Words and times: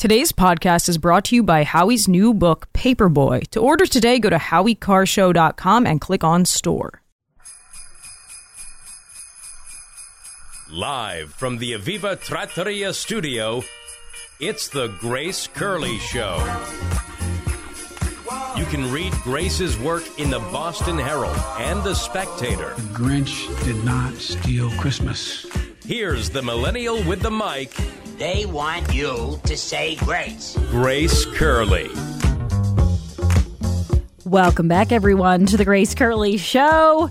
Today's 0.00 0.32
podcast 0.32 0.88
is 0.88 0.96
brought 0.96 1.26
to 1.26 1.34
you 1.34 1.42
by 1.42 1.62
Howie's 1.62 2.08
new 2.08 2.32
book, 2.32 2.72
Paperboy. 2.72 3.46
To 3.48 3.60
order 3.60 3.84
today, 3.84 4.18
go 4.18 4.30
to 4.30 4.38
howiecarrshow.com 4.38 5.86
and 5.86 6.00
click 6.00 6.24
on 6.24 6.46
store. 6.46 7.02
Live 10.70 11.34
from 11.34 11.58
the 11.58 11.72
Aviva 11.72 12.18
Trattoria 12.18 12.94
studio, 12.94 13.62
it's 14.40 14.68
the 14.68 14.86
Grace 15.00 15.46
Curley 15.48 15.98
Show. 15.98 16.38
You 18.56 18.64
can 18.64 18.90
read 18.90 19.12
Grace's 19.22 19.78
work 19.78 20.18
in 20.18 20.30
the 20.30 20.38
Boston 20.38 20.96
Herald 20.96 21.36
and 21.58 21.84
the 21.84 21.92
Spectator. 21.92 22.72
The 22.74 22.82
Grinch 22.94 23.64
did 23.64 23.84
not 23.84 24.14
steal 24.14 24.70
Christmas. 24.78 25.44
Here's 25.84 26.30
the 26.30 26.40
millennial 26.40 27.02
with 27.02 27.20
the 27.20 27.30
mic, 27.30 27.76
They 28.20 28.44
want 28.44 28.92
you 28.92 29.40
to 29.44 29.56
say 29.56 29.96
grace. 29.96 30.54
Grace 30.68 31.24
Curley. 31.24 31.90
Welcome 34.26 34.68
back, 34.68 34.92
everyone, 34.92 35.46
to 35.46 35.56
the 35.56 35.64
Grace 35.64 35.94
Curley 35.94 36.36
Show. 36.36 37.08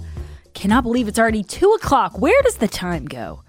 Cannot 0.54 0.84
believe 0.84 1.08
it's 1.08 1.18
already 1.18 1.42
two 1.42 1.72
o'clock. 1.72 2.20
Where 2.20 2.40
does 2.44 2.58
the 2.58 2.68
time 2.68 3.06
go? 3.06 3.42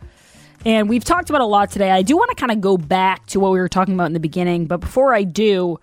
And 0.64 0.88
we've 0.88 1.04
talked 1.04 1.28
about 1.28 1.42
a 1.42 1.46
lot 1.46 1.70
today. 1.70 1.90
I 1.90 2.00
do 2.00 2.16
want 2.16 2.30
to 2.30 2.34
kind 2.34 2.50
of 2.50 2.62
go 2.62 2.78
back 2.78 3.26
to 3.26 3.40
what 3.40 3.52
we 3.52 3.58
were 3.58 3.68
talking 3.68 3.92
about 3.92 4.06
in 4.06 4.14
the 4.14 4.20
beginning, 4.20 4.64
but 4.64 4.80
before 4.80 5.12
I 5.12 5.24
do, 5.24 5.78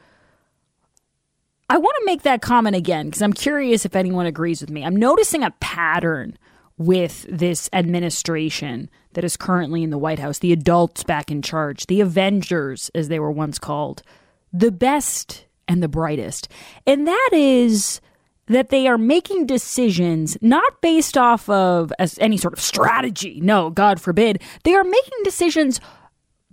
I 1.70 1.78
want 1.78 1.96
to 2.00 2.06
make 2.06 2.24
that 2.24 2.42
comment 2.42 2.76
again 2.76 3.06
because 3.06 3.22
I'm 3.22 3.34
curious 3.34 3.86
if 3.86 3.96
anyone 3.96 4.26
agrees 4.26 4.62
with 4.62 4.72
me. 4.72 4.84
I'm 4.84 4.96
noticing 4.96 5.44
a 5.44 5.52
pattern 5.60 6.40
with 6.78 7.26
this 7.30 7.70
administration 7.74 8.90
that 9.14 9.24
is 9.24 9.36
currently 9.36 9.84
in 9.84 9.90
the 9.90 9.98
White 9.98 10.20
House, 10.20 10.40
the 10.40 10.54
adults 10.54 11.04
back 11.04 11.32
in 11.32 11.42
charge, 11.42 11.88
the 11.88 12.02
Avengers, 12.02 12.92
as 12.94 13.08
they 13.08 13.20
were 13.20 13.32
once 13.32 13.58
called, 13.58 14.04
the 14.54 14.72
best 14.72 15.46
and 15.68 15.82
the 15.82 15.88
brightest. 15.88 16.48
And 16.86 17.08
that 17.08 17.30
is 17.34 18.00
that 18.46 18.70
they 18.70 18.88
are 18.88 18.98
making 18.98 19.46
decisions 19.46 20.38
not 20.40 20.82
based 20.82 21.18
off 21.18 21.50
of 21.50 21.92
any 22.20 22.38
sort 22.38 22.54
of 22.54 22.62
strategy. 22.62 23.42
No, 23.42 23.70
God 23.70 24.00
forbid. 24.00 24.42
They 24.64 24.74
are 24.74 24.84
making 24.84 25.24
decisions 25.24 25.82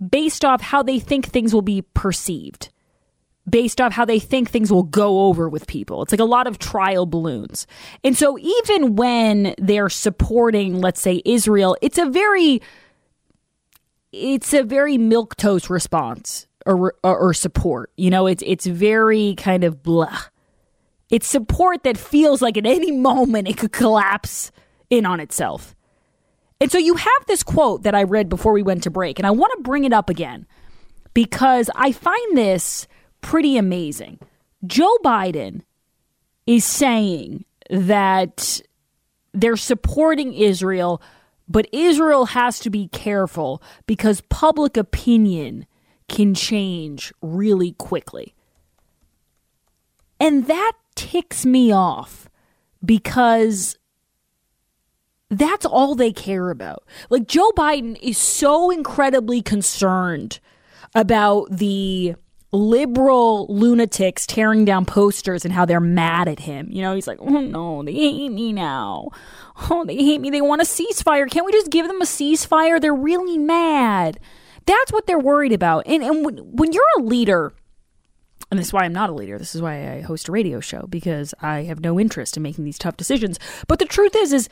based 0.09 0.43
off 0.43 0.59
how 0.61 0.83
they 0.83 0.99
think 0.99 1.27
things 1.27 1.53
will 1.53 1.61
be 1.61 1.83
perceived 1.93 2.69
based 3.49 3.79
off 3.79 3.93
how 3.93 4.05
they 4.05 4.19
think 4.19 4.49
things 4.49 4.71
will 4.71 4.83
go 4.83 5.25
over 5.25 5.47
with 5.47 5.67
people. 5.67 6.01
It's 6.01 6.11
like 6.11 6.19
a 6.19 6.25
lot 6.25 6.47
of 6.47 6.57
trial 6.57 7.05
balloons. 7.05 7.67
And 8.03 8.17
so 8.17 8.37
even 8.39 8.95
when 8.95 9.53
they're 9.57 9.89
supporting, 9.89 10.81
let's 10.81 11.01
say 11.01 11.21
Israel, 11.25 11.77
it's 11.81 11.97
a 11.97 12.05
very 12.05 12.61
it's 14.11 14.53
a 14.53 14.63
very 14.63 14.97
milk 14.97 15.35
toast 15.35 15.69
response 15.69 16.47
or, 16.65 16.95
or, 17.03 17.17
or 17.17 17.33
support. 17.33 17.91
You 17.97 18.09
know, 18.09 18.27
it's 18.27 18.43
it's 18.45 18.65
very 18.65 19.35
kind 19.35 19.63
of 19.63 19.83
blah. 19.83 20.17
It's 21.11 21.27
support 21.27 21.83
that 21.83 21.97
feels 21.97 22.41
like 22.41 22.57
at 22.57 22.65
any 22.65 22.91
moment 22.91 23.47
it 23.47 23.57
could 23.57 23.71
collapse 23.71 24.51
in 24.89 25.05
on 25.05 25.19
itself. 25.19 25.75
And 26.59 26.71
so 26.71 26.77
you 26.77 26.95
have 26.95 27.25
this 27.27 27.43
quote 27.43 27.83
that 27.83 27.93
I 27.93 28.03
read 28.03 28.29
before 28.29 28.53
we 28.53 28.63
went 28.63 28.83
to 28.83 28.89
break, 28.89 29.19
and 29.19 29.27
I 29.27 29.31
want 29.31 29.51
to 29.57 29.61
bring 29.61 29.83
it 29.83 29.93
up 29.93 30.09
again 30.09 30.47
because 31.13 31.69
I 31.75 31.91
find 31.91 32.37
this 32.37 32.87
pretty 33.25 33.57
amazing. 33.57 34.19
Joe 34.67 34.97
Biden 35.03 35.63
is 36.45 36.63
saying 36.63 37.43
that 37.71 38.61
they're 39.33 39.57
supporting 39.57 40.31
Israel, 40.31 41.01
but 41.49 41.67
Israel 41.73 42.27
has 42.27 42.59
to 42.59 42.69
be 42.69 42.87
careful 42.89 43.63
because 43.87 44.21
public 44.29 44.77
opinion 44.77 45.65
can 46.07 46.35
change 46.35 47.11
really 47.23 47.71
quickly. 47.71 48.35
And 50.19 50.45
that 50.45 50.73
ticks 50.93 51.47
me 51.47 51.71
off 51.71 52.29
because 52.85 53.75
that's 55.31 55.65
all 55.65 55.95
they 55.95 56.13
care 56.13 56.51
about. 56.51 56.83
Like 57.09 57.27
Joe 57.27 57.49
Biden 57.57 57.97
is 58.03 58.19
so 58.19 58.69
incredibly 58.69 59.41
concerned 59.41 60.39
about 60.93 61.47
the 61.49 62.15
liberal 62.55 63.47
lunatics 63.47 64.25
tearing 64.25 64.65
down 64.65 64.85
posters 64.85 65.45
and 65.45 65.53
how 65.53 65.65
they're 65.65 65.79
mad 65.79 66.27
at 66.27 66.39
him. 66.39 66.67
You 66.71 66.81
know, 66.81 66.95
he's 66.95 67.07
like, 67.07 67.19
oh 67.21 67.41
no, 67.41 67.83
they 67.83 67.93
hate 67.93 68.29
me 68.29 68.53
now. 68.53 69.09
Oh, 69.69 69.85
they 69.85 69.95
hate 69.95 70.21
me. 70.21 70.29
They 70.29 70.41
want 70.41 70.61
a 70.61 70.65
ceasefire. 70.65 71.29
Can't 71.29 71.45
we 71.45 71.51
just 71.51 71.71
give 71.71 71.87
them 71.87 72.01
a 72.01 72.05
ceasefire? 72.05 72.79
They're 72.79 72.93
really 72.93 73.37
mad. 73.37 74.19
That's 74.65 74.91
what 74.91 75.05
they're 75.05 75.19
worried 75.19 75.53
about. 75.53 75.85
And, 75.85 76.03
and 76.03 76.25
when, 76.25 76.37
when 76.37 76.73
you're 76.73 76.83
a 76.97 77.01
leader, 77.01 77.53
and 78.51 78.59
this 78.59 78.67
is 78.67 78.73
why 78.73 78.83
I'm 78.83 78.93
not 78.93 79.09
a 79.09 79.13
leader. 79.13 79.37
This 79.37 79.55
is 79.55 79.61
why 79.61 79.93
I 79.93 80.01
host 80.01 80.29
a 80.29 80.31
radio 80.31 80.59
show 80.59 80.85
because 80.87 81.33
I 81.41 81.63
have 81.63 81.79
no 81.79 81.99
interest 81.99 82.37
in 82.37 82.43
making 82.43 82.63
these 82.63 82.77
tough 82.77 82.95
decisions. 82.95 83.39
But 83.67 83.79
the 83.79 83.85
truth 83.85 84.15
is, 84.15 84.33
is 84.33 84.49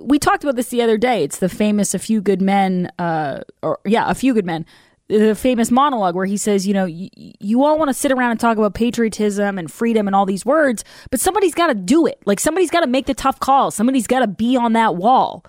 we 0.00 0.18
talked 0.18 0.44
about 0.44 0.56
this 0.56 0.68
the 0.68 0.82
other 0.82 0.96
day. 0.96 1.24
It's 1.24 1.38
the 1.38 1.48
famous 1.48 1.94
"A 1.94 1.98
Few 1.98 2.20
Good 2.20 2.40
Men," 2.40 2.90
uh, 2.98 3.40
or 3.62 3.80
yeah, 3.84 4.10
"A 4.10 4.14
Few 4.14 4.32
Good 4.32 4.46
Men." 4.46 4.64
The 5.08 5.34
famous 5.34 5.70
monologue 5.70 6.14
where 6.14 6.24
he 6.24 6.38
says, 6.38 6.66
you 6.66 6.72
know, 6.72 6.86
you 6.86 7.62
all 7.62 7.78
want 7.78 7.90
to 7.90 7.94
sit 7.94 8.10
around 8.10 8.30
and 8.30 8.40
talk 8.40 8.56
about 8.56 8.74
patriotism 8.74 9.58
and 9.58 9.70
freedom 9.70 10.06
and 10.06 10.16
all 10.16 10.24
these 10.24 10.46
words, 10.46 10.82
but 11.10 11.20
somebody's 11.20 11.54
got 11.54 11.66
to 11.66 11.74
do 11.74 12.06
it. 12.06 12.22
Like 12.24 12.40
somebody's 12.40 12.70
got 12.70 12.80
to 12.80 12.86
make 12.86 13.04
the 13.04 13.12
tough 13.12 13.38
call. 13.38 13.70
Somebody's 13.70 14.06
got 14.06 14.20
to 14.20 14.26
be 14.26 14.56
on 14.56 14.72
that 14.72 14.96
wall. 14.96 15.44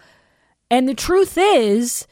And 0.69 0.89
the 0.89 0.93
truth 0.93 1.37
is, 1.37 2.05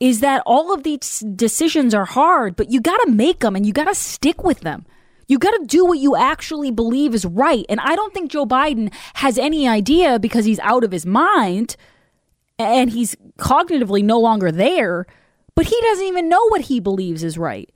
is 0.00 0.20
that 0.20 0.42
all 0.46 0.74
of 0.74 0.82
these 0.82 1.20
decisions 1.20 1.94
are 1.94 2.04
hard, 2.04 2.56
but 2.56 2.70
you 2.70 2.80
got 2.80 2.98
to 3.04 3.10
make 3.12 3.38
them 3.40 3.54
and 3.54 3.64
you 3.64 3.72
got 3.72 3.84
to 3.84 3.94
stick 3.94 4.42
with 4.42 4.60
them. 4.60 4.84
You 5.28 5.38
got 5.38 5.52
to 5.52 5.64
do 5.64 5.86
what 5.86 5.98
you 5.98 6.16
actually 6.16 6.70
believe 6.70 7.14
is 7.14 7.24
right. 7.24 7.64
And 7.68 7.80
I 7.80 7.94
don't 7.94 8.12
think 8.12 8.30
Joe 8.30 8.46
Biden 8.46 8.92
has 9.14 9.38
any 9.38 9.68
idea 9.68 10.18
because 10.18 10.44
he's 10.44 10.58
out 10.58 10.84
of 10.84 10.92
his 10.92 11.06
mind 11.06 11.76
and 12.58 12.90
he's 12.90 13.16
cognitively 13.38 14.02
no 14.04 14.20
longer 14.20 14.52
there, 14.52 15.06
but 15.54 15.66
he 15.66 15.80
doesn't 15.82 16.04
even 16.04 16.28
know 16.28 16.48
what 16.48 16.62
he 16.62 16.80
believes 16.80 17.22
is 17.22 17.38
right. 17.38 17.70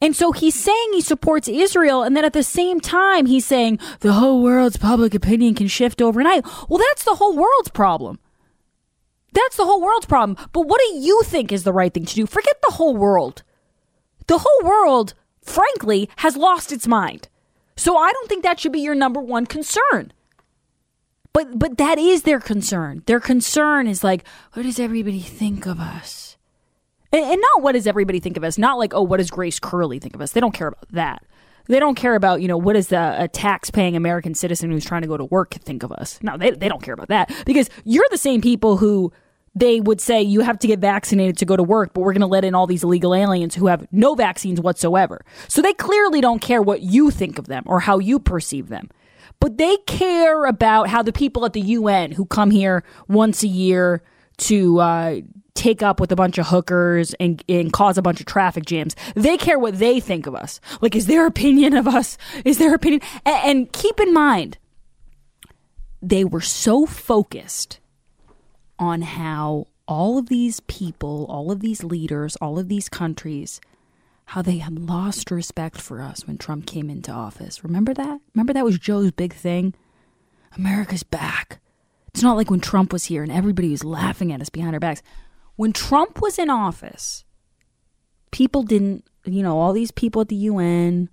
And 0.00 0.14
so 0.14 0.30
he's 0.30 0.54
saying 0.54 0.90
he 0.92 1.00
supports 1.00 1.48
Israel, 1.48 2.02
and 2.02 2.16
then 2.16 2.24
at 2.24 2.32
the 2.32 2.44
same 2.44 2.80
time, 2.80 3.26
he's 3.26 3.44
saying 3.44 3.80
the 4.00 4.12
whole 4.12 4.42
world's 4.42 4.76
public 4.76 5.14
opinion 5.14 5.54
can 5.54 5.66
shift 5.66 6.00
overnight. 6.00 6.44
Well, 6.68 6.78
that's 6.78 7.04
the 7.04 7.16
whole 7.16 7.36
world's 7.36 7.70
problem. 7.70 8.20
That's 9.32 9.56
the 9.56 9.64
whole 9.64 9.82
world's 9.82 10.06
problem. 10.06 10.36
But 10.52 10.68
what 10.68 10.80
do 10.80 10.94
you 10.98 11.22
think 11.24 11.52
is 11.52 11.64
the 11.64 11.72
right 11.72 11.92
thing 11.92 12.06
to 12.06 12.14
do? 12.14 12.26
Forget 12.26 12.56
the 12.62 12.74
whole 12.74 12.96
world. 12.96 13.42
The 14.28 14.38
whole 14.38 14.68
world 14.68 15.14
frankly, 15.48 16.08
has 16.16 16.36
lost 16.36 16.70
its 16.70 16.86
mind. 16.86 17.28
So 17.76 17.96
I 17.96 18.12
don't 18.12 18.28
think 18.28 18.42
that 18.42 18.60
should 18.60 18.72
be 18.72 18.80
your 18.80 18.94
number 18.94 19.20
one 19.20 19.46
concern. 19.46 20.12
But 21.32 21.58
but 21.58 21.78
that 21.78 21.98
is 21.98 22.22
their 22.22 22.40
concern. 22.40 23.02
Their 23.06 23.20
concern 23.20 23.86
is 23.86 24.02
like, 24.04 24.24
what 24.52 24.62
does 24.62 24.80
everybody 24.80 25.20
think 25.20 25.66
of 25.66 25.78
us? 25.78 26.36
And, 27.12 27.40
not 27.40 27.62
what 27.62 27.72
does 27.72 27.86
everybody 27.86 28.20
think 28.20 28.36
of 28.36 28.44
us? 28.44 28.58
Not 28.58 28.78
like, 28.78 28.92
oh, 28.94 29.02
what 29.02 29.16
does 29.18 29.30
Grace 29.30 29.58
Curley 29.58 29.98
think 29.98 30.14
of 30.14 30.20
us? 30.20 30.32
They 30.32 30.40
don't 30.40 30.54
care 30.54 30.68
about 30.68 30.88
that. 30.92 31.24
They 31.66 31.80
don't 31.80 31.96
care 31.96 32.14
about, 32.14 32.40
you 32.40 32.48
know, 32.48 32.56
what 32.56 32.74
does 32.74 32.88
the, 32.88 33.22
a 33.22 33.28
tax 33.28 33.70
paying 33.70 33.94
American 33.94 34.34
citizen 34.34 34.70
who's 34.70 34.84
trying 34.84 35.02
to 35.02 35.08
go 35.08 35.16
to 35.16 35.24
work 35.26 35.54
think 35.54 35.82
of 35.82 35.92
us? 35.92 36.18
No, 36.22 36.36
they, 36.36 36.50
they 36.50 36.68
don't 36.68 36.82
care 36.82 36.94
about 36.94 37.08
that 37.08 37.30
because 37.44 37.68
you're 37.84 38.06
the 38.10 38.18
same 38.18 38.40
people 38.40 38.78
who 38.78 39.12
they 39.54 39.80
would 39.80 40.00
say 40.00 40.22
you 40.22 40.40
have 40.40 40.58
to 40.60 40.66
get 40.66 40.78
vaccinated 40.78 41.36
to 41.38 41.44
go 41.44 41.56
to 41.56 41.62
work, 41.62 41.92
but 41.92 42.00
we're 42.00 42.12
going 42.12 42.20
to 42.20 42.26
let 42.26 42.44
in 42.44 42.54
all 42.54 42.66
these 42.66 42.84
illegal 42.84 43.14
aliens 43.14 43.54
who 43.54 43.66
have 43.66 43.86
no 43.92 44.14
vaccines 44.14 44.60
whatsoever. 44.60 45.24
So 45.48 45.60
they 45.60 45.74
clearly 45.74 46.20
don't 46.20 46.40
care 46.40 46.62
what 46.62 46.82
you 46.82 47.10
think 47.10 47.38
of 47.38 47.46
them 47.46 47.64
or 47.66 47.80
how 47.80 47.98
you 47.98 48.18
perceive 48.18 48.68
them. 48.68 48.88
But 49.40 49.58
they 49.58 49.76
care 49.86 50.46
about 50.46 50.88
how 50.88 51.02
the 51.02 51.12
people 51.12 51.44
at 51.44 51.52
the 51.52 51.60
UN 51.60 52.12
who 52.12 52.24
come 52.24 52.50
here 52.50 52.82
once 53.08 53.42
a 53.42 53.48
year 53.48 54.02
to 54.38 54.80
uh, 54.80 55.20
take 55.58 55.82
up 55.82 55.98
with 56.00 56.12
a 56.12 56.16
bunch 56.16 56.38
of 56.38 56.46
hookers 56.46 57.14
and, 57.14 57.42
and 57.48 57.72
cause 57.72 57.98
a 57.98 58.02
bunch 58.02 58.20
of 58.20 58.26
traffic 58.26 58.64
jams, 58.64 58.94
they 59.14 59.36
care 59.36 59.58
what 59.58 59.78
they 59.78 59.98
think 60.00 60.26
of 60.26 60.34
us. 60.34 60.60
Like, 60.80 60.94
is 60.94 61.06
their 61.06 61.26
opinion 61.26 61.76
of 61.76 61.88
us? 61.88 62.16
Is 62.44 62.58
their 62.58 62.74
opinion? 62.74 63.02
and, 63.26 63.44
and 63.44 63.72
keep 63.72 63.98
in 64.00 64.14
mind, 64.14 64.56
they 66.00 66.24
were 66.24 66.40
so 66.40 66.86
focused 66.86 67.80
on 68.78 69.02
how 69.02 69.66
all 69.88 70.16
of 70.18 70.28
these 70.28 70.60
people, 70.60 71.26
all 71.28 71.50
of 71.50 71.60
these 71.60 71.82
leaders, 71.82 72.36
all 72.36 72.58
of 72.58 72.68
these 72.68 72.88
countries, 72.88 73.60
how 74.26 74.42
they 74.42 74.58
had 74.58 74.78
lost 74.78 75.30
respect 75.30 75.80
for 75.80 76.00
us 76.00 76.26
when 76.26 76.38
Trump 76.38 76.66
came 76.66 76.88
into 76.88 77.10
office. 77.10 77.64
Remember 77.64 77.94
that? 77.94 78.20
Remember 78.34 78.52
that 78.52 78.64
was 78.64 78.78
Joe's 78.78 79.10
big 79.10 79.32
thing? 79.32 79.74
America's 80.56 81.02
back. 81.02 81.60
It's 82.08 82.22
not 82.22 82.36
like 82.36 82.50
when 82.50 82.60
Trump 82.60 82.92
was 82.92 83.06
here 83.06 83.22
and 83.22 83.32
everybody 83.32 83.70
was 83.70 83.84
laughing 83.84 84.32
at 84.32 84.40
us 84.40 84.50
behind 84.50 84.74
our 84.74 84.80
backs. 84.80 85.02
When 85.58 85.72
Trump 85.72 86.22
was 86.22 86.38
in 86.38 86.50
office, 86.50 87.24
people 88.30 88.62
didn't, 88.62 89.04
you 89.24 89.42
know, 89.42 89.58
all 89.58 89.72
these 89.72 89.90
people 89.90 90.22
at 90.22 90.28
the 90.28 90.36
UN, 90.36 91.08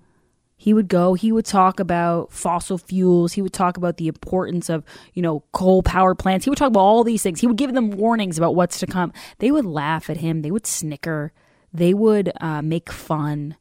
he 0.56 0.72
would 0.72 0.88
go, 0.88 1.16
he 1.16 1.32
would 1.32 1.46
talk 1.46 1.80
about 1.80 2.32
fossil 2.32 2.78
fuels, 2.78 3.34
he 3.34 3.42
would 3.42 3.54
talk 3.54 3.76
about 3.76 3.98
the 3.98 4.08
importance 4.08 4.70
of, 4.70 4.84
you 5.16 5.24
know, 5.24 5.44
coal 5.52 5.82
power 5.82 6.14
plants. 6.14 6.46
He 6.46 6.52
would 6.52 6.60
talk 6.60 6.68
about 6.68 6.80
all 6.80 7.04
these 7.04 7.24
things. 7.24 7.42
He 7.42 7.48
would 7.48 7.58
give 7.58 7.74
them 7.74 7.90
warnings 7.90 8.38
about 8.38 8.54
what's 8.54 8.78
to 8.82 8.86
come. 8.86 9.12
They 9.40 9.50
would 9.50 9.66
laugh 9.66 10.12
at 10.12 10.18
him, 10.18 10.44
they 10.44 10.52
would 10.52 10.68
snicker, 10.68 11.34
they 11.74 11.96
would 11.96 12.32
uh, 12.40 12.62
make 12.62 12.92
fun. 12.92 13.58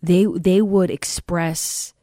they 0.00 0.24
they 0.24 0.62
would 0.62 0.90
express 0.90 1.94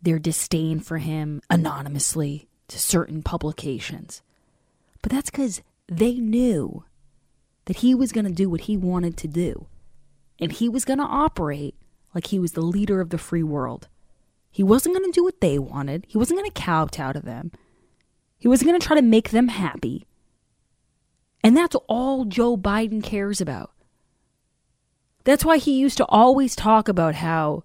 their 0.00 0.20
disdain 0.20 0.78
for 0.78 0.98
him 0.98 1.42
anonymously 1.50 2.48
to 2.68 2.78
certain 2.78 3.24
publications. 3.24 4.22
But 5.02 5.10
that's 5.10 5.30
cuz 5.30 5.62
they 5.88 6.14
knew 6.14 6.84
that 7.68 7.76
he 7.76 7.94
was 7.94 8.12
going 8.12 8.24
to 8.24 8.32
do 8.32 8.48
what 8.48 8.62
he 8.62 8.78
wanted 8.78 9.14
to 9.18 9.28
do. 9.28 9.66
And 10.40 10.50
he 10.50 10.70
was 10.70 10.86
going 10.86 11.00
to 11.00 11.04
operate 11.04 11.74
like 12.14 12.28
he 12.28 12.38
was 12.38 12.52
the 12.52 12.62
leader 12.62 12.98
of 12.98 13.10
the 13.10 13.18
free 13.18 13.42
world. 13.42 13.88
He 14.50 14.62
wasn't 14.62 14.96
going 14.96 15.04
to 15.04 15.14
do 15.14 15.22
what 15.22 15.42
they 15.42 15.58
wanted. 15.58 16.06
He 16.08 16.16
wasn't 16.16 16.40
going 16.40 16.50
to 16.50 16.62
kowtow 16.62 17.12
to 17.12 17.20
them. 17.20 17.52
He 18.38 18.48
wasn't 18.48 18.70
going 18.70 18.80
to 18.80 18.86
try 18.86 18.96
to 18.96 19.02
make 19.02 19.30
them 19.30 19.48
happy. 19.48 20.06
And 21.44 21.54
that's 21.54 21.76
all 21.88 22.24
Joe 22.24 22.56
Biden 22.56 23.02
cares 23.02 23.38
about. 23.38 23.72
That's 25.24 25.44
why 25.44 25.58
he 25.58 25.78
used 25.78 25.98
to 25.98 26.06
always 26.06 26.56
talk 26.56 26.88
about 26.88 27.16
how, 27.16 27.64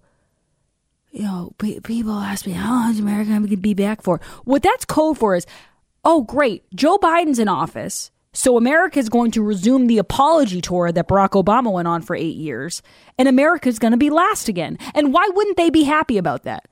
you 1.12 1.22
know, 1.22 1.54
people 1.58 2.12
ask 2.12 2.46
me, 2.46 2.52
how 2.52 2.74
long 2.74 2.90
is 2.90 3.00
America 3.00 3.30
going 3.30 3.46
to 3.46 3.56
be 3.56 3.72
back 3.72 4.02
for? 4.02 4.20
What 4.44 4.62
that's 4.62 4.84
code 4.84 5.16
for 5.16 5.34
is, 5.34 5.46
oh, 6.04 6.24
great, 6.24 6.64
Joe 6.74 6.98
Biden's 6.98 7.38
in 7.38 7.48
office. 7.48 8.10
So 8.36 8.56
America 8.56 8.98
is 8.98 9.08
going 9.08 9.30
to 9.32 9.42
resume 9.42 9.86
the 9.86 9.98
apology 9.98 10.60
tour 10.60 10.90
that 10.90 11.06
Barack 11.06 11.40
Obama 11.42 11.72
went 11.72 11.86
on 11.86 12.02
for 12.02 12.16
eight 12.16 12.34
years, 12.34 12.82
and 13.16 13.28
America 13.28 13.68
is 13.68 13.78
going 13.78 13.92
to 13.92 13.96
be 13.96 14.10
last 14.10 14.48
again. 14.48 14.76
And 14.92 15.14
why 15.14 15.30
wouldn't 15.32 15.56
they 15.56 15.70
be 15.70 15.84
happy 15.84 16.18
about 16.18 16.42
that? 16.42 16.66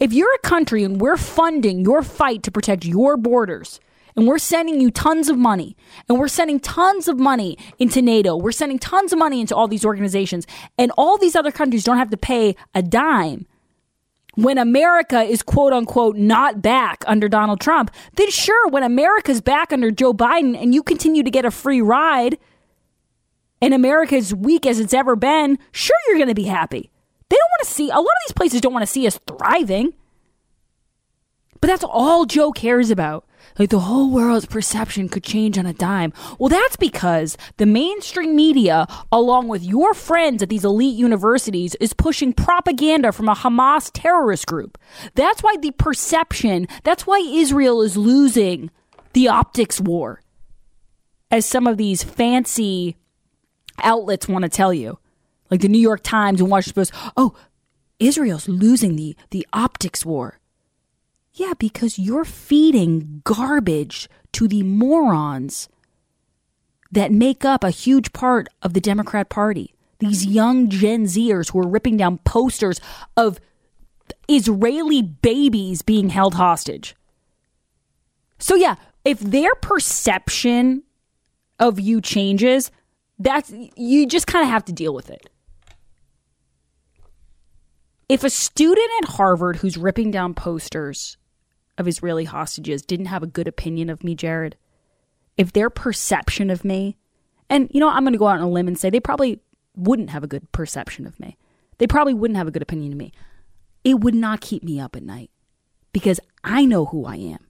If 0.00 0.14
you're 0.14 0.34
a 0.34 0.38
country 0.38 0.82
and 0.82 0.98
we're 0.98 1.18
funding 1.18 1.80
your 1.80 2.02
fight 2.02 2.42
to 2.44 2.50
protect 2.50 2.86
your 2.86 3.18
borders, 3.18 3.80
and 4.16 4.26
we're 4.26 4.38
sending 4.38 4.80
you 4.80 4.90
tons 4.90 5.28
of 5.28 5.36
money, 5.36 5.76
and 6.08 6.18
we're 6.18 6.26
sending 6.26 6.58
tons 6.58 7.06
of 7.06 7.18
money 7.18 7.58
into 7.78 8.00
NATO, 8.00 8.34
we're 8.34 8.52
sending 8.52 8.78
tons 8.78 9.12
of 9.12 9.18
money 9.18 9.42
into 9.42 9.54
all 9.54 9.68
these 9.68 9.84
organizations, 9.84 10.46
and 10.78 10.90
all 10.96 11.18
these 11.18 11.36
other 11.36 11.52
countries 11.52 11.84
don't 11.84 11.98
have 11.98 12.10
to 12.10 12.16
pay 12.16 12.56
a 12.74 12.82
dime 12.82 13.46
when 14.36 14.58
America 14.58 15.22
is 15.22 15.42
quote 15.42 15.72
unquote 15.72 16.16
not 16.16 16.62
back 16.62 17.04
under 17.06 17.28
Donald 17.28 17.60
Trump, 17.60 17.90
then 18.14 18.30
sure, 18.30 18.68
when 18.68 18.82
America's 18.82 19.40
back 19.40 19.72
under 19.72 19.90
Joe 19.90 20.12
Biden 20.12 20.60
and 20.60 20.74
you 20.74 20.82
continue 20.82 21.22
to 21.22 21.30
get 21.30 21.44
a 21.44 21.50
free 21.50 21.80
ride 21.80 22.38
and 23.60 23.72
America 23.72 24.16
is 24.16 24.34
weak 24.34 24.66
as 24.66 24.78
it's 24.78 24.94
ever 24.94 25.16
been, 25.16 25.58
sure, 25.72 25.96
you're 26.08 26.18
going 26.18 26.28
to 26.28 26.34
be 26.34 26.44
happy. 26.44 26.90
They 27.28 27.36
don't 27.36 27.50
want 27.58 27.68
to 27.68 27.72
see, 27.74 27.88
a 27.88 27.96
lot 27.96 28.02
of 28.02 28.26
these 28.26 28.34
places 28.34 28.60
don't 28.60 28.72
want 28.72 28.82
to 28.82 28.92
see 28.92 29.06
us 29.06 29.18
thriving. 29.26 29.94
But 31.60 31.68
that's 31.68 31.84
all 31.84 32.26
Joe 32.26 32.52
cares 32.52 32.90
about. 32.90 33.26
Like 33.58 33.70
the 33.70 33.80
whole 33.80 34.10
world's 34.10 34.46
perception 34.46 35.08
could 35.08 35.22
change 35.22 35.58
on 35.58 35.66
a 35.66 35.72
dime. 35.72 36.12
Well, 36.38 36.48
that's 36.48 36.76
because 36.76 37.36
the 37.56 37.66
mainstream 37.66 38.34
media, 38.34 38.86
along 39.12 39.48
with 39.48 39.62
your 39.62 39.94
friends 39.94 40.42
at 40.42 40.48
these 40.48 40.64
elite 40.64 40.96
universities, 40.96 41.76
is 41.76 41.92
pushing 41.92 42.32
propaganda 42.32 43.12
from 43.12 43.28
a 43.28 43.34
Hamas 43.34 43.90
terrorist 43.92 44.46
group. 44.46 44.76
That's 45.14 45.42
why 45.42 45.56
the 45.56 45.70
perception, 45.72 46.66
that's 46.82 47.06
why 47.06 47.18
Israel 47.18 47.80
is 47.82 47.96
losing 47.96 48.70
the 49.12 49.28
optics 49.28 49.80
war. 49.80 50.20
As 51.30 51.46
some 51.46 51.66
of 51.66 51.76
these 51.76 52.02
fancy 52.02 52.96
outlets 53.82 54.28
want 54.28 54.42
to 54.44 54.48
tell 54.48 54.74
you, 54.74 54.98
like 55.50 55.60
the 55.60 55.68
New 55.68 55.80
York 55.80 56.02
Times 56.02 56.40
and 56.40 56.50
Washington 56.50 56.80
Post, 56.80 56.92
oh, 57.16 57.34
Israel's 58.00 58.48
losing 58.48 58.96
the, 58.96 59.16
the 59.30 59.46
optics 59.52 60.04
war. 60.04 60.40
Yeah, 61.34 61.54
because 61.58 61.98
you're 61.98 62.24
feeding 62.24 63.20
garbage 63.24 64.08
to 64.32 64.46
the 64.46 64.62
morons 64.62 65.68
that 66.92 67.10
make 67.10 67.44
up 67.44 67.64
a 67.64 67.70
huge 67.70 68.12
part 68.12 68.48
of 68.62 68.72
the 68.72 68.80
Democrat 68.80 69.28
Party. 69.28 69.74
These 69.98 70.24
young 70.26 70.68
Gen 70.68 71.06
Zers 71.06 71.50
who 71.50 71.58
are 71.58 71.68
ripping 71.68 71.96
down 71.96 72.18
posters 72.18 72.80
of 73.16 73.40
Israeli 74.28 75.02
babies 75.02 75.82
being 75.82 76.10
held 76.10 76.34
hostage. 76.34 76.94
So, 78.38 78.54
yeah, 78.54 78.76
if 79.04 79.18
their 79.18 79.56
perception 79.56 80.84
of 81.58 81.80
you 81.80 82.00
changes, 82.00 82.70
that's 83.18 83.52
you 83.76 84.06
just 84.06 84.28
kind 84.28 84.44
of 84.44 84.50
have 84.50 84.64
to 84.66 84.72
deal 84.72 84.94
with 84.94 85.10
it. 85.10 85.28
If 88.08 88.22
a 88.22 88.30
student 88.30 88.90
at 89.02 89.08
Harvard 89.10 89.56
who's 89.56 89.76
ripping 89.76 90.10
down 90.10 90.34
posters 90.34 91.16
of 91.78 91.88
Israeli 91.88 92.24
hostages 92.24 92.82
didn't 92.82 93.06
have 93.06 93.22
a 93.22 93.28
good 93.28 93.48
opinion 93.48 93.90
of 93.90 94.04
me, 94.04 94.14
Jared, 94.14 94.56
if 95.36 95.52
their 95.52 95.70
perception 95.70 96.50
of 96.50 96.64
me, 96.64 96.96
and 97.50 97.68
you 97.72 97.80
know, 97.80 97.88
I'm 97.88 98.04
going 98.04 98.12
to 98.12 98.18
go 98.18 98.28
out 98.28 98.38
on 98.38 98.42
a 98.42 98.50
limb 98.50 98.68
and 98.68 98.78
say 98.78 98.90
they 98.90 99.00
probably 99.00 99.40
wouldn't 99.76 100.10
have 100.10 100.24
a 100.24 100.28
good 100.28 100.50
perception 100.52 101.06
of 101.06 101.18
me. 101.18 101.36
They 101.78 101.86
probably 101.86 102.14
wouldn't 102.14 102.36
have 102.36 102.46
a 102.46 102.52
good 102.52 102.62
opinion 102.62 102.92
of 102.92 102.98
me. 102.98 103.12
It 103.82 104.00
would 104.00 104.14
not 104.14 104.40
keep 104.40 104.62
me 104.62 104.80
up 104.80 104.96
at 104.96 105.02
night 105.02 105.30
because 105.92 106.20
I 106.42 106.64
know 106.64 106.86
who 106.86 107.04
I 107.04 107.16
am. 107.16 107.46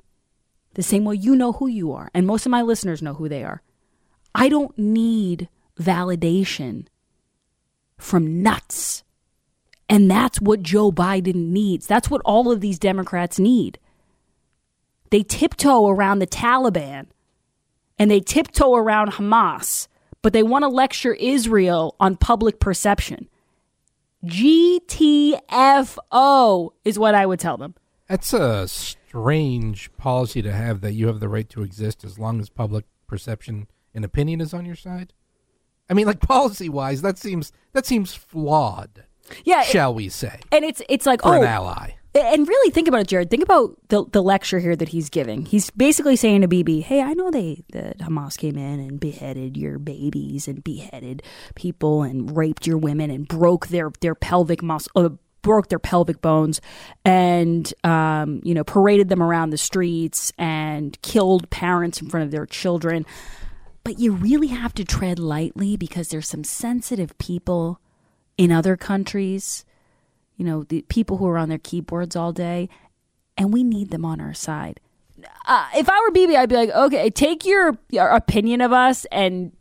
The 0.74 0.82
same 0.82 1.04
way 1.04 1.14
you 1.14 1.36
know 1.36 1.52
who 1.52 1.68
you 1.68 1.92
are, 1.92 2.10
and 2.14 2.26
most 2.26 2.46
of 2.46 2.50
my 2.50 2.62
listeners 2.62 3.02
know 3.02 3.14
who 3.14 3.28
they 3.28 3.44
are. 3.44 3.62
I 4.34 4.48
don't 4.48 4.76
need 4.76 5.48
validation 5.78 6.86
from 7.98 8.42
nuts. 8.42 9.04
And 9.88 10.10
that's 10.10 10.40
what 10.40 10.62
Joe 10.62 10.90
Biden 10.90 11.50
needs. 11.50 11.86
That's 11.86 12.10
what 12.10 12.22
all 12.24 12.50
of 12.50 12.60
these 12.60 12.78
Democrats 12.78 13.38
need. 13.38 13.78
They 15.14 15.22
tiptoe 15.22 15.86
around 15.86 16.18
the 16.18 16.26
Taliban 16.26 17.06
and 18.00 18.10
they 18.10 18.18
tiptoe 18.18 18.74
around 18.74 19.12
Hamas, 19.12 19.86
but 20.22 20.32
they 20.32 20.42
want 20.42 20.64
to 20.64 20.68
lecture 20.68 21.14
Israel 21.14 21.94
on 22.00 22.16
public 22.16 22.58
perception. 22.58 23.28
GTFO 24.24 25.40
is 26.84 26.98
what 26.98 27.14
I 27.14 27.26
would 27.26 27.38
tell 27.38 27.56
them. 27.56 27.76
That's 28.08 28.32
a 28.32 28.66
strange 28.66 29.96
policy 29.96 30.42
to 30.42 30.50
have 30.50 30.80
that 30.80 30.94
you 30.94 31.06
have 31.06 31.20
the 31.20 31.28
right 31.28 31.48
to 31.50 31.62
exist 31.62 32.02
as 32.02 32.18
long 32.18 32.40
as 32.40 32.50
public 32.50 32.84
perception 33.06 33.68
and 33.94 34.04
opinion 34.04 34.40
is 34.40 34.52
on 34.52 34.66
your 34.66 34.74
side. 34.74 35.12
I 35.88 35.94
mean, 35.94 36.08
like 36.08 36.22
policy 36.22 36.68
wise, 36.68 37.02
that 37.02 37.18
seems 37.18 37.52
that 37.72 37.86
seems 37.86 38.14
flawed. 38.16 39.04
Yeah, 39.44 39.62
shall 39.62 39.92
it, 39.92 39.94
we 39.94 40.08
say? 40.08 40.40
And 40.50 40.64
it's 40.64 40.82
it's 40.88 41.06
like 41.06 41.22
for 41.22 41.36
oh, 41.36 41.42
an 41.42 41.46
ally. 41.46 41.92
And 42.14 42.46
really 42.46 42.70
think 42.70 42.86
about 42.86 43.00
it, 43.00 43.08
Jared. 43.08 43.28
Think 43.28 43.42
about 43.42 43.76
the 43.88 44.04
the 44.04 44.22
lecture 44.22 44.60
here 44.60 44.76
that 44.76 44.90
he's 44.90 45.10
giving. 45.10 45.46
He's 45.46 45.70
basically 45.70 46.14
saying 46.14 46.42
to 46.42 46.48
Bibi, 46.48 46.80
"Hey, 46.80 47.02
I 47.02 47.12
know 47.14 47.30
they 47.30 47.64
that 47.72 47.98
Hamas 47.98 48.38
came 48.38 48.56
in 48.56 48.78
and 48.78 49.00
beheaded 49.00 49.56
your 49.56 49.80
babies 49.80 50.46
and 50.46 50.62
beheaded 50.62 51.24
people 51.56 52.02
and 52.04 52.36
raped 52.36 52.68
your 52.68 52.78
women 52.78 53.10
and 53.10 53.26
broke 53.26 53.66
their 53.68 53.90
their 54.00 54.14
pelvic 54.14 54.62
muscle." 54.62 54.92
Uh, 54.94 55.08
broke 55.42 55.68
their 55.68 55.78
pelvic 55.78 56.22
bones 56.22 56.60
and 57.04 57.74
um, 57.84 58.40
you 58.44 58.54
know 58.54 58.64
paraded 58.64 59.10
them 59.10 59.22
around 59.22 59.50
the 59.50 59.58
streets 59.58 60.32
and 60.38 61.00
killed 61.02 61.50
parents 61.50 62.00
in 62.00 62.08
front 62.08 62.24
of 62.24 62.30
their 62.30 62.46
children 62.46 63.04
but 63.84 63.98
you 63.98 64.12
really 64.12 64.46
have 64.46 64.72
to 64.72 64.86
tread 64.86 65.18
lightly 65.18 65.76
because 65.76 66.08
there's 66.08 66.26
some 66.26 66.44
sensitive 66.44 67.16
people 67.18 67.78
in 68.38 68.50
other 68.50 68.74
countries 68.74 69.66
you 70.36 70.44
know, 70.44 70.64
the 70.64 70.82
people 70.88 71.18
who 71.18 71.26
are 71.26 71.38
on 71.38 71.48
their 71.48 71.58
keyboards 71.58 72.16
all 72.16 72.32
day, 72.32 72.68
and 73.36 73.52
we 73.52 73.62
need 73.62 73.90
them 73.90 74.04
on 74.04 74.20
our 74.20 74.34
side. 74.34 74.80
Uh, 75.46 75.66
if 75.76 75.88
I 75.88 76.00
were 76.00 76.10
Bibi, 76.10 76.36
I'd 76.36 76.48
be 76.48 76.56
like, 76.56 76.70
okay, 76.70 77.10
take 77.10 77.44
your, 77.46 77.78
your 77.90 78.08
opinion 78.08 78.60
of 78.60 78.72
us 78.72 79.06
and 79.12 79.52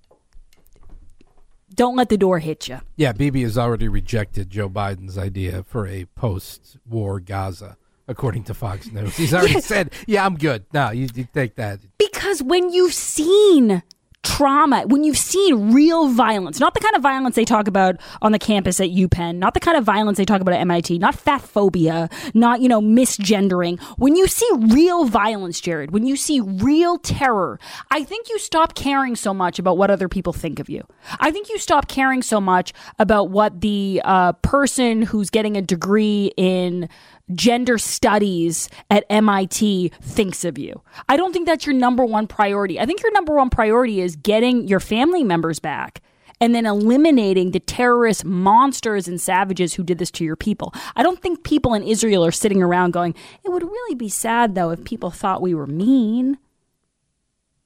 don't 1.74 1.96
let 1.96 2.10
the 2.10 2.18
door 2.18 2.40
hit 2.40 2.68
you. 2.68 2.80
Yeah, 2.96 3.12
Bibi 3.14 3.44
has 3.44 3.58
already 3.58 3.88
rejected 3.88 4.50
Joe 4.50 4.70
Biden's 4.70 5.18
idea 5.18 5.64
for 5.64 5.88
a 5.88 6.06
post-war 6.16 7.20
Gaza, 7.20 7.78
according 8.08 8.44
to 8.46 8.54
Fox 8.54 8.92
News. 8.92 9.16
He's 9.16 9.34
already 9.34 9.62
said, 9.62 9.92
"Yeah, 10.06 10.26
I'm 10.26 10.36
good." 10.36 10.66
No, 10.74 10.92
you, 10.92 11.08
you 11.16 11.28
take 11.34 11.56
that 11.56 11.80
because 11.98 12.44
when 12.44 12.72
you've 12.72 12.94
seen 12.94 13.84
trauma, 14.24 14.84
when 14.88 15.04
you've 15.04 15.18
seen 15.18 15.74
real 15.74 16.08
violence, 16.08 16.60
not 16.60 16.74
the 16.74 16.80
kind 16.80 16.96
of 16.96 17.02
violence 17.02 17.36
they 17.36 17.46
talk 17.46 17.68
about 17.68 17.98
on 18.22 18.32
the 18.32 18.40
campus 18.40 18.80
at 18.80 18.90
UPenn, 18.90 19.36
not 19.36 19.54
the 19.54 19.60
kind 19.60 19.78
of 19.78 19.84
violence 19.84 20.18
they 20.18 20.26
talk 20.26 20.42
about 20.42 20.54
at 20.54 20.62
MIT, 20.62 20.98
not 20.98 21.14
fat 21.14 21.42
phobia, 21.42 22.10
not, 22.34 22.62
you 22.62 22.70
know, 22.70 22.82
misgendering. 22.82 23.80
When 23.98 24.16
you 24.16 24.28
see 24.28 24.50
real 24.70 25.06
violence, 25.06 25.60
Jared, 25.60 25.92
when 25.92 26.08
you 26.08 26.16
see 26.16 26.40
real 26.40 26.98
terror, 26.98 27.60
I 27.92 28.04
think 28.04 28.30
you 28.30 28.40
stop 28.40 28.76
caring 28.76 29.16
so 29.16 29.34
much 29.34 29.60
about 29.60 29.78
what 29.78 29.92
other 29.92 30.08
people 30.08 30.34
think 30.34 30.60
of 30.60 30.70
you. 30.70 30.88
I 31.20 31.30
think 31.30 31.50
you 31.50 31.60
stop 31.60 31.88
caring 31.88 32.22
so 32.22 32.40
much 32.40 32.74
about 33.00 33.30
what 33.30 33.62
the 33.62 34.02
uh, 34.06 34.34
person 34.34 35.02
who's 35.02 35.30
getting 35.30 35.58
a 35.58 35.62
degree 35.62 36.32
in 36.38 36.88
gender 37.34 37.78
studies 37.78 38.70
at 38.90 39.06
MIT 39.10 39.92
thinks 40.02 40.44
of 40.44 40.58
you. 40.58 40.82
I 41.08 41.18
don't 41.18 41.34
think 41.34 41.46
that's 41.46 41.66
your 41.66 41.76
number 41.76 42.06
one 42.06 42.28
priority. 42.28 42.80
I 42.80 42.86
think 42.86 43.02
your 43.02 43.14
number 43.14 43.36
one 43.36 43.50
priority 43.50 44.02
is 44.02 44.16
getting 44.16 44.68
your 44.68 44.80
family 44.80 45.24
members 45.24 45.60
back 45.60 46.02
and 46.42 46.54
then 46.54 46.66
eliminating 46.66 47.52
the 47.52 47.60
terrorist 47.60 48.26
monsters 48.26 49.08
and 49.08 49.20
savages 49.22 49.76
who 49.76 49.84
did 49.84 49.98
this 49.98 50.12
to 50.12 50.26
your 50.26 50.36
people. 50.36 50.74
I 50.96 51.04
don't 51.04 51.22
think 51.22 51.44
people 51.44 51.74
in 51.74 51.84
Israel 51.84 52.26
are 52.26 52.32
sitting 52.32 52.62
around 52.62 52.92
going, 52.92 53.16
it 53.44 53.50
would 53.50 53.64
really 53.64 53.96
be 53.96 54.10
sad 54.10 54.56
though 54.56 54.72
if 54.72 54.84
people 54.84 55.10
thought 55.10 55.42
we 55.42 55.54
were 55.54 55.68
mean. 55.68 56.38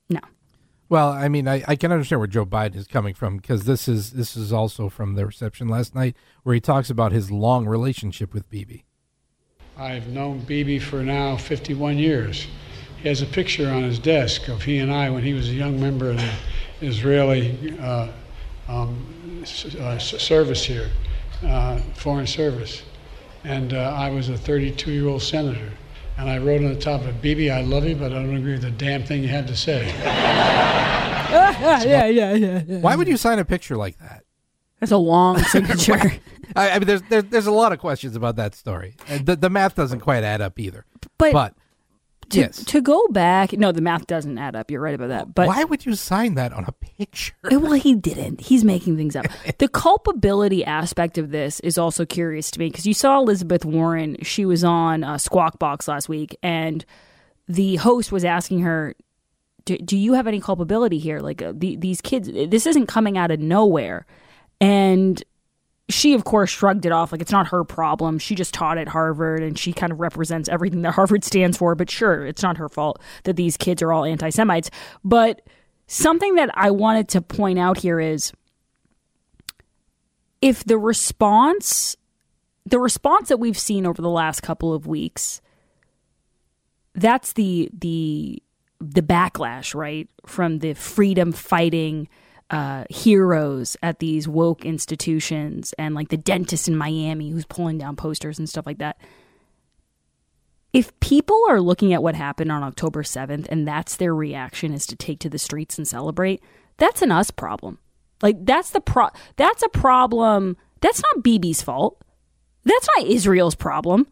No. 0.10 0.20
Well, 0.90 1.10
I 1.10 1.28
mean, 1.28 1.48
I, 1.48 1.64
I 1.68 1.76
can 1.76 1.92
understand 1.92 2.20
where 2.20 2.28
Joe 2.28 2.46
Biden 2.46 2.76
is 2.76 2.88
coming 2.88 3.14
from 3.14 3.38
because 3.38 3.66
this 3.66 3.88
is 3.88 4.12
this 4.12 4.38
is 4.38 4.54
also 4.54 4.90
from 4.90 5.16
the 5.16 5.26
reception 5.26 5.68
last 5.68 5.96
night 5.96 6.16
where 6.44 6.54
he 6.54 6.62
talks 6.62 6.90
about 6.90 7.12
his 7.12 7.32
long 7.32 7.66
relationship 7.66 8.34
with 8.34 8.50
Bibi. 8.50 8.86
I've 9.80 10.08
known 10.08 10.40
Bibi 10.40 10.80
for 10.80 11.04
now 11.04 11.38
51 11.38 11.98
years. 11.98 12.48
He 13.02 13.08
has 13.10 13.22
a 13.22 13.26
picture 13.28 13.70
on 13.70 13.84
his 13.84 14.00
desk 14.00 14.48
of 14.48 14.64
he 14.64 14.80
and 14.80 14.92
I 14.92 15.10
when 15.10 15.24
he 15.24 15.34
was 15.34 15.50
a 15.50 15.54
young 15.54 15.80
member 15.80 16.10
of 16.10 16.18
the 16.18 16.30
Israeli 16.82 17.78
uh, 17.80 18.08
um, 18.68 19.40
s- 19.44 19.76
uh, 19.76 19.90
s- 19.90 20.20
service 20.22 20.64
here, 20.64 20.90
uh, 21.46 21.78
foreign 21.94 22.26
service. 22.28 22.84
And 23.44 23.74
uh, 23.74 23.94
I 23.96 24.10
was 24.10 24.30
a 24.30 24.38
32 24.38 24.92
year 24.92 25.08
old 25.08 25.22
senator. 25.22 25.70
And 26.18 26.28
I 26.28 26.40
wrote 26.40 26.62
on 26.64 26.74
the 26.74 26.80
top 26.80 27.02
of 27.02 27.08
it, 27.10 27.22
Bibi, 27.22 27.52
I 27.52 27.62
love 27.62 27.86
you, 27.86 27.96
but 27.96 28.12
I 28.12 28.16
don't 28.16 28.36
agree 28.36 28.54
with 28.54 28.64
the 28.64 28.72
damn 28.72 29.04
thing 29.04 29.22
you 29.22 29.28
had 29.30 29.48
to 29.48 29.56
say. 29.56 29.86
yeah, 31.30 31.82
yeah, 31.84 32.06
yeah, 32.08 32.34
yeah. 32.66 32.80
Why 32.80 32.96
would 32.96 33.08
you 33.08 33.18
sign 33.18 33.38
a 33.38 33.46
picture 33.46 33.78
like 33.78 34.00
that? 34.00 34.24
That's 34.80 34.92
a 34.92 34.98
long 34.98 35.40
signature. 35.44 36.14
I, 36.56 36.72
I 36.72 36.80
mean, 36.80 36.88
there's, 36.88 37.02
there's 37.10 37.24
there's 37.26 37.48
a 37.48 37.52
lot 37.52 37.72
of 37.72 37.80
questions 37.80 38.16
about 38.16 38.36
that 38.38 38.56
story. 38.56 38.96
The 39.24 39.36
the 39.36 39.50
math 39.50 39.76
doesn't 39.76 40.02
quite 40.02 40.24
add 40.24 40.42
up 40.42 40.60
either. 40.60 40.86
But- 41.18 41.34
but 41.34 41.54
to, 42.30 42.40
yes, 42.40 42.64
to 42.66 42.82
go 42.82 43.08
back, 43.08 43.54
no, 43.54 43.72
the 43.72 43.80
math 43.80 44.06
doesn't 44.06 44.38
add 44.38 44.54
up. 44.56 44.70
You're 44.70 44.82
right 44.82 44.94
about 44.94 45.08
that. 45.10 45.34
But 45.34 45.48
why 45.48 45.64
would 45.64 45.86
you 45.86 45.96
sign 45.96 46.36
that 46.36 46.52
on 46.52 46.66
a 46.66 46.74
picture? 46.74 47.34
well, 47.44 47.72
he 47.74 47.96
didn't. 47.96 48.42
He's 48.42 48.66
making 48.66 48.98
things 48.98 49.16
up. 49.16 49.28
the 49.60 49.70
culpability 49.70 50.66
aspect 50.66 51.18
of 51.18 51.32
this 51.32 51.62
is 51.62 51.78
also 51.78 52.06
curious 52.06 52.52
to 52.52 52.60
me 52.60 52.70
because 52.70 52.86
you 52.86 52.94
saw 52.94 53.20
Elizabeth 53.20 53.64
Warren. 53.64 54.18
She 54.24 54.44
was 54.46 54.64
on 54.66 55.06
uh, 55.06 55.18
Squawk 55.18 55.58
Box 55.58 55.88
last 55.88 56.10
week, 56.10 56.38
and 56.44 56.86
the 57.48 57.78
host 57.78 58.12
was 58.12 58.26
asking 58.26 58.60
her, 58.60 58.94
"Do, 59.64 59.78
do 59.78 59.96
you 59.98 60.14
have 60.14 60.28
any 60.28 60.42
culpability 60.42 61.00
here? 61.00 61.22
Like 61.22 61.42
uh, 61.42 61.54
the, 61.56 61.78
these 61.78 62.02
kids, 62.02 62.30
this 62.30 62.66
isn't 62.66 62.88
coming 62.88 63.18
out 63.18 63.32
of 63.32 63.40
nowhere." 63.40 64.06
And 64.60 65.24
she, 65.90 66.14
of 66.14 66.26
course, 66.26 66.50
shrugged 66.50 66.86
it 66.86 66.92
off 66.92 67.12
like 67.12 67.22
it's 67.22 67.32
not 67.32 67.48
her 67.48 67.64
problem. 67.64 68.20
She 68.20 68.36
just 68.36 68.54
taught 68.54 68.78
at 68.78 68.90
Harvard 68.90 69.42
and 69.42 69.58
she 69.58 69.72
kind 69.72 69.92
of 69.92 70.00
represents 70.00 70.50
everything 70.50 70.82
that 70.82 70.92
Harvard 70.96 71.24
stands 71.24 71.58
for. 71.58 71.76
But 71.76 71.90
sure, 71.90 72.26
it's 72.26 72.44
not 72.44 72.58
her 72.58 72.70
fault 72.70 73.02
that 73.24 73.36
these 73.36 73.58
kids 73.58 73.82
are 73.82 73.94
all 73.94 74.06
anti 74.06 74.30
Semites. 74.30 74.70
But 75.04 75.42
something 75.88 76.36
that 76.36 76.50
I 76.54 76.72
wanted 76.72 77.08
to 77.10 77.22
point 77.22 77.60
out 77.60 77.78
here 77.78 78.00
is 78.00 78.34
if 80.42 80.64
the 80.64 80.78
response, 80.78 81.96
the 82.66 82.80
response 82.80 83.30
that 83.30 83.38
we've 83.38 83.58
seen 83.58 83.86
over 83.86 84.02
the 84.02 84.10
last 84.10 84.42
couple 84.42 84.74
of 84.74 84.88
weeks, 84.88 85.42
that's 86.94 87.34
the 87.34 87.70
the 87.74 88.42
the 88.80 89.02
backlash, 89.02 89.74
right, 89.74 90.08
from 90.26 90.60
the 90.60 90.74
freedom 90.74 91.32
fighting 91.32 92.08
uh, 92.50 92.86
heroes 92.90 93.76
at 93.84 94.00
these 94.00 94.28
woke 94.28 94.66
institutions 94.66 95.74
and 95.78 95.96
like 95.96 96.10
the 96.10 96.18
dentist 96.18 96.68
in 96.68 96.76
Miami 96.76 97.30
who's 97.30 97.46
pulling 97.46 97.78
down 97.78 97.96
posters 97.96 98.40
and 98.40 98.48
stuff 98.48 98.66
like 98.66 98.78
that. 98.78 98.98
If 100.74 100.98
people 101.00 101.42
are 101.50 101.60
looking 101.60 101.94
at 101.94 102.04
what 102.04 102.16
happened 102.16 102.52
on 102.52 102.64
October 102.64 103.04
7th 103.04 103.48
and 103.50 103.68
that's 103.68 103.96
their 103.96 104.14
reaction 104.14 104.74
is 104.74 104.86
to 104.88 104.96
take 104.96 105.20
to 105.20 105.30
the 105.30 105.40
streets 105.40 105.78
and 105.78 105.88
celebrate, 105.88 106.42
that's 106.78 107.02
an 107.02 107.12
us 107.12 107.32
problem. 107.32 107.80
Like 108.22 108.46
that's 108.46 108.72
the 108.72 108.82
pro 108.82 109.10
that's 109.36 109.64
a 109.64 109.70
problem. 109.70 110.58
That's 110.82 111.02
not 111.02 111.24
Bibi's 111.24 111.62
fault. 111.62 112.02
That's 112.64 112.88
not 112.96 113.08
Israel's 113.08 113.56
problem. 113.56 114.08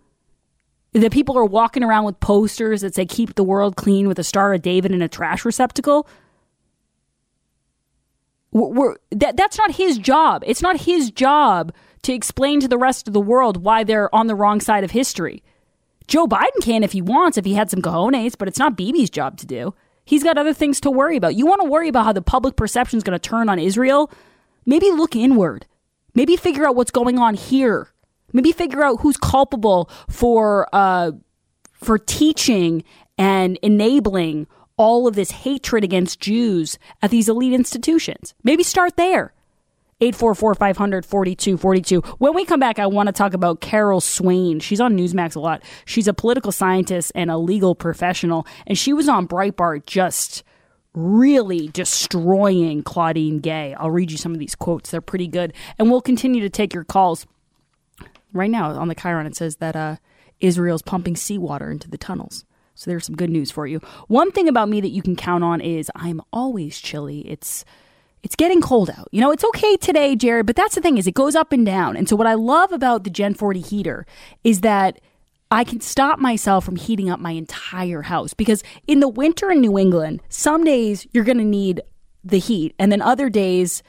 That 0.93 1.11
people 1.11 1.37
are 1.37 1.45
walking 1.45 1.83
around 1.83 2.05
with 2.05 2.19
posters 2.19 2.81
that 2.81 2.95
say 2.95 3.05
keep 3.05 3.35
the 3.35 3.43
world 3.43 3.75
clean 3.75 4.07
with 4.07 4.19
a 4.19 4.23
star 4.23 4.53
of 4.53 4.61
David 4.61 4.91
in 4.91 5.01
a 5.01 5.09
trash 5.09 5.43
receptacle 5.43 6.07
we're, 8.55 8.95
that 9.12 9.35
that's 9.35 9.57
not 9.57 9.71
his 9.71 9.97
job. 9.97 10.43
It's 10.47 10.62
not 10.62 10.81
his 10.81 11.12
job 11.12 11.74
to 12.03 12.13
explain 12.13 12.62
to 12.62 12.67
the 12.67 12.77
rest 12.77 13.07
of 13.07 13.13
the 13.13 13.19
world 13.21 13.63
why 13.63 13.83
they're 13.83 14.13
on 14.15 14.27
the 14.27 14.35
wrong 14.35 14.62
side 14.62 14.83
of 14.83 14.91
history. 14.91 15.43
Joe 16.07 16.25
Biden 16.25 16.62
can 16.62 16.83
if 16.83 16.93
he 16.93 17.01
wants, 17.01 17.38
if 17.38 17.45
he 17.45 17.55
had 17.55 17.69
some 17.69 17.81
cojones, 17.81 18.38
but 18.38 18.47
it's 18.47 18.59
not 18.59 18.77
Bibi's 18.77 19.09
job 19.09 19.38
to 19.39 19.45
do. 19.45 19.74
He's 20.05 20.24
got 20.24 20.38
other 20.38 20.53
things 20.53 20.79
to 20.81 20.91
worry 20.91 21.17
about. 21.17 21.35
You 21.35 21.45
want 21.45 21.62
to 21.63 21.69
worry 21.69 21.89
about 21.89 22.05
how 22.05 22.13
the 22.13 22.21
public 22.21 22.55
perception 22.55 22.97
is 22.97 23.03
going 23.03 23.19
to 23.19 23.29
turn 23.29 23.50
on 23.50 23.59
Israel? 23.59 24.12
Maybe 24.65 24.91
look 24.91 25.15
inward. 25.15 25.65
Maybe 26.13 26.38
figure 26.38 26.65
out 26.65 26.75
what's 26.75 26.91
going 26.91 27.19
on 27.19 27.33
here. 27.33 27.89
Maybe 28.31 28.51
figure 28.51 28.83
out 28.83 29.01
who's 29.01 29.17
culpable 29.17 29.89
for 30.09 30.69
uh, 30.71 31.12
for 31.74 31.97
teaching 31.97 32.83
and 33.17 33.57
enabling 33.62 34.47
all 34.77 35.08
of 35.08 35.15
this 35.15 35.32
hatred 35.32 35.84
against 35.84 36.20
Jews 36.20 36.77
at 37.01 37.12
these 37.12 37.29
elite 37.29 37.53
institutions. 37.53 38.34
Maybe 38.44 38.63
start 38.63 38.98
there. 38.98 39.34
844 40.01 40.55
500 40.55 41.05
4242. 41.05 42.01
When 42.17 42.34
we 42.34 42.44
come 42.44 42.60
back, 42.60 42.79
I 42.79 42.88
want 42.88 43.08
to 43.08 43.13
talk 43.13 43.34
about 43.34 43.62
Carol 43.62 44.01
Swain. 44.01 44.60
She's 44.60 44.82
on 44.82 44.98
Newsmax 44.98 45.36
a 45.36 45.39
lot. 45.39 45.63
She's 45.86 46.08
a 46.08 46.13
political 46.13 46.51
scientist 46.51 47.13
and 47.15 47.32
a 47.32 47.38
legal 47.38 47.75
professional, 47.75 48.46
and 48.67 48.77
she 48.77 48.91
was 48.91 49.08
on 49.08 49.27
Breitbart 49.27 49.86
just 49.86 50.44
really 50.94 51.67
destroying 51.70 52.84
Claudine 52.84 53.39
Gay. 53.39 53.74
I'll 53.74 53.91
read 53.91 54.12
you 54.12 54.17
some 54.17 54.34
of 54.34 54.39
these 54.39 54.55
quotes. 54.55 54.91
They're 54.91 55.01
pretty 55.01 55.27
good. 55.27 55.53
And 55.77 55.89
we'll 55.89 56.01
continue 56.01 56.41
to 56.41 56.50
take 56.50 56.74
your 56.74 56.86
calls. 56.86 57.25
Right 58.34 58.51
now 58.51 58.72
on 58.72 58.88
the 58.89 58.96
Chiron, 58.96 59.27
it 59.27 59.36
says 59.36 59.58
that 59.58 59.75
uh, 59.75 59.96
Israel's 60.39 60.82
pumping 60.82 61.15
seawater 61.15 61.72
into 61.72 61.89
the 61.89 61.98
tunnels. 61.98 62.46
So 62.75 62.91
there's 62.91 63.05
some 63.05 63.15
good 63.15 63.29
news 63.29 63.51
for 63.51 63.65
you. 63.65 63.79
One 64.08 64.32
thing 64.32 64.48
about 64.48 64.70
me 64.70 64.82
that 64.82 64.89
you 64.89 65.01
can 65.01 65.15
count 65.15 65.44
on 65.44 65.62
is 65.62 65.89
I'm 65.96 66.22
always 66.32 66.79
chilly. 66.79 67.22
It's 67.27 67.65
it's 68.22 68.36
getting 68.36 68.60
cold 68.60 68.89
out. 68.89 69.08
You 69.12 69.22
know, 69.22 69.32
it's 69.32 69.46
okay 69.46 69.77
today, 69.77 70.15
Jared, 70.15 70.48
but 70.48 70.55
that's 70.55 70.75
the 70.75 70.82
thing 70.82 70.98
is 70.98 71.05
it 71.05 71.13
goes 71.13 71.36
up 71.36 71.51
and 71.51 71.65
down. 71.65 71.96
And 71.96 72.10
so 72.10 72.15
what 72.15 72.27
I 72.27 72.34
love 72.34 72.72
about 72.72 73.03
the 73.03 73.12
Gen 73.12 73.36
40 73.36 73.62
heater 73.62 74.05
is 74.44 74.62
that 74.62 75.00
I 75.51 75.63
can 75.63 75.79
stop 75.79 76.17
myself 76.17 76.65
from 76.65 76.75
heating 76.75 77.10
up 77.10 77.20
my 77.20 77.32
entire 77.32 78.01
house 78.01 78.34
because 78.34 78.63
in 78.88 79.00
the 79.00 79.08
winter 79.08 79.51
in 79.51 79.62
New 79.62 79.77
England, 79.77 80.22
some 80.27 80.63
days 80.63 81.08
you're 81.13 81.24
going 81.24 81.38
to 81.38 81.44
need 81.44 81.82
the 82.24 82.39
heat 82.39 82.74
and 82.79 82.91
then 82.91 83.01
other 83.01 83.29
days 83.29 83.84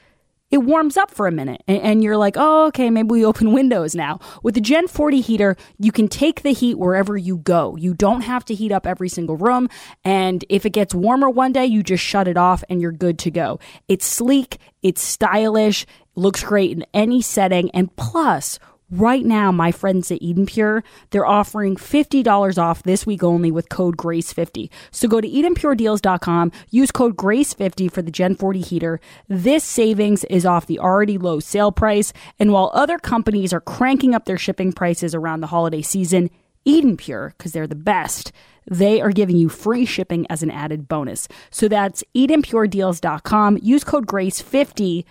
it 0.51 0.59
warms 0.59 0.97
up 0.97 1.11
for 1.11 1.27
a 1.27 1.33
minute 1.33 1.63
and, 1.67 2.05
you're 2.05 2.17
like, 2.17 2.37
oh, 2.39 2.67
okay, 2.67 2.89
maybe 2.89 3.09
we 3.09 3.25
open 3.25 3.53
windows 3.53 3.95
now. 3.95 4.21
With 4.43 4.55
the 4.55 4.61
Gen 4.61 4.87
40 4.87 5.21
heater, 5.21 5.57
you 5.79 5.91
can 5.91 6.09
take 6.09 6.43
the 6.43 6.53
heat 6.53 6.79
wherever 6.79 7.17
you 7.17 7.39
go. 7.39 7.77
You 7.77 7.95
don't 7.95 8.21
have 8.21 8.45
to 8.47 8.55
heat 8.55 8.71
up 8.71 8.87
every 8.87 9.09
single 9.09 9.37
room. 9.37 9.69
And 10.05 10.45
if 10.49 10.65
it 10.65 10.71
gets 10.71 10.95
warmer 10.95 11.29
one 11.29 11.53
day, 11.53 11.67
you 11.67 11.83
just 11.83 12.05
shut 12.05 12.29
it 12.29 12.37
off 12.37 12.63
and 12.69 12.81
you're 12.81 12.93
good 12.93 13.19
to 13.21 13.31
go. 13.31 13.59
It's 13.89 14.07
sleek, 14.07 14.59
it's 14.83 15.03
stylish, 15.03 15.85
looks 16.15 16.45
great 16.45 16.71
in 16.71 16.85
any 16.95 17.23
setting. 17.23 17.71
And 17.73 17.95
plus, 17.97 18.59
Right 18.91 19.25
now, 19.25 19.51
my 19.51 19.73
friends 19.73 20.13
at 20.13 20.23
Eden 20.23 20.47
Pure, 20.47 20.85
they're 21.11 21.27
offering 21.27 21.75
$50 21.75 22.57
off 22.57 22.85
this 22.85 23.05
week 23.05 23.25
only 23.25 23.51
with 23.51 23.69
code 23.69 23.97
GRACE50. 23.97 24.71
So 24.93 25.09
go 25.09 25.21
to 25.21 25.29
EdenPureDeals.com, 25.29 26.53
use 26.71 26.93
code 26.93 27.17
GRACE50 27.17 27.91
for 27.91 28.01
the 28.01 28.13
Gen 28.13 28.37
40 28.37 28.61
heater. 28.61 29.01
This 29.27 29.65
savings 29.65 30.23
is 30.25 30.47
off 30.47 30.67
the 30.67 30.79
already 30.79 31.19
low 31.19 31.41
sale 31.41 31.73
price. 31.73 32.13
And 32.39 32.53
while 32.53 32.71
other 32.75 32.99
companies 32.99 33.53
are 33.53 33.61
cranking 33.61 34.15
up 34.15 34.25
their 34.25 34.39
shipping 34.39 34.73
prices 34.73 35.17
around 35.17 35.41
the 35.41 35.49
holiday 35.49 35.83
season, 35.83 36.31
Eden 36.65 36.97
Pure, 36.97 37.35
because 37.37 37.51
they're 37.51 37.67
the 37.67 37.75
best, 37.75 38.31
they 38.71 39.01
are 39.01 39.11
giving 39.11 39.37
you 39.37 39.49
free 39.49 39.85
shipping 39.85 40.29
as 40.31 40.45
an 40.45 40.51
added 40.53 40.87
bonus. 40.87 41.27
So 41.51 41.67
that's 41.67 42.05
EdenPureDeals.com. 42.15 43.59
Use 43.63 43.83
code 43.83 44.07
GRACE50 44.07 45.05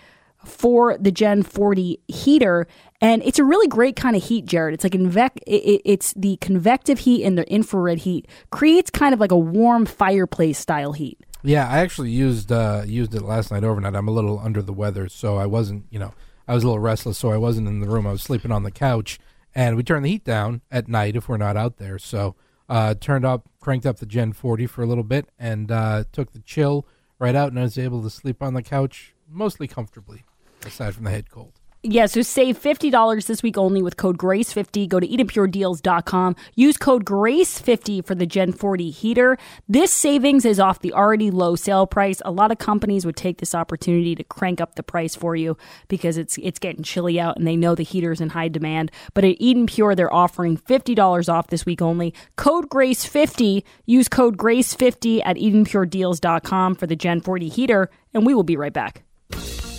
for 0.46 0.96
the 0.98 1.10
Gen 1.10 1.42
40 1.42 2.00
heater. 2.06 2.66
And 3.00 3.22
it's 3.24 3.38
a 3.38 3.44
really 3.44 3.68
great 3.68 3.96
kind 3.96 4.16
of 4.16 4.24
heat, 4.24 4.46
Jared. 4.46 4.74
It's 4.74 4.84
like 4.84 4.94
invec- 4.94 5.42
it, 5.46 5.82
it's 5.84 6.12
the 6.14 6.36
convective 6.38 7.00
heat 7.00 7.24
and 7.24 7.36
the 7.36 7.50
infrared 7.50 7.98
heat 7.98 8.26
creates 8.50 8.90
kind 8.90 9.12
of 9.12 9.20
like 9.20 9.32
a 9.32 9.38
warm 9.38 9.86
fireplace 9.86 10.58
style 10.58 10.92
heat. 10.92 11.18
Yeah, 11.42 11.68
I 11.68 11.78
actually 11.78 12.10
used 12.10 12.50
uh, 12.50 12.82
used 12.86 13.14
it 13.14 13.22
last 13.22 13.50
night 13.50 13.64
overnight. 13.64 13.94
I'm 13.94 14.08
a 14.08 14.12
little 14.12 14.38
under 14.38 14.62
the 14.62 14.72
weather, 14.72 15.08
so 15.08 15.36
I 15.36 15.46
wasn't, 15.46 15.84
you 15.90 15.98
know, 15.98 16.12
I 16.48 16.54
was 16.54 16.64
a 16.64 16.66
little 16.66 16.80
restless, 16.80 17.18
so 17.18 17.30
I 17.30 17.36
wasn't 17.36 17.68
in 17.68 17.80
the 17.80 17.88
room. 17.88 18.06
I 18.06 18.12
was 18.12 18.22
sleeping 18.22 18.50
on 18.50 18.62
the 18.62 18.70
couch, 18.70 19.18
and 19.54 19.76
we 19.76 19.82
turn 19.82 20.02
the 20.02 20.10
heat 20.10 20.24
down 20.24 20.62
at 20.70 20.88
night 20.88 21.16
if 21.16 21.28
we're 21.28 21.36
not 21.36 21.56
out 21.56 21.76
there. 21.76 21.98
So 21.98 22.34
uh, 22.68 22.94
turned 22.94 23.24
up, 23.24 23.48
cranked 23.60 23.86
up 23.86 23.98
the 23.98 24.06
Gen 24.06 24.32
40 24.32 24.66
for 24.66 24.82
a 24.82 24.86
little 24.86 25.04
bit, 25.04 25.28
and 25.38 25.70
uh, 25.70 26.04
took 26.12 26.32
the 26.32 26.40
chill 26.40 26.86
right 27.18 27.34
out, 27.34 27.50
and 27.50 27.58
I 27.58 27.62
was 27.62 27.78
able 27.78 28.02
to 28.02 28.10
sleep 28.10 28.42
on 28.42 28.54
the 28.54 28.62
couch 28.62 29.14
mostly 29.28 29.68
comfortably, 29.68 30.24
aside 30.64 30.94
from 30.94 31.04
the 31.04 31.10
head 31.10 31.30
cold. 31.30 31.55
Yeah, 31.88 32.06
so 32.06 32.20
save 32.22 32.60
$50 32.60 33.26
this 33.26 33.44
week 33.44 33.56
only 33.56 33.80
with 33.80 33.96
code 33.96 34.18
GRACE50. 34.18 34.88
Go 34.88 34.98
to 34.98 35.06
EdenPureDeals.com. 35.06 36.34
Use 36.56 36.76
code 36.76 37.04
GRACE50 37.04 38.04
for 38.04 38.16
the 38.16 38.26
Gen 38.26 38.50
40 38.50 38.90
heater. 38.90 39.38
This 39.68 39.92
savings 39.92 40.44
is 40.44 40.58
off 40.58 40.80
the 40.80 40.92
already 40.92 41.30
low 41.30 41.54
sale 41.54 41.86
price. 41.86 42.20
A 42.24 42.32
lot 42.32 42.50
of 42.50 42.58
companies 42.58 43.06
would 43.06 43.14
take 43.14 43.38
this 43.38 43.54
opportunity 43.54 44.16
to 44.16 44.24
crank 44.24 44.60
up 44.60 44.74
the 44.74 44.82
price 44.82 45.14
for 45.14 45.36
you 45.36 45.56
because 45.86 46.16
it's 46.16 46.38
it's 46.38 46.58
getting 46.58 46.82
chilly 46.82 47.20
out 47.20 47.36
and 47.36 47.46
they 47.46 47.54
know 47.54 47.76
the 47.76 47.84
heater's 47.84 48.20
in 48.20 48.30
high 48.30 48.48
demand. 48.48 48.90
But 49.14 49.22
at 49.22 49.36
Eden 49.38 49.66
Pure, 49.66 49.94
they're 49.94 50.12
offering 50.12 50.58
$50 50.58 51.32
off 51.32 51.46
this 51.46 51.64
week 51.64 51.80
only. 51.80 52.12
Code 52.34 52.68
GRACE50. 52.68 53.62
Use 53.84 54.08
code 54.08 54.36
GRACE50 54.36 55.22
at 55.24 55.36
EdenPureDeals.com 55.36 56.74
for 56.74 56.88
the 56.88 56.96
Gen 56.96 57.20
40 57.20 57.48
heater, 57.48 57.90
and 58.12 58.26
we 58.26 58.34
will 58.34 58.42
be 58.42 58.56
right 58.56 58.72
back. 58.72 59.05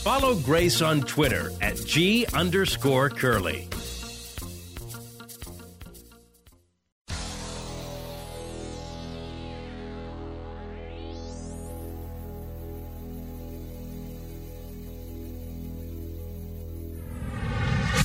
Follow 0.07 0.35
Grace 0.35 0.81
on 0.81 1.01
Twitter 1.01 1.51
at 1.59 1.75
G 1.85 2.25
underscore 2.33 3.09
Curley. 3.09 3.67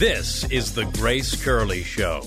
This 0.00 0.42
is 0.50 0.75
the 0.75 0.90
Grace 0.97 1.40
Curley 1.40 1.85
Show. 1.85 2.25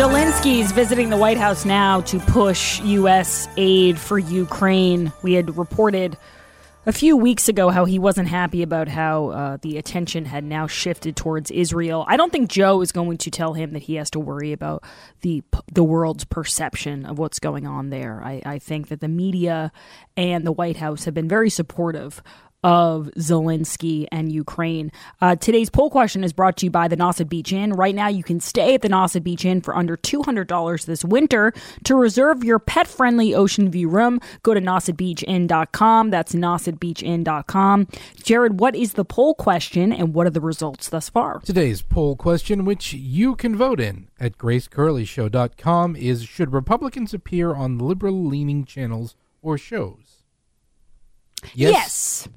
Zelensky 0.00 0.60
is 0.60 0.72
visiting 0.72 1.10
the 1.10 1.16
White 1.18 1.36
House 1.36 1.66
now 1.66 2.00
to 2.00 2.18
push 2.20 2.80
U.S. 2.80 3.46
aid 3.58 3.98
for 3.98 4.18
Ukraine. 4.18 5.12
We 5.20 5.34
had 5.34 5.58
reported 5.58 6.16
a 6.86 6.92
few 6.92 7.18
weeks 7.18 7.50
ago 7.50 7.68
how 7.68 7.84
he 7.84 7.98
wasn't 7.98 8.28
happy 8.28 8.62
about 8.62 8.88
how 8.88 9.28
uh, 9.28 9.58
the 9.60 9.76
attention 9.76 10.24
had 10.24 10.42
now 10.42 10.66
shifted 10.66 11.16
towards 11.16 11.50
Israel. 11.50 12.06
I 12.08 12.16
don't 12.16 12.32
think 12.32 12.48
Joe 12.48 12.80
is 12.80 12.92
going 12.92 13.18
to 13.18 13.30
tell 13.30 13.52
him 13.52 13.72
that 13.74 13.82
he 13.82 13.96
has 13.96 14.08
to 14.12 14.18
worry 14.18 14.54
about 14.54 14.84
the 15.20 15.42
the 15.70 15.84
world's 15.84 16.24
perception 16.24 17.04
of 17.04 17.18
what's 17.18 17.38
going 17.38 17.66
on 17.66 17.90
there. 17.90 18.22
I, 18.24 18.40
I 18.46 18.58
think 18.58 18.88
that 18.88 19.02
the 19.02 19.08
media 19.08 19.70
and 20.16 20.46
the 20.46 20.52
White 20.52 20.78
House 20.78 21.04
have 21.04 21.12
been 21.12 21.28
very 21.28 21.50
supportive 21.50 22.22
of 22.62 23.10
Zelensky 23.16 24.06
and 24.12 24.30
Ukraine. 24.30 24.92
Uh, 25.20 25.36
today's 25.36 25.70
poll 25.70 25.90
question 25.90 26.22
is 26.22 26.32
brought 26.32 26.56
to 26.58 26.66
you 26.66 26.70
by 26.70 26.88
the 26.88 26.96
Nauset 26.96 27.28
Beach 27.28 27.52
Inn. 27.52 27.72
Right 27.72 27.94
now, 27.94 28.08
you 28.08 28.22
can 28.22 28.40
stay 28.40 28.74
at 28.74 28.82
the 28.82 28.88
Nauset 28.88 29.22
Beach 29.22 29.44
Inn 29.44 29.60
for 29.60 29.76
under 29.76 29.96
$200 29.96 30.84
this 30.84 31.04
winter. 31.04 31.52
To 31.84 31.94
reserve 31.94 32.44
your 32.44 32.58
pet 32.58 32.86
friendly 32.86 33.34
ocean 33.34 33.70
view 33.70 33.88
room, 33.88 34.20
go 34.42 34.54
to 34.54 34.60
nausetbeachinn.com. 34.60 36.10
That's 36.10 36.34
nausetbeachinn.com. 36.34 37.88
Jared, 38.22 38.60
what 38.60 38.76
is 38.76 38.92
the 38.94 39.04
poll 39.04 39.34
question 39.34 39.92
and 39.92 40.14
what 40.14 40.26
are 40.26 40.30
the 40.30 40.40
results 40.40 40.88
thus 40.88 41.08
far? 41.08 41.40
Today's 41.40 41.82
poll 41.82 42.16
question, 42.16 42.64
which 42.64 42.92
you 42.92 43.36
can 43.36 43.56
vote 43.56 43.80
in 43.80 44.08
at 44.18 44.36
gracecurleyshow.com, 44.36 45.96
is 45.96 46.24
Should 46.24 46.52
Republicans 46.52 47.14
appear 47.14 47.54
on 47.54 47.78
liberal 47.78 48.24
leaning 48.24 48.64
channels 48.64 49.16
or 49.42 49.56
shows? 49.56 50.24
yes. 51.54 51.72
yes, 51.72 52.28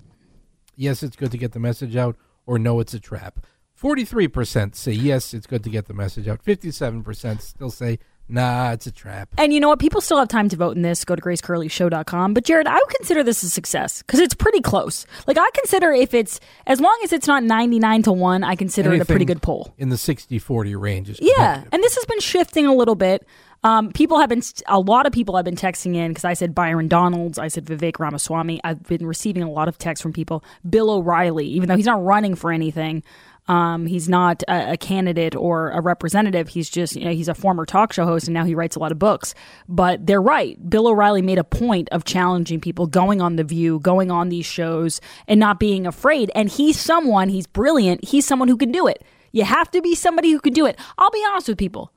it's 0.77 1.15
good 1.15 1.31
to 1.31 1.37
get 1.37 1.51
the 1.51 1.59
message 1.59 1.95
out, 1.95 2.15
or 2.45 2.59
no, 2.59 2.79
it's 2.79 2.93
a 2.93 2.99
trap. 2.99 3.45
43% 3.79 4.75
say 4.75 4.91
yes, 4.91 5.33
it's 5.33 5.47
good 5.47 5.63
to 5.63 5.69
get 5.69 5.87
the 5.87 5.93
message 5.93 6.27
out. 6.27 6.43
57% 6.43 7.41
still 7.41 7.71
say, 7.71 7.99
nah, 8.29 8.71
it's 8.71 8.87
a 8.87 8.91
trap. 8.91 9.29
And 9.37 9.51
you 9.51 9.59
know 9.59 9.67
what? 9.67 9.79
People 9.79 9.99
still 9.99 10.17
have 10.19 10.27
time 10.27 10.47
to 10.49 10.55
vote 10.55 10.75
in 10.75 10.83
this. 10.83 11.03
Go 11.03 11.15
to 11.15 11.21
gracecurleyshow.com. 11.21 12.33
But 12.33 12.45
Jared, 12.45 12.67
I 12.67 12.75
would 12.75 12.95
consider 12.95 13.23
this 13.23 13.43
a 13.43 13.49
success 13.49 14.01
because 14.01 14.19
it's 14.19 14.35
pretty 14.35 14.61
close. 14.61 15.05
Like, 15.27 15.37
I 15.37 15.49
consider 15.53 15.91
if 15.91 16.13
it's, 16.13 16.39
as 16.65 16.79
long 16.79 16.97
as 17.03 17.11
it's 17.11 17.27
not 17.27 17.43
99 17.43 18.03
to 18.03 18.13
1, 18.13 18.43
I 18.43 18.55
consider 18.55 18.93
it 18.93 19.01
a 19.01 19.05
pretty 19.05 19.25
good 19.25 19.41
poll. 19.41 19.73
In 19.77 19.89
the 19.89 19.97
60 19.97 20.39
40 20.39 20.75
range 20.75 21.09
is 21.09 21.19
Yeah. 21.21 21.63
And 21.71 21.83
this 21.83 21.95
has 21.95 22.05
been 22.05 22.19
shifting 22.19 22.65
a 22.65 22.73
little 22.73 22.95
bit. 22.95 23.27
Um, 23.63 23.91
people 23.91 24.19
have 24.19 24.29
been, 24.29 24.41
a 24.67 24.79
lot 24.79 25.05
of 25.05 25.13
people 25.13 25.35
have 25.37 25.45
been 25.45 25.55
texting 25.55 25.95
in 25.95 26.11
because 26.11 26.25
I 26.25 26.33
said 26.33 26.53
Byron 26.53 26.89
Donalds, 26.89 27.39
I 27.39 27.47
said 27.47 27.65
Vivek 27.65 27.97
Ramaswamy. 27.97 28.59
I've 28.63 28.83
been 28.83 29.05
receiving 29.05 29.41
a 29.41 29.49
lot 29.49 29.67
of 29.69 29.77
texts 29.77 30.01
from 30.01 30.11
people. 30.11 30.43
Bill 30.69 30.89
O'Reilly, 30.89 31.47
even 31.47 31.69
though 31.69 31.77
he's 31.77 31.85
not 31.85 32.03
running 32.03 32.35
for 32.35 32.51
anything, 32.51 33.03
um, 33.47 33.85
he's 33.85 34.09
not 34.09 34.43
a, 34.49 34.73
a 34.73 34.77
candidate 34.77 35.35
or 35.35 35.69
a 35.71 35.81
representative. 35.81 36.49
He's 36.49 36.69
just, 36.69 36.95
you 36.95 37.05
know, 37.05 37.11
he's 37.11 37.29
a 37.29 37.33
former 37.33 37.65
talk 37.65 37.93
show 37.93 38.05
host 38.05 38.27
and 38.27 38.33
now 38.33 38.43
he 38.43 38.53
writes 38.53 38.75
a 38.75 38.79
lot 38.79 38.91
of 38.91 38.99
books. 38.99 39.33
But 39.69 40.05
they're 40.05 40.21
right. 40.21 40.57
Bill 40.69 40.87
O'Reilly 40.87 41.21
made 41.21 41.37
a 41.37 41.43
point 41.45 41.87
of 41.91 42.03
challenging 42.03 42.59
people 42.59 42.85
going 42.85 43.21
on 43.21 43.37
The 43.37 43.45
View, 43.45 43.79
going 43.79 44.11
on 44.11 44.27
these 44.27 44.45
shows, 44.45 44.99
and 45.25 45.39
not 45.39 45.57
being 45.57 45.87
afraid. 45.87 46.31
And 46.35 46.49
he's 46.49 46.77
someone, 46.77 47.29
he's 47.29 47.47
brilliant. 47.47 48.03
He's 48.03 48.25
someone 48.25 48.49
who 48.49 48.57
can 48.57 48.73
do 48.73 48.87
it. 48.87 49.03
You 49.31 49.45
have 49.45 49.71
to 49.71 49.81
be 49.81 49.95
somebody 49.95 50.31
who 50.31 50.41
can 50.41 50.53
do 50.53 50.65
it. 50.65 50.77
I'll 50.97 51.11
be 51.11 51.23
honest 51.29 51.47
with 51.47 51.57
people. 51.57 51.92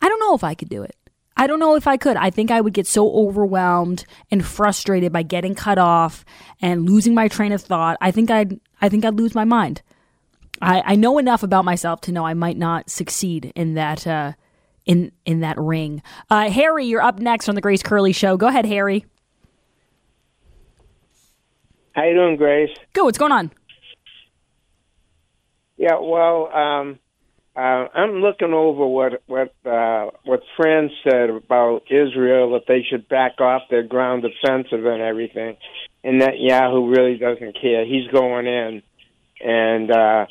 I 0.00 0.08
don't 0.08 0.20
know 0.20 0.34
if 0.34 0.44
I 0.44 0.54
could 0.54 0.68
do 0.68 0.82
it. 0.82 0.96
I 1.36 1.46
don't 1.46 1.58
know 1.58 1.74
if 1.74 1.86
I 1.86 1.96
could. 1.96 2.16
I 2.16 2.30
think 2.30 2.50
I 2.50 2.60
would 2.60 2.74
get 2.74 2.86
so 2.86 3.10
overwhelmed 3.12 4.04
and 4.30 4.44
frustrated 4.44 5.12
by 5.12 5.22
getting 5.22 5.54
cut 5.54 5.78
off 5.78 6.24
and 6.60 6.88
losing 6.88 7.14
my 7.14 7.28
train 7.28 7.52
of 7.52 7.62
thought. 7.62 7.96
I 8.00 8.10
think 8.10 8.30
I'd 8.30 8.60
I 8.82 8.88
think 8.88 9.04
I'd 9.04 9.14
lose 9.14 9.34
my 9.34 9.44
mind. 9.44 9.82
I, 10.60 10.82
I 10.84 10.94
know 10.96 11.18
enough 11.18 11.42
about 11.42 11.64
myself 11.64 12.02
to 12.02 12.12
know 12.12 12.26
I 12.26 12.34
might 12.34 12.58
not 12.58 12.90
succeed 12.90 13.52
in 13.54 13.74
that 13.74 14.06
uh, 14.06 14.32
in 14.84 15.12
in 15.24 15.40
that 15.40 15.58
ring. 15.58 16.02
Uh, 16.28 16.50
Harry, 16.50 16.86
you're 16.86 17.00
up 17.00 17.18
next 17.18 17.48
on 17.48 17.54
the 17.54 17.60
Grace 17.60 17.82
Curley 17.82 18.12
Show. 18.12 18.36
Go 18.36 18.48
ahead, 18.48 18.66
Harry. 18.66 19.06
How 21.92 22.04
you 22.04 22.14
doing, 22.14 22.36
Grace? 22.36 22.70
Good. 22.92 23.04
What's 23.04 23.18
going 23.18 23.32
on? 23.32 23.50
Yeah, 25.76 25.98
well, 25.98 26.52
um, 26.52 26.98
uh, 27.60 27.88
I'm 27.92 28.22
looking 28.22 28.54
over 28.54 28.86
what 28.86 29.22
what 29.26 29.52
uh, 29.66 30.10
what 30.24 30.40
friends 30.56 30.92
said 31.04 31.28
about 31.28 31.82
Israel 31.90 32.52
that 32.52 32.62
they 32.66 32.86
should 32.88 33.06
back 33.06 33.38
off 33.38 33.62
their 33.68 33.82
ground 33.82 34.24
offensive 34.24 34.86
and 34.86 35.02
everything, 35.02 35.58
and 36.02 36.22
Netanyahu 36.22 36.96
really 36.96 37.18
doesn't 37.18 37.60
care. 37.60 37.84
He's 37.84 38.06
going 38.08 38.46
in, 38.46 38.82
and 39.44 39.90
uh, 39.90 40.26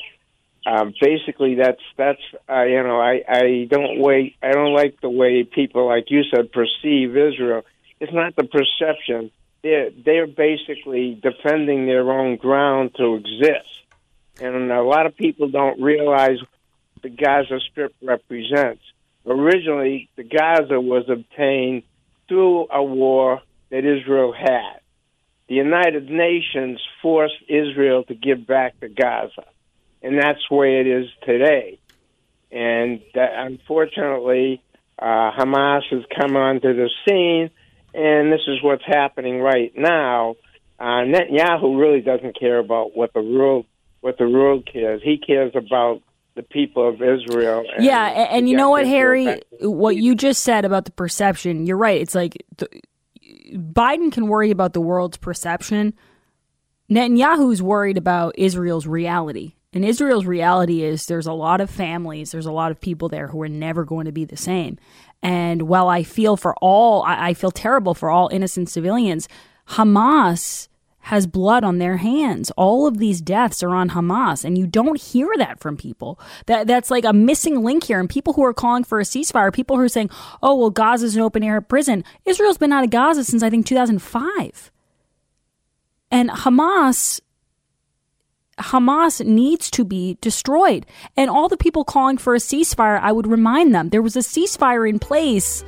um, 0.66 0.96
basically 1.00 1.54
that's 1.54 1.84
that's 1.98 2.22
uh, 2.50 2.64
you 2.64 2.82
know 2.82 3.00
I 3.00 3.22
I 3.30 3.68
don't 3.70 4.00
wait 4.00 4.36
I 4.42 4.52
don't 4.52 4.74
like 4.74 5.00
the 5.00 5.12
way 5.12 5.44
people 5.44 5.86
like 5.86 6.10
you 6.10 6.24
said 6.34 6.52
perceive 6.52 7.16
Israel. 7.16 7.62
It's 8.00 8.14
not 8.14 8.36
the 8.38 8.46
perception. 8.46 9.30
They're 9.62 9.92
they're 10.04 10.26
basically 10.26 11.20
defending 11.22 11.86
their 11.86 12.12
own 12.12 12.38
ground 12.38 12.96
to 12.96 13.18
exist 13.18 13.70
and 14.42 14.72
a 14.72 14.82
lot 14.82 15.06
of 15.06 15.16
people 15.16 15.50
don't 15.50 15.82
realize 15.82 16.38
the 17.02 17.10
Gaza 17.10 17.60
Strip 17.72 17.94
represents. 18.02 18.84
Originally, 19.26 20.10
the 20.16 20.24
Gaza 20.24 20.80
was 20.80 21.10
obtained 21.10 21.84
through 22.28 22.68
a 22.72 22.84
war 22.84 23.42
that 23.70 23.86
Israel 23.86 24.34
had. 24.34 24.80
The 25.48 25.56
United 25.56 26.10
Nations 26.10 26.80
forced 27.02 27.42
Israel 27.48 28.04
to 28.04 28.16
give 28.16 28.46
back 28.46 28.80
to 28.82 28.88
Gaza, 28.88 29.46
and 30.02 30.18
that's 30.18 30.40
the 30.50 30.56
way 30.56 30.80
it 30.80 30.88
is 30.88 31.08
today. 31.26 31.80
And 32.52 33.02
that, 33.16 33.32
unfortunately, 33.36 34.62
uh, 34.98 35.32
Hamas 35.32 35.84
has 35.92 36.04
come 36.20 36.36
onto 36.36 36.74
the 36.74 36.90
scene, 37.08 37.50
and 37.94 38.32
this 38.32 38.42
is 38.48 38.62
what's 38.62 38.86
happening 38.86 39.42
right 39.42 39.72
now. 39.76 40.36
Uh, 40.80 41.04
Netanyahu 41.04 41.80
really 41.80 42.02
doesn't 42.02 42.40
care 42.40 42.60
about 42.60 42.96
what 42.96 43.14
the 43.14 43.22
world 43.22 43.66
what 44.02 44.18
the 44.18 44.30
world 44.30 44.68
cares. 44.72 45.02
He 45.04 45.18
cares 45.18 45.52
about 45.56 46.02
the 46.40 46.44
people 46.44 46.88
of 46.88 47.02
Israel. 47.02 47.66
And 47.76 47.84
yeah, 47.84 48.08
and, 48.08 48.30
and 48.30 48.50
you 48.50 48.56
know 48.56 48.70
what, 48.70 48.88
Harry? 48.88 49.42
What 49.60 49.98
you 49.98 50.16
just 50.16 50.42
said 50.42 50.64
about 50.64 50.86
the 50.86 50.92
perception, 50.92 51.66
you're 51.66 51.76
right. 51.76 52.00
It's 52.00 52.16
like 52.16 52.46
the, 52.56 52.70
Biden 53.54 54.10
can 54.10 54.28
worry 54.28 54.50
about 54.50 54.72
the 54.72 54.80
world's 54.80 55.18
perception. 55.18 55.94
Netanyahu's 56.90 57.62
worried 57.62 57.98
about 57.98 58.36
Israel's 58.38 58.88
reality. 58.88 59.56
And 59.74 59.84
Israel's 59.84 60.26
reality 60.26 60.82
is 60.82 61.08
there's 61.08 61.28
a 61.28 61.34
lot 61.34 61.60
of 61.60 61.70
families, 61.70 62.32
there's 62.32 62.46
a 62.46 62.54
lot 62.54 62.72
of 62.72 62.80
people 62.80 63.10
there 63.10 63.28
who 63.28 63.42
are 63.42 63.50
never 63.50 63.84
going 63.84 64.06
to 64.06 64.14
be 64.14 64.24
the 64.24 64.38
same. 64.38 64.80
And 65.22 65.64
while 65.64 65.90
I 65.90 66.04
feel 66.04 66.38
for 66.38 66.56
all, 66.62 67.04
I, 67.04 67.30
I 67.30 67.34
feel 67.34 67.52
terrible 67.52 67.94
for 67.94 68.10
all 68.10 68.30
innocent 68.32 68.70
civilians, 68.70 69.28
Hamas 69.72 70.69
has 71.02 71.26
blood 71.26 71.64
on 71.64 71.78
their 71.78 71.98
hands. 71.98 72.52
All 72.52 72.86
of 72.86 72.98
these 72.98 73.22
deaths 73.22 73.64
are 73.64 73.74
on 73.74 73.92
Hamas, 73.92 74.44
and 74.44 74.58
you 74.58 74.68
don't 74.68 75.00
hear 75.00 75.30
that 75.38 75.60
from 75.60 75.78
people. 75.78 76.20
That 76.46 76.68
that's 76.68 76.92
like 76.92 77.06
a 77.06 77.14
missing 77.14 77.64
link 77.64 77.86
here. 77.86 78.00
And 78.00 78.10
people 78.10 78.34
who 78.34 78.44
are 78.44 78.54
calling 78.54 78.84
for 78.84 79.00
a 79.00 79.04
ceasefire, 79.04 79.54
people 79.54 79.78
who 79.78 79.84
are 79.84 79.90
saying, 79.90 80.10
"Oh, 80.44 80.56
well, 80.56 80.70
Gaza's 80.70 81.16
an 81.16 81.22
open 81.22 81.44
air 81.44 81.62
prison." 81.62 82.04
Israel's 82.26 82.58
been 82.58 82.74
out 82.74 82.84
of 82.84 82.90
Gaza 82.90 83.24
since 83.24 83.44
I 83.44 83.50
think 83.50 83.66
2005, 83.66 84.72
and 86.12 86.30
Hamas. 86.30 87.22
Hamas 88.60 89.26
needs 89.26 89.72
to 89.72 89.86
be 89.86 90.18
destroyed. 90.20 90.86
And 91.16 91.30
all 91.30 91.48
the 91.48 91.56
people 91.56 91.86
calling 91.86 92.18
for 92.18 92.36
a 92.36 92.40
ceasefire, 92.40 93.00
I 93.02 93.14
would 93.14 93.26
remind 93.26 93.74
them 93.74 93.88
there 93.88 94.02
was 94.02 94.18
a 94.18 94.20
ceasefire 94.20 94.88
in 94.88 95.00
place 95.00 95.64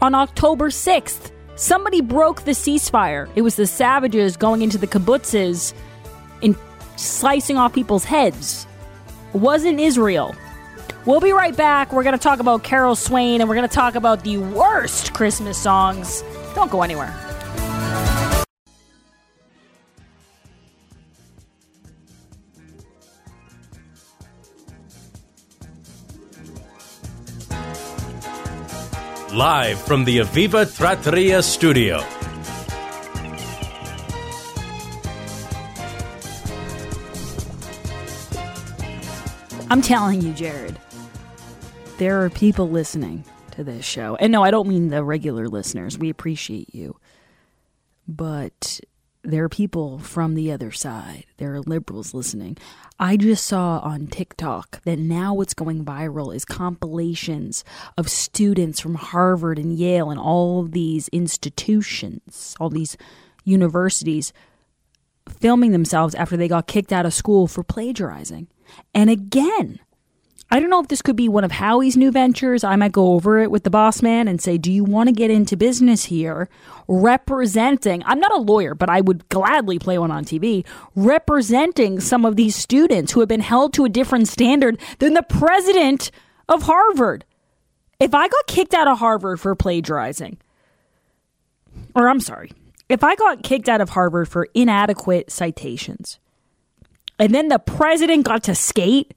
on 0.00 0.14
October 0.14 0.70
6th. 0.70 1.32
Somebody 1.56 2.00
broke 2.00 2.42
the 2.42 2.52
ceasefire. 2.52 3.28
It 3.34 3.42
was 3.42 3.56
the 3.56 3.66
savages 3.66 4.36
going 4.36 4.62
into 4.62 4.78
the 4.78 4.86
kibbutzes 4.86 5.74
and 6.42 6.56
slicing 6.96 7.56
off 7.56 7.72
people's 7.72 8.04
heads. 8.04 8.66
It 9.34 9.38
wasn't 9.38 9.80
Israel. 9.80 10.34
We'll 11.04 11.20
be 11.20 11.32
right 11.32 11.56
back. 11.56 11.92
We're 11.92 12.04
going 12.04 12.16
to 12.16 12.22
talk 12.22 12.38
about 12.38 12.62
Carol 12.62 12.94
Swain 12.94 13.40
and 13.40 13.48
we're 13.48 13.56
going 13.56 13.68
to 13.68 13.74
talk 13.74 13.96
about 13.96 14.24
the 14.24 14.38
worst 14.38 15.12
Christmas 15.14 15.58
songs. 15.58 16.22
Don't 16.54 16.70
go 16.70 16.82
anywhere. 16.82 17.31
Live 29.34 29.80
from 29.80 30.04
the 30.04 30.18
Aviva 30.18 30.76
Trattoria 30.76 31.42
studio. 31.42 32.04
I'm 39.70 39.80
telling 39.80 40.20
you, 40.20 40.34
Jared, 40.34 40.78
there 41.96 42.22
are 42.22 42.28
people 42.28 42.68
listening 42.68 43.24
to 43.52 43.64
this 43.64 43.86
show. 43.86 44.16
And 44.16 44.32
no, 44.32 44.42
I 44.42 44.50
don't 44.50 44.68
mean 44.68 44.88
the 44.88 45.02
regular 45.02 45.48
listeners. 45.48 45.96
We 45.96 46.10
appreciate 46.10 46.74
you. 46.74 46.98
But 48.06 48.80
there 49.22 49.44
are 49.44 49.48
people 49.48 49.98
from 49.98 50.34
the 50.34 50.52
other 50.52 50.72
side. 50.72 51.24
There 51.38 51.54
are 51.54 51.62
liberals 51.62 52.12
listening. 52.12 52.58
I 53.02 53.16
just 53.16 53.48
saw 53.48 53.80
on 53.80 54.06
TikTok 54.06 54.80
that 54.84 54.96
now 54.96 55.34
what's 55.34 55.54
going 55.54 55.84
viral 55.84 56.32
is 56.32 56.44
compilations 56.44 57.64
of 57.98 58.08
students 58.08 58.78
from 58.78 58.94
Harvard 58.94 59.58
and 59.58 59.76
Yale 59.76 60.08
and 60.08 60.20
all 60.20 60.60
of 60.60 60.70
these 60.70 61.08
institutions, 61.08 62.54
all 62.60 62.70
these 62.70 62.96
universities 63.42 64.32
filming 65.28 65.72
themselves 65.72 66.14
after 66.14 66.36
they 66.36 66.46
got 66.46 66.68
kicked 66.68 66.92
out 66.92 67.04
of 67.04 67.12
school 67.12 67.48
for 67.48 67.64
plagiarizing. 67.64 68.46
And 68.94 69.10
again, 69.10 69.80
I 70.52 70.60
don't 70.60 70.68
know 70.68 70.80
if 70.80 70.88
this 70.88 71.00
could 71.00 71.16
be 71.16 71.30
one 71.30 71.44
of 71.44 71.50
Howie's 71.50 71.96
new 71.96 72.10
ventures. 72.10 72.62
I 72.62 72.76
might 72.76 72.92
go 72.92 73.14
over 73.14 73.38
it 73.38 73.50
with 73.50 73.64
the 73.64 73.70
boss 73.70 74.02
man 74.02 74.28
and 74.28 74.38
say, 74.38 74.58
Do 74.58 74.70
you 74.70 74.84
want 74.84 75.08
to 75.08 75.14
get 75.14 75.30
into 75.30 75.56
business 75.56 76.04
here? 76.04 76.50
Representing, 76.86 78.02
I'm 78.04 78.20
not 78.20 78.34
a 78.34 78.42
lawyer, 78.42 78.74
but 78.74 78.90
I 78.90 79.00
would 79.00 79.26
gladly 79.30 79.78
play 79.78 79.96
one 79.96 80.10
on 80.10 80.26
TV, 80.26 80.66
representing 80.94 82.00
some 82.00 82.26
of 82.26 82.36
these 82.36 82.54
students 82.54 83.12
who 83.12 83.20
have 83.20 83.30
been 83.30 83.40
held 83.40 83.72
to 83.72 83.86
a 83.86 83.88
different 83.88 84.28
standard 84.28 84.78
than 84.98 85.14
the 85.14 85.22
president 85.22 86.10
of 86.50 86.64
Harvard. 86.64 87.24
If 87.98 88.14
I 88.14 88.28
got 88.28 88.46
kicked 88.46 88.74
out 88.74 88.88
of 88.88 88.98
Harvard 88.98 89.40
for 89.40 89.54
plagiarizing, 89.54 90.36
or 91.94 92.10
I'm 92.10 92.20
sorry, 92.20 92.52
if 92.90 93.02
I 93.02 93.14
got 93.14 93.42
kicked 93.42 93.70
out 93.70 93.80
of 93.80 93.88
Harvard 93.88 94.28
for 94.28 94.46
inadequate 94.52 95.32
citations, 95.32 96.18
and 97.18 97.34
then 97.34 97.48
the 97.48 97.58
president 97.58 98.26
got 98.26 98.42
to 98.42 98.54
skate, 98.54 99.14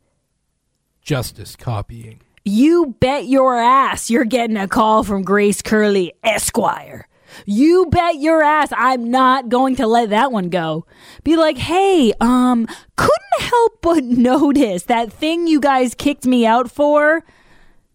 Justice 1.06 1.56
copying. 1.56 2.20
you 2.44 2.96
bet 3.00 3.28
your 3.28 3.60
ass 3.60 4.10
you're 4.10 4.26
getting 4.26 4.58
a 4.58 4.68
call 4.68 5.04
from 5.04 5.22
Grace 5.22 5.62
Curley, 5.62 6.14
Esquire. 6.24 7.08
You 7.46 7.86
bet 7.92 8.16
your 8.20 8.42
ass 8.42 8.70
I'm 8.76 9.12
not 9.12 9.48
going 9.48 9.76
to 9.76 9.86
let 9.86 10.10
that 10.10 10.32
one 10.32 10.50
go. 10.50 10.88
Be 11.24 11.36
like, 11.36 11.60
hey, 11.60 12.12
um, 12.20 12.68
couldn't 12.96 13.40
help 13.40 13.82
but 13.84 14.04
notice 14.04 14.86
that 14.86 15.14
thing 15.14 15.46
you 15.46 15.60
guys 15.60 15.94
kicked 15.94 16.26
me 16.26 16.44
out 16.44 16.72
for. 16.72 17.24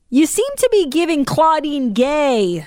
You 0.08 0.24
seem 0.26 0.46
to 0.58 0.68
be 0.70 0.86
giving 0.86 1.24
Claudine 1.24 1.92
Gay 1.92 2.64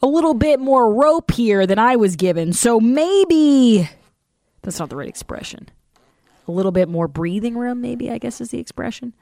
a 0.00 0.06
little 0.06 0.34
bit 0.34 0.60
more 0.60 0.94
rope 0.94 1.32
here 1.32 1.66
than 1.66 1.80
I 1.80 1.96
was 1.96 2.14
given. 2.14 2.52
So 2.52 2.78
maybe 2.78 3.90
that's 4.62 4.78
not 4.78 4.90
the 4.90 4.96
right 4.96 5.08
expression. 5.08 5.70
A 6.46 6.52
little 6.52 6.72
bit 6.72 6.88
more 6.88 7.08
breathing 7.08 7.56
room, 7.56 7.80
maybe, 7.80 8.12
I 8.12 8.18
guess 8.18 8.40
is 8.40 8.50
the 8.50 8.60
expression. 8.60 9.12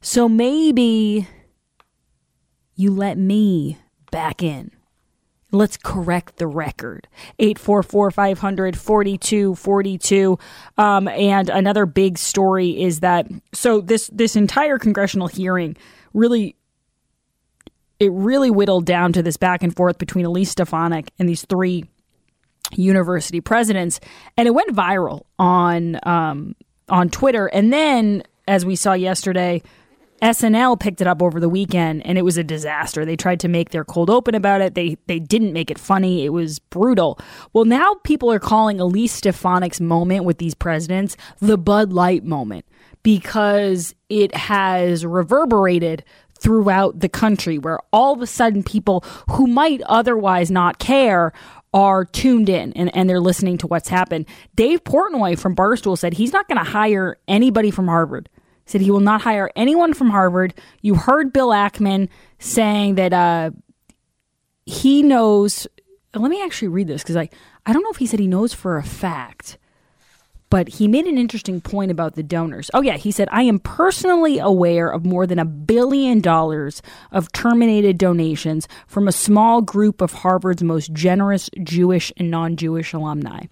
So 0.00 0.28
maybe 0.28 1.28
you 2.74 2.90
let 2.90 3.18
me 3.18 3.78
back 4.10 4.42
in. 4.42 4.70
Let's 5.52 5.76
correct 5.76 6.36
the 6.36 6.46
record. 6.46 7.08
844 7.38 8.10
500 8.10 8.78
4242. 8.78 10.38
Um, 10.76 11.08
and 11.08 11.48
another 11.48 11.86
big 11.86 12.18
story 12.18 12.80
is 12.82 13.00
that 13.00 13.26
so 13.52 13.80
this 13.80 14.08
this 14.12 14.36
entire 14.36 14.78
congressional 14.78 15.28
hearing 15.28 15.76
really 16.12 16.56
it 17.98 18.12
really 18.12 18.50
whittled 18.50 18.84
down 18.84 19.12
to 19.14 19.22
this 19.22 19.36
back 19.36 19.62
and 19.62 19.74
forth 19.74 19.98
between 19.98 20.26
Elise 20.26 20.50
Stefanik 20.50 21.10
and 21.18 21.28
these 21.28 21.44
three 21.46 21.84
university 22.72 23.40
presidents, 23.40 24.00
and 24.36 24.46
it 24.48 24.50
went 24.52 24.74
viral 24.74 25.22
on 25.38 25.98
um, 26.02 26.54
on 26.88 27.08
Twitter. 27.08 27.46
And 27.46 27.72
then, 27.72 28.22
as 28.46 28.64
we 28.64 28.76
saw 28.76 28.92
yesterday, 28.92 29.62
SNL 30.22 30.80
picked 30.80 31.00
it 31.00 31.06
up 31.06 31.22
over 31.22 31.38
the 31.38 31.48
weekend, 31.48 32.04
and 32.06 32.16
it 32.16 32.22
was 32.22 32.38
a 32.38 32.44
disaster. 32.44 33.04
They 33.04 33.16
tried 33.16 33.40
to 33.40 33.48
make 33.48 33.70
their 33.70 33.84
cold 33.84 34.08
open 34.08 34.34
about 34.34 34.60
it. 34.60 34.74
They 34.74 34.96
they 35.06 35.18
didn't 35.18 35.52
make 35.52 35.70
it 35.70 35.78
funny. 35.78 36.24
It 36.24 36.30
was 36.30 36.58
brutal. 36.58 37.18
Well, 37.52 37.64
now 37.64 37.94
people 38.04 38.32
are 38.32 38.38
calling 38.38 38.80
Elise 38.80 39.20
Stefanik's 39.20 39.80
moment 39.80 40.24
with 40.24 40.38
these 40.38 40.54
presidents 40.54 41.16
the 41.40 41.58
Bud 41.58 41.92
Light 41.92 42.24
moment 42.24 42.64
because 43.02 43.94
it 44.08 44.34
has 44.34 45.04
reverberated 45.04 46.02
throughout 46.38 47.00
the 47.00 47.08
country 47.08 47.58
where 47.58 47.78
all 47.92 48.14
of 48.14 48.20
a 48.20 48.26
sudden 48.26 48.62
people 48.62 49.04
who 49.30 49.46
might 49.46 49.80
otherwise 49.82 50.50
not 50.50 50.78
care 50.78 51.32
are 51.72 52.04
tuned 52.04 52.48
in 52.48 52.72
and, 52.72 52.94
and 52.96 53.08
they're 53.08 53.20
listening 53.20 53.58
to 53.58 53.66
what's 53.66 53.88
happened. 53.88 54.26
Dave 54.54 54.82
Portnoy 54.84 55.38
from 55.38 55.54
Barstool 55.54 55.96
said 55.96 56.14
he's 56.14 56.32
not 56.32 56.48
going 56.48 56.62
to 56.62 56.70
hire 56.70 57.18
anybody 57.28 57.70
from 57.70 57.86
Harvard. 57.86 58.28
Said 58.66 58.80
he 58.80 58.90
will 58.90 59.00
not 59.00 59.22
hire 59.22 59.50
anyone 59.56 59.94
from 59.94 60.10
Harvard. 60.10 60.54
You 60.82 60.96
heard 60.96 61.32
Bill 61.32 61.48
Ackman 61.48 62.08
saying 62.38 62.96
that 62.96 63.12
uh, 63.12 63.50
he 64.64 65.02
knows. 65.02 65.66
Let 66.14 66.30
me 66.30 66.42
actually 66.42 66.68
read 66.68 66.88
this 66.88 67.02
because 67.02 67.16
I, 67.16 67.28
I 67.64 67.72
don't 67.72 67.82
know 67.82 67.90
if 67.90 67.98
he 67.98 68.06
said 68.06 68.20
he 68.20 68.26
knows 68.26 68.52
for 68.52 68.76
a 68.76 68.82
fact 68.82 69.58
but 70.48 70.68
he 70.68 70.88
made 70.88 71.06
an 71.06 71.18
interesting 71.18 71.60
point 71.60 71.90
about 71.90 72.14
the 72.14 72.22
donors. 72.22 72.70
Oh, 72.72 72.80
yeah, 72.80 72.96
he 72.96 73.10
said, 73.10 73.28
I 73.32 73.42
am 73.42 73.58
personally 73.58 74.38
aware 74.38 74.88
of 74.88 75.04
more 75.04 75.26
than 75.26 75.38
a 75.38 75.44
billion 75.44 76.20
dollars 76.20 76.82
of 77.10 77.32
terminated 77.32 77.98
donations 77.98 78.68
from 78.86 79.08
a 79.08 79.12
small 79.12 79.60
group 79.60 80.00
of 80.00 80.12
Harvard's 80.12 80.62
most 80.62 80.92
generous 80.92 81.50
Jewish 81.62 82.12
and 82.16 82.30
non 82.30 82.56
Jewish 82.56 82.92
alumni. 82.92 83.46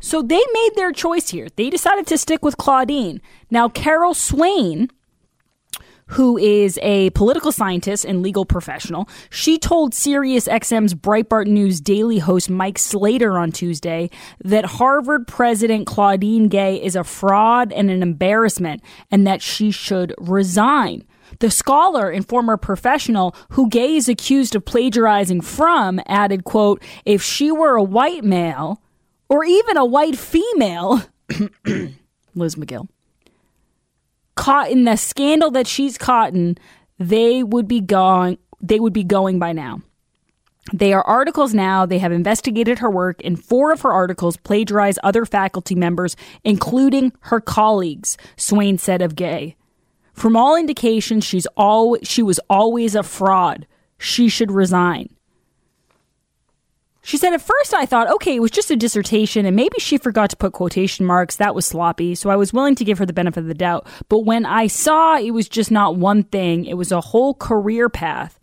So 0.00 0.22
they 0.22 0.42
made 0.52 0.70
their 0.76 0.92
choice 0.92 1.30
here. 1.30 1.48
They 1.56 1.70
decided 1.70 2.06
to 2.08 2.18
stick 2.18 2.44
with 2.44 2.56
Claudine. 2.56 3.20
Now, 3.50 3.68
Carol 3.68 4.14
Swain 4.14 4.88
who 6.08 6.38
is 6.38 6.78
a 6.82 7.10
political 7.10 7.52
scientist 7.52 8.04
and 8.04 8.22
legal 8.22 8.44
professional. 8.44 9.08
She 9.30 9.58
told 9.58 9.92
SiriusXM's 9.92 10.94
Breitbart 10.94 11.46
News 11.46 11.80
daily 11.80 12.18
host 12.18 12.48
Mike 12.50 12.78
Slater 12.78 13.38
on 13.38 13.52
Tuesday 13.52 14.10
that 14.42 14.64
Harvard 14.64 15.26
President 15.26 15.86
Claudine 15.86 16.48
Gay 16.48 16.82
is 16.82 16.96
a 16.96 17.04
fraud 17.04 17.72
and 17.72 17.90
an 17.90 18.02
embarrassment 18.02 18.82
and 19.10 19.26
that 19.26 19.42
she 19.42 19.70
should 19.70 20.14
resign. 20.18 21.04
The 21.40 21.50
scholar 21.50 22.10
and 22.10 22.26
former 22.26 22.56
professional 22.56 23.36
who 23.50 23.68
Gay 23.68 23.96
is 23.96 24.08
accused 24.08 24.56
of 24.56 24.64
plagiarizing 24.64 25.42
from 25.42 26.00
added, 26.06 26.44
quote, 26.44 26.82
if 27.04 27.22
she 27.22 27.50
were 27.50 27.76
a 27.76 27.82
white 27.82 28.24
male 28.24 28.80
or 29.28 29.44
even 29.44 29.76
a 29.76 29.84
white 29.84 30.16
female, 30.16 31.02
Liz 32.34 32.54
Magill, 32.56 32.88
caught 34.34 34.70
in 34.70 34.84
the 34.84 34.96
scandal 34.96 35.50
that 35.50 35.66
she's 35.66 35.98
caught 35.98 36.34
in, 36.34 36.56
they 36.98 37.42
would 37.42 37.68
be 37.68 37.80
going 37.80 38.38
they 38.60 38.80
would 38.80 38.92
be 38.92 39.04
going 39.04 39.38
by 39.38 39.52
now. 39.52 39.82
They 40.72 40.92
are 40.92 41.02
articles 41.02 41.54
now. 41.54 41.86
They 41.86 41.98
have 41.98 42.12
investigated 42.12 42.80
her 42.80 42.90
work, 42.90 43.20
and 43.24 43.42
four 43.42 43.72
of 43.72 43.80
her 43.82 43.92
articles 43.92 44.36
plagiarize 44.36 44.98
other 45.02 45.24
faculty 45.24 45.74
members, 45.74 46.16
including 46.44 47.12
her 47.20 47.40
colleagues, 47.40 48.18
Swain 48.36 48.76
said 48.76 49.00
of 49.00 49.16
Gay. 49.16 49.56
From 50.12 50.36
all 50.36 50.56
indications, 50.56 51.24
she's 51.24 51.46
all, 51.56 51.96
she 52.02 52.22
was 52.22 52.40
always 52.50 52.94
a 52.94 53.02
fraud. 53.02 53.66
She 53.98 54.28
should 54.28 54.50
resign. 54.50 55.08
She 57.08 57.16
said, 57.16 57.32
At 57.32 57.40
first 57.40 57.72
I 57.72 57.86
thought, 57.86 58.10
okay, 58.10 58.36
it 58.36 58.42
was 58.42 58.50
just 58.50 58.70
a 58.70 58.76
dissertation 58.76 59.46
and 59.46 59.56
maybe 59.56 59.78
she 59.78 59.96
forgot 59.96 60.28
to 60.28 60.36
put 60.36 60.52
quotation 60.52 61.06
marks. 61.06 61.36
That 61.36 61.54
was 61.54 61.64
sloppy. 61.64 62.14
So 62.14 62.28
I 62.28 62.36
was 62.36 62.52
willing 62.52 62.74
to 62.74 62.84
give 62.84 62.98
her 62.98 63.06
the 63.06 63.14
benefit 63.14 63.40
of 63.40 63.46
the 63.46 63.54
doubt. 63.54 63.86
But 64.10 64.26
when 64.26 64.44
I 64.44 64.66
saw 64.66 65.16
it 65.16 65.30
was 65.30 65.48
just 65.48 65.70
not 65.70 65.96
one 65.96 66.24
thing, 66.24 66.66
it 66.66 66.74
was 66.74 66.92
a 66.92 67.00
whole 67.00 67.32
career 67.32 67.88
path. 67.88 68.38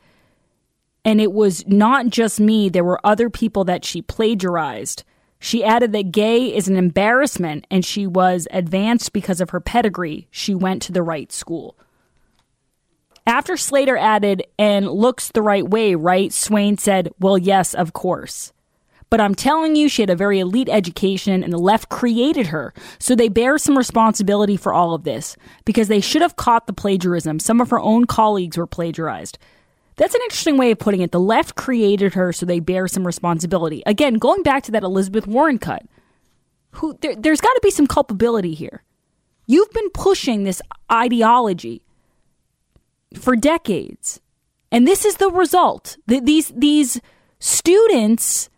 And 1.03 1.21
it 1.21 1.31
was 1.31 1.63
not 1.67 2.07
just 2.07 2.39
me, 2.39 2.67
there 2.67 2.83
were 2.83 2.99
other 3.03 3.29
people 3.29 3.65
that 3.65 3.85
she 3.85 4.01
plagiarized. 4.01 5.03
She 5.37 5.63
added 5.63 5.91
that 5.91 6.11
gay 6.11 6.51
is 6.51 6.67
an 6.67 6.75
embarrassment 6.75 7.67
and 7.69 7.85
she 7.85 8.07
was 8.07 8.47
advanced 8.49 9.13
because 9.13 9.41
of 9.41 9.51
her 9.51 9.59
pedigree. 9.59 10.27
She 10.31 10.55
went 10.55 10.81
to 10.81 10.91
the 10.91 11.03
right 11.03 11.31
school. 11.31 11.77
After 13.27 13.57
Slater 13.57 13.95
added, 13.95 14.43
and 14.57 14.89
looks 14.89 15.29
the 15.29 15.43
right 15.43 15.67
way, 15.67 15.93
right? 15.93 16.33
Swain 16.33 16.79
said, 16.79 17.09
Well, 17.19 17.37
yes, 17.37 17.75
of 17.75 17.93
course. 17.93 18.51
But 19.09 19.21
I'm 19.21 19.35
telling 19.35 19.75
you, 19.75 19.87
she 19.87 20.01
had 20.01 20.09
a 20.09 20.15
very 20.15 20.39
elite 20.39 20.69
education 20.69 21.43
and 21.43 21.53
the 21.53 21.57
left 21.57 21.89
created 21.89 22.47
her. 22.47 22.73
So 22.99 23.15
they 23.15 23.29
bear 23.29 23.57
some 23.57 23.77
responsibility 23.77 24.57
for 24.57 24.73
all 24.73 24.93
of 24.93 25.03
this 25.03 25.37
because 25.63 25.87
they 25.87 26.01
should 26.01 26.21
have 26.21 26.35
caught 26.35 26.67
the 26.67 26.73
plagiarism. 26.73 27.39
Some 27.39 27.61
of 27.61 27.69
her 27.69 27.79
own 27.79 28.05
colleagues 28.05 28.57
were 28.57 28.67
plagiarized. 28.67 29.37
That's 29.97 30.15
an 30.15 30.21
interesting 30.23 30.57
way 30.57 30.71
of 30.71 30.79
putting 30.79 31.01
it. 31.01 31.11
The 31.11 31.19
left 31.19 31.55
created 31.55 32.15
her, 32.15 32.33
so 32.33 32.45
they 32.45 32.59
bear 32.59 32.87
some 32.87 33.07
responsibility. 33.07 33.81
Again, 33.85 34.15
going 34.15 34.43
back 34.43 34.63
to 34.63 34.71
that 34.71 34.83
Elizabeth 34.83 35.25
Warren 35.25 35.57
cut, 35.57 35.83
who 36.71 36.97
there, 37.01 37.15
there's 37.15 37.39
got 37.39 37.53
to 37.53 37.61
be 37.63 37.71
some 37.71 37.87
culpability 37.87 38.53
here. 38.53 38.83
You've 39.47 39.71
been 39.71 39.89
pushing 39.91 40.43
this 40.43 40.61
ideology 40.91 41.81
for 43.17 43.37
decades, 43.37 44.19
and 44.71 44.85
this 44.85 45.05
is 45.05 45.15
the 45.15 45.29
result. 45.29 45.95
These 46.07 46.49
these 46.49 46.99
students 47.39 48.49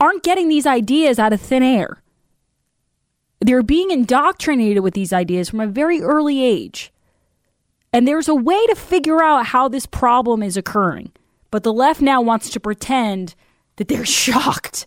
aren't 0.00 0.22
getting 0.22 0.48
these 0.48 0.66
ideas 0.66 1.18
out 1.18 1.32
of 1.32 1.40
thin 1.40 1.62
air. 1.62 2.02
They're 3.40 3.62
being 3.62 3.90
indoctrinated 3.90 4.82
with 4.82 4.94
these 4.94 5.12
ideas 5.12 5.48
from 5.48 5.60
a 5.60 5.66
very 5.66 6.00
early 6.00 6.42
age. 6.42 6.92
And 7.92 8.06
there's 8.06 8.28
a 8.28 8.34
way 8.34 8.66
to 8.66 8.74
figure 8.74 9.22
out 9.22 9.46
how 9.46 9.68
this 9.68 9.86
problem 9.86 10.42
is 10.42 10.56
occurring. 10.56 11.12
But 11.50 11.62
the 11.62 11.72
left 11.72 12.00
now 12.00 12.20
wants 12.20 12.50
to 12.50 12.60
pretend 12.60 13.34
that 13.76 13.88
they're 13.88 14.04
shocked. 14.24 14.86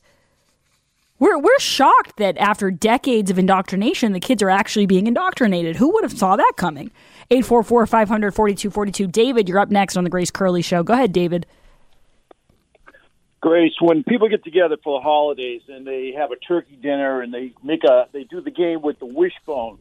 We're, 1.17 1.37
we're 1.37 1.59
shocked 1.59 2.17
that 2.17 2.37
after 2.37 2.71
decades 2.71 3.29
of 3.29 3.37
indoctrination, 3.37 4.13
the 4.13 4.19
kids 4.19 4.41
are 4.41 4.49
actually 4.49 4.85
being 4.85 5.07
indoctrinated. 5.07 5.75
Who 5.75 5.91
would 5.93 6.03
have 6.03 6.17
saw 6.17 6.35
that 6.35 6.53
coming? 6.55 6.91
844 7.29 7.87
500 7.87 8.33
4242. 8.33 9.07
David, 9.07 9.49
you're 9.49 9.59
up 9.59 9.69
next 9.69 9.97
on 9.97 10.03
the 10.03 10.09
Grace 10.09 10.31
Curley 10.31 10.61
Show. 10.61 10.81
Go 10.81 10.93
ahead, 10.93 11.11
David. 11.11 11.45
Grace, 13.41 13.73
when 13.79 14.03
people 14.03 14.27
get 14.27 14.43
together 14.43 14.75
for 14.83 14.99
the 14.99 15.03
holidays 15.03 15.61
and 15.69 15.87
they 15.87 16.13
have 16.17 16.31
a 16.31 16.35
turkey 16.35 16.75
dinner 16.75 17.21
and 17.21 17.33
they 17.33 17.53
make 17.63 17.85
a, 17.85 18.07
they 18.11 18.25
do 18.25 18.41
the 18.41 18.51
game 18.51 18.81
with 18.81 18.99
the 18.99 19.05
wishbone, 19.05 19.77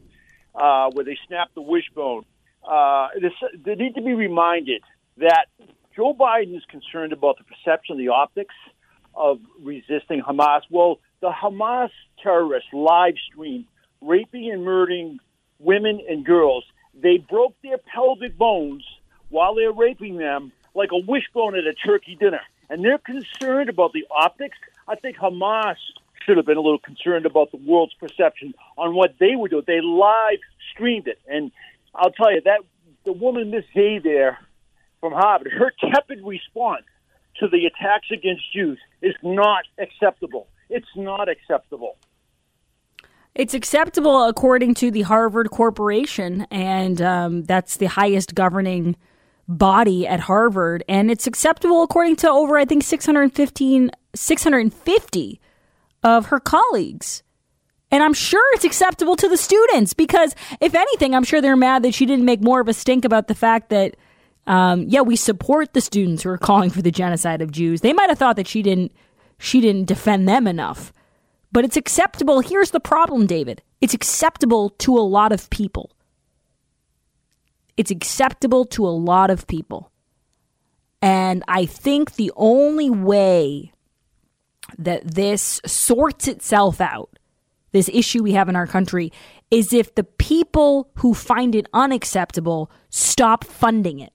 uh, 0.55 0.89
where 0.93 1.03
they 1.03 1.17
snap 1.27 1.49
the 1.55 1.61
wishbone. 1.61 2.23
Uh, 2.63 3.09
they 3.65 3.75
need 3.75 3.95
to 3.95 4.01
be 4.01 4.13
reminded 4.13 4.81
that 5.17 5.47
Joe 5.93 6.13
Biden 6.17 6.55
is 6.55 6.63
concerned 6.69 7.11
about 7.11 7.37
the 7.37 7.43
perception, 7.43 7.97
the 7.97 8.09
optics 8.09 8.55
of 9.13 9.39
resisting 9.61 10.21
Hamas. 10.21 10.61
Well, 10.69 10.99
the 11.19 11.31
Hamas 11.31 11.89
terrorists 12.23 12.69
live 12.71 13.15
streamed 13.29 13.65
raping 13.99 14.49
and 14.49 14.63
murdering 14.63 15.19
women 15.59 15.99
and 16.07 16.25
girls. 16.25 16.63
They 16.93 17.17
broke 17.17 17.55
their 17.61 17.77
pelvic 17.77 18.37
bones 18.37 18.85
while 19.27 19.55
they're 19.55 19.73
raping 19.73 20.15
them 20.15 20.53
like 20.73 20.91
a 20.93 20.97
wishbone 21.05 21.57
at 21.57 21.65
a 21.65 21.73
turkey 21.73 22.15
dinner 22.17 22.39
and 22.69 22.83
they're 22.83 22.99
concerned 22.99 23.69
about 23.69 23.93
the 23.93 24.05
optics. 24.11 24.57
I 24.87 24.95
think 24.95 25.17
Hamas 25.17 25.75
should 26.25 26.37
have 26.37 26.45
been 26.45 26.57
a 26.57 26.61
little 26.61 26.79
concerned 26.79 27.25
about 27.25 27.51
the 27.51 27.57
world's 27.57 27.93
perception 27.95 28.53
on 28.77 28.93
what 28.95 29.15
they 29.19 29.35
were 29.35 29.47
doing. 29.47 29.63
They 29.65 29.81
live 29.81 30.39
streamed 30.71 31.07
it, 31.07 31.19
and 31.27 31.51
I'll 31.95 32.11
tell 32.11 32.33
you 32.33 32.41
that 32.45 32.59
the 33.05 33.13
woman 33.13 33.51
Miss 33.51 33.65
Day 33.73 33.99
there 33.99 34.39
from 34.99 35.13
Harvard, 35.13 35.51
her 35.51 35.71
tepid 35.79 36.19
response 36.25 36.83
to 37.37 37.47
the 37.47 37.65
attacks 37.65 38.07
against 38.11 38.51
Jews 38.53 38.79
is 39.01 39.15
not 39.23 39.63
acceptable. 39.77 40.47
It's 40.69 40.87
not 40.95 41.29
acceptable. 41.29 41.97
It's 43.35 43.53
acceptable 43.53 44.25
according 44.25 44.73
to 44.75 44.91
the 44.91 45.03
Harvard 45.03 45.49
Corporation, 45.51 46.45
and 46.51 47.01
um, 47.01 47.43
that's 47.43 47.77
the 47.77 47.85
highest 47.85 48.35
governing 48.35 48.97
body 49.49 50.07
at 50.07 50.21
Harvard, 50.21 50.83
and 50.87 51.09
it's 51.09 51.27
acceptable 51.27 51.83
according 51.83 52.15
to 52.17 52.29
over, 52.29 52.57
I 52.57 52.65
think, 52.65 52.83
615, 52.83 53.91
650 54.15 55.41
of 56.03 56.27
her 56.27 56.39
colleagues. 56.39 57.23
And 57.91 58.03
I'm 58.03 58.13
sure 58.13 58.43
it's 58.53 58.63
acceptable 58.63 59.15
to 59.15 59.27
the 59.27 59.35
students 59.35 59.93
because, 59.93 60.35
if 60.61 60.75
anything, 60.75 61.15
I'm 61.15 61.23
sure 61.23 61.41
they're 61.41 61.55
mad 61.55 61.83
that 61.83 61.95
she 61.95 62.05
didn't 62.05 62.25
make 62.25 62.41
more 62.41 62.61
of 62.61 62.67
a 62.67 62.73
stink 62.73 63.03
about 63.03 63.27
the 63.27 63.35
fact 63.35 63.69
that, 63.69 63.95
um, 64.45 64.85
yeah, 64.87 65.01
we 65.01 65.15
support 65.15 65.73
the 65.73 65.81
students 65.81 66.21
who 66.21 66.29
are 66.29 66.37
calling 66.37 66.69
for 66.69 66.83
the 66.83 66.91
genocide 66.91 67.41
of 67.41 67.51
Jews. 67.51 67.81
They 67.81 67.93
might 67.93 68.09
have 68.09 68.19
thought 68.19 68.35
that 68.35 68.47
she 68.47 68.61
didn't, 68.61 68.91
she 69.39 69.59
didn't 69.59 69.85
defend 69.85 70.29
them 70.29 70.45
enough. 70.45 70.93
But 71.51 71.65
it's 71.65 71.77
acceptable. 71.77 72.41
Here's 72.41 72.69
the 72.69 72.79
problem, 72.79 73.25
David. 73.25 73.63
It's 73.81 73.95
acceptable 73.95 74.69
to 74.69 74.95
a 74.95 75.01
lot 75.01 75.31
of 75.31 75.49
people. 75.49 75.89
It's 77.79 77.91
acceptable 77.91 78.65
to 78.65 78.85
a 78.85 78.91
lot 78.91 79.29
of 79.29 79.47
people. 79.47 79.89
And 81.01 81.45
I 81.47 81.65
think 81.65 82.15
the 82.15 82.29
only 82.35 82.89
way 82.89 83.71
that 84.77 85.15
this 85.15 85.61
sorts 85.65 86.27
itself 86.27 86.81
out, 86.81 87.17
this 87.71 87.89
issue 87.93 88.21
we 88.21 88.33
have 88.33 88.49
in 88.49 88.57
our 88.57 88.67
country, 88.67 89.13
is 89.49 89.71
if 89.71 89.95
the 89.95 90.03
people 90.03 90.89
who 90.95 91.13
find 91.13 91.55
it 91.55 91.67
unacceptable 91.73 92.69
stop 92.89 93.45
funding 93.45 93.99
it. 93.99 94.11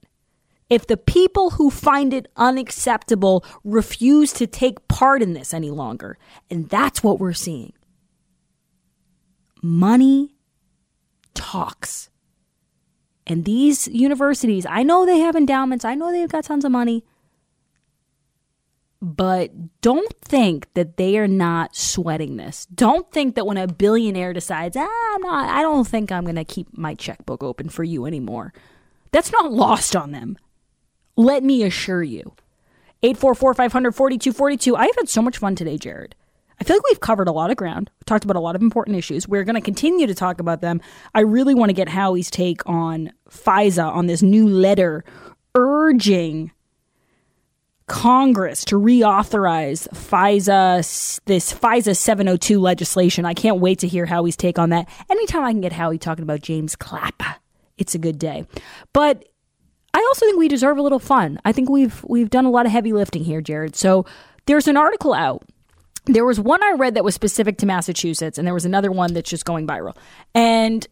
If 0.69 0.85
the 0.85 0.95
people 0.95 1.49
who 1.49 1.71
find 1.71 2.13
it 2.13 2.27
unacceptable 2.37 3.43
refuse 3.63 4.31
to 4.33 4.45
take 4.45 4.87
part 4.87 5.23
in 5.23 5.33
this 5.33 5.55
any 5.55 5.71
longer. 5.71 6.19
And 6.51 6.69
that's 6.69 7.01
what 7.01 7.19
we're 7.19 7.33
seeing. 7.33 7.73
Money 9.63 10.35
talks. 11.33 12.11
And 13.27 13.45
these 13.45 13.87
universities, 13.87 14.65
I 14.69 14.83
know 14.83 15.05
they 15.05 15.19
have 15.19 15.35
endowments, 15.35 15.83
I 15.85 15.95
know 15.95 16.11
they've 16.11 16.29
got 16.29 16.43
tons 16.43 16.63
of 16.63 16.71
money, 16.71 17.03
but 19.01 19.51
don't 19.81 20.13
think 20.21 20.67
that 20.73 20.97
they 20.97 21.17
are 21.17 21.27
not 21.27 21.75
sweating 21.75 22.37
this. 22.37 22.65
Don't 22.67 23.11
think 23.11 23.35
that 23.35 23.45
when 23.45 23.57
a 23.57 23.67
billionaire 23.67 24.33
decides, 24.33 24.77
ah, 24.77 25.13
I'm 25.15 25.21
not, 25.21 25.49
I 25.49 25.61
don't 25.61 25.87
think 25.87 26.11
I'm 26.11 26.23
going 26.23 26.35
to 26.35 26.45
keep 26.45 26.75
my 26.77 26.95
checkbook 26.95 27.43
open 27.43 27.69
for 27.69 27.83
you 27.83 28.05
anymore. 28.05 28.53
That's 29.11 29.31
not 29.31 29.51
lost 29.51 29.95
on 29.95 30.11
them. 30.11 30.37
Let 31.15 31.43
me 31.43 31.63
assure 31.63 32.03
you. 32.03 32.33
844 33.03 33.53
500 33.53 33.95
4242. 33.95 34.75
I 34.75 34.85
have 34.85 34.95
had 34.95 35.09
so 35.09 35.21
much 35.21 35.37
fun 35.37 35.55
today, 35.55 35.77
Jared. 35.77 36.15
I 36.65 36.67
feel 36.67 36.77
like 36.77 36.89
we've 36.89 36.99
covered 36.99 37.27
a 37.27 37.31
lot 37.31 37.51
of 37.51 37.57
ground. 37.57 37.91
We 37.99 38.05
talked 38.05 38.23
about 38.23 38.37
a 38.37 38.39
lot 38.39 38.55
of 38.55 38.63
important 38.63 38.97
issues. 38.97 39.27
We're 39.27 39.43
going 39.43 39.53
to 39.53 39.61
continue 39.61 40.07
to 40.07 40.15
talk 40.15 40.39
about 40.39 40.61
them. 40.61 40.81
I 41.13 41.19
really 41.19 41.53
want 41.53 41.69
to 41.69 41.73
get 41.73 41.87
Howie's 41.87 42.31
take 42.31 42.67
on 42.67 43.11
FISA, 43.29 43.85
on 43.85 44.07
this 44.07 44.23
new 44.23 44.49
letter 44.49 45.05
urging 45.53 46.51
Congress 47.85 48.65
to 48.65 48.79
reauthorize 48.79 49.87
FISA, 49.89 51.21
this 51.25 51.53
FISA 51.53 51.95
702 51.95 52.59
legislation. 52.59 53.25
I 53.25 53.35
can't 53.35 53.59
wait 53.59 53.77
to 53.79 53.87
hear 53.87 54.07
Howie's 54.07 54.35
take 54.35 54.57
on 54.57 54.71
that. 54.71 54.89
Anytime 55.07 55.43
I 55.43 55.51
can 55.51 55.61
get 55.61 55.71
Howie 55.71 55.99
talking 55.99 56.23
about 56.23 56.41
James 56.41 56.75
Clapp, 56.75 57.21
it's 57.77 57.93
a 57.93 57.99
good 57.99 58.17
day. 58.17 58.47
But 58.91 59.23
I 59.93 59.99
also 59.99 60.25
think 60.25 60.39
we 60.39 60.47
deserve 60.47 60.79
a 60.79 60.81
little 60.81 60.97
fun. 60.97 61.39
I 61.45 61.51
think 61.51 61.69
we've 61.69 62.03
we've 62.05 62.31
done 62.31 62.45
a 62.45 62.49
lot 62.49 62.65
of 62.65 62.71
heavy 62.71 62.91
lifting 62.91 63.23
here, 63.23 63.39
Jared. 63.39 63.75
So 63.75 64.07
there's 64.47 64.67
an 64.67 64.77
article 64.77 65.13
out 65.13 65.43
there 66.05 66.25
was 66.25 66.39
one 66.39 66.63
I 66.63 66.73
read 66.77 66.95
that 66.95 67.03
was 67.03 67.15
specific 67.15 67.57
to 67.59 67.65
Massachusetts, 67.65 68.37
and 68.37 68.45
there 68.47 68.53
was 68.53 68.65
another 68.65 68.91
one 68.91 69.13
that's 69.13 69.29
just 69.29 69.45
going 69.45 69.67
viral. 69.67 69.95
And 70.33 70.87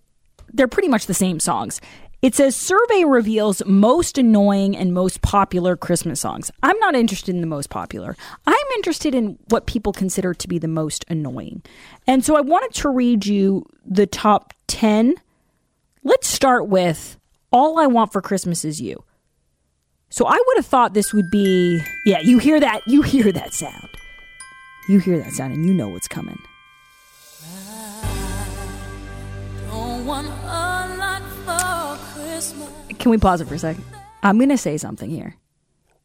they're 0.53 0.67
pretty 0.67 0.87
much 0.87 1.07
the 1.07 1.13
same 1.13 1.39
songs. 1.39 1.81
It 2.21 2.35
says 2.35 2.55
survey 2.55 3.03
reveals 3.03 3.61
most 3.65 4.17
annoying 4.17 4.77
and 4.77 4.93
most 4.93 5.21
popular 5.21 5.75
Christmas 5.75 6.21
songs. 6.21 6.51
I'm 6.63 6.79
not 6.79 6.95
interested 6.95 7.35
in 7.35 7.41
the 7.41 7.47
most 7.47 7.69
popular. 7.69 8.15
I'm 8.47 8.67
interested 8.75 9.13
in 9.13 9.37
what 9.49 9.65
people 9.65 9.91
consider 9.91 10.33
to 10.33 10.47
be 10.47 10.57
the 10.57 10.69
most 10.69 11.03
annoying. 11.09 11.63
And 12.07 12.23
so 12.23 12.37
I 12.37 12.41
wanted 12.41 12.73
to 12.75 12.89
read 12.89 13.25
you 13.25 13.65
the 13.85 14.07
top 14.07 14.53
10. 14.67 15.15
Let's 16.05 16.27
start 16.27 16.69
with 16.69 17.17
All 17.51 17.77
I 17.77 17.87
Want 17.87 18.13
for 18.13 18.21
Christmas 18.21 18.63
Is 18.63 18.79
You. 18.79 19.03
So 20.09 20.25
I 20.25 20.37
would 20.37 20.57
have 20.57 20.65
thought 20.65 20.93
this 20.93 21.11
would 21.11 21.29
be, 21.29 21.81
yeah, 22.05 22.21
you 22.21 22.37
hear 22.37 22.59
that, 22.59 22.81
you 22.87 23.01
hear 23.01 23.33
that 23.33 23.53
sound. 23.53 23.89
You 24.87 24.99
hear 24.99 25.17
that 25.19 25.33
sound 25.33 25.53
and 25.53 25.65
you 25.65 25.73
know 25.73 25.87
what's 25.87 26.07
coming. 26.07 26.39
Can 32.99 33.11
we 33.11 33.17
pause 33.17 33.41
it 33.41 33.47
for 33.47 33.55
a 33.55 33.59
second? 33.59 33.83
I'm 34.21 34.37
going 34.37 34.49
to 34.49 34.57
say 34.57 34.77
something 34.77 35.09
here. 35.09 35.35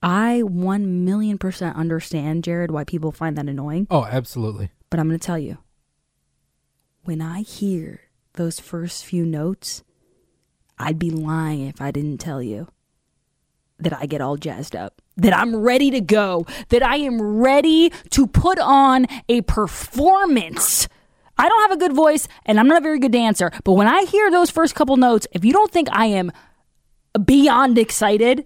I 0.02 0.42
1 0.42 1.04
million 1.04 1.38
percent 1.38 1.76
understand, 1.76 2.44
Jared, 2.44 2.70
why 2.70 2.84
people 2.84 3.12
find 3.12 3.36
that 3.36 3.46
annoying. 3.46 3.86
Oh, 3.90 4.04
absolutely. 4.04 4.70
But 4.90 5.00
I'm 5.00 5.08
going 5.08 5.18
to 5.18 5.26
tell 5.26 5.38
you 5.38 5.58
when 7.04 7.20
I 7.20 7.40
hear 7.42 8.00
those 8.34 8.60
first 8.60 9.04
few 9.04 9.24
notes, 9.24 9.82
I'd 10.78 10.98
be 10.98 11.10
lying 11.10 11.66
if 11.66 11.80
I 11.80 11.90
didn't 11.90 12.18
tell 12.18 12.42
you. 12.42 12.68
That 13.78 13.92
I 13.92 14.06
get 14.06 14.20
all 14.20 14.36
jazzed 14.36 14.74
up, 14.74 15.00
that 15.16 15.36
I'm 15.36 15.54
ready 15.56 15.90
to 15.90 16.00
go, 16.00 16.46
that 16.68 16.82
I 16.82 16.96
am 16.96 17.20
ready 17.20 17.90
to 18.10 18.26
put 18.26 18.58
on 18.58 19.06
a 19.28 19.42
performance. 19.42 20.88
I 21.36 21.48
don't 21.48 21.62
have 21.62 21.72
a 21.72 21.80
good 21.80 21.94
voice 21.94 22.26
and 22.46 22.58
I'm 22.58 22.66
not 22.66 22.78
a 22.78 22.82
very 22.82 22.98
good 22.98 23.12
dancer, 23.12 23.52
but 23.64 23.72
when 23.72 23.86
I 23.86 24.04
hear 24.04 24.30
those 24.30 24.50
first 24.50 24.74
couple 24.74 24.96
notes, 24.96 25.26
if 25.32 25.44
you 25.44 25.52
don't 25.52 25.70
think 25.70 25.88
I 25.92 26.06
am 26.06 26.32
beyond 27.24 27.78
excited, 27.78 28.44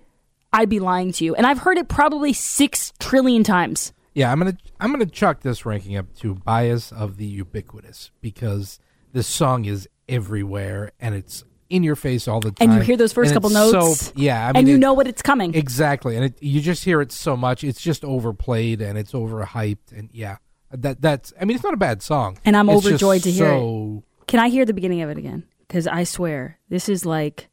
I'd 0.53 0.69
be 0.69 0.81
lying 0.81 1.13
to 1.13 1.25
you. 1.25 1.35
And 1.35 1.47
I've 1.47 1.59
heard 1.59 1.79
it 1.79 1.89
probably 1.89 2.33
six 2.33 2.93
trillion 2.99 3.43
times. 3.43 3.93
Yeah, 4.15 4.31
I'm 4.31 4.39
gonna 4.39 4.59
I'm 4.79 4.93
gonna 4.93 5.07
chalk 5.07 5.41
this 5.41 5.65
ranking 5.65 5.97
up 5.97 6.15
to 6.17 6.35
bias 6.35 6.93
of 6.93 7.17
the 7.17 7.25
ubiquitous 7.25 8.11
because 8.21 8.79
this 9.15 9.27
song 9.27 9.65
is 9.65 9.89
everywhere 10.07 10.93
and 11.01 11.15
it's 11.15 11.45
in 11.73 11.83
your 11.83 11.97
face 11.97 12.29
all 12.29 12.41
the 12.41 12.51
time. 12.53 12.71
And 12.71 12.79
you 12.79 12.85
hear 12.85 12.97
those 12.97 13.13
first 13.13 13.31
And 13.33 13.37
couple 13.37 13.51
notes, 13.51 14.01
So, 14.07 14.13
yeah, 14.15 14.45
I 14.45 14.49
mean, 14.49 14.57
and 14.61 14.69
you 14.69 14.75
it- 14.75 14.79
know 14.79 14.93
what 14.93 15.07
it's 15.09 15.23
coming. 15.23 15.55
exactly, 15.55 16.17
and 16.17 16.27
it, 16.27 16.43
you 16.43 16.61
just 16.61 16.85
hear 16.85 17.01
it 17.01 17.11
so 17.13 17.37
much. 17.37 17.65
It's 17.65 17.81
just 17.81 18.05
overplayed 18.05 18.81
and 18.83 18.99
it's 18.99 19.13
overhyped, 19.13 19.91
and 19.97 20.11
yeah, 20.13 20.37
that 20.71 21.01
that's. 21.01 21.33
I 21.41 21.45
mean, 21.47 21.55
it's 21.55 21.65
not 21.65 21.75
a 21.75 21.79
bad 21.79 22.03
song, 22.03 22.39
And 22.45 22.57
I'm 22.57 22.69
It's 22.69 22.87
overjoyed 22.87 23.23
to 23.25 23.31
hear 23.31 23.47
it. 23.53 24.03
Can 24.27 24.39
I 24.41 24.49
hear 24.49 24.65
the 24.65 24.75
beginning 24.75 25.03
of 25.03 25.11
it 25.11 25.19
again? 25.19 25.45
Because 25.67 25.87
I 25.87 26.05
swear, 26.05 26.59
this 26.69 26.89
is 26.89 27.05
like. 27.07 27.49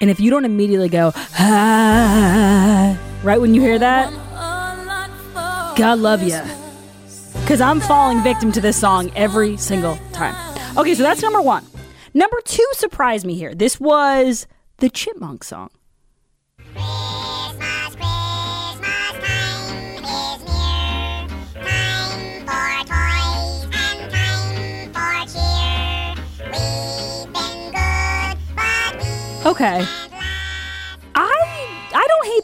And 0.00 0.10
if 0.10 0.20
you 0.20 0.30
don't 0.30 0.44
immediately 0.44 0.88
go, 0.90 1.12
ah, 1.38 2.98
right 3.22 3.40
when 3.40 3.54
you 3.54 3.62
hear 3.62 3.78
that, 3.78 4.12
God 5.76 5.98
love 5.98 6.22
you. 6.22 6.38
Because 7.46 7.60
I'm 7.60 7.78
falling 7.78 8.24
victim 8.24 8.50
to 8.50 8.60
this 8.60 8.76
song 8.76 9.12
every 9.14 9.56
single 9.56 9.96
time. 10.12 10.34
Okay, 10.76 10.96
so 10.96 11.04
that's 11.04 11.22
number 11.22 11.40
one. 11.40 11.64
Number 12.12 12.40
two 12.44 12.66
surprised 12.72 13.24
me 13.24 13.36
here. 13.36 13.54
This 13.54 13.78
was 13.78 14.48
the 14.78 14.90
Chipmunk 14.90 15.44
song. 15.44 15.70
Okay. 29.46 29.86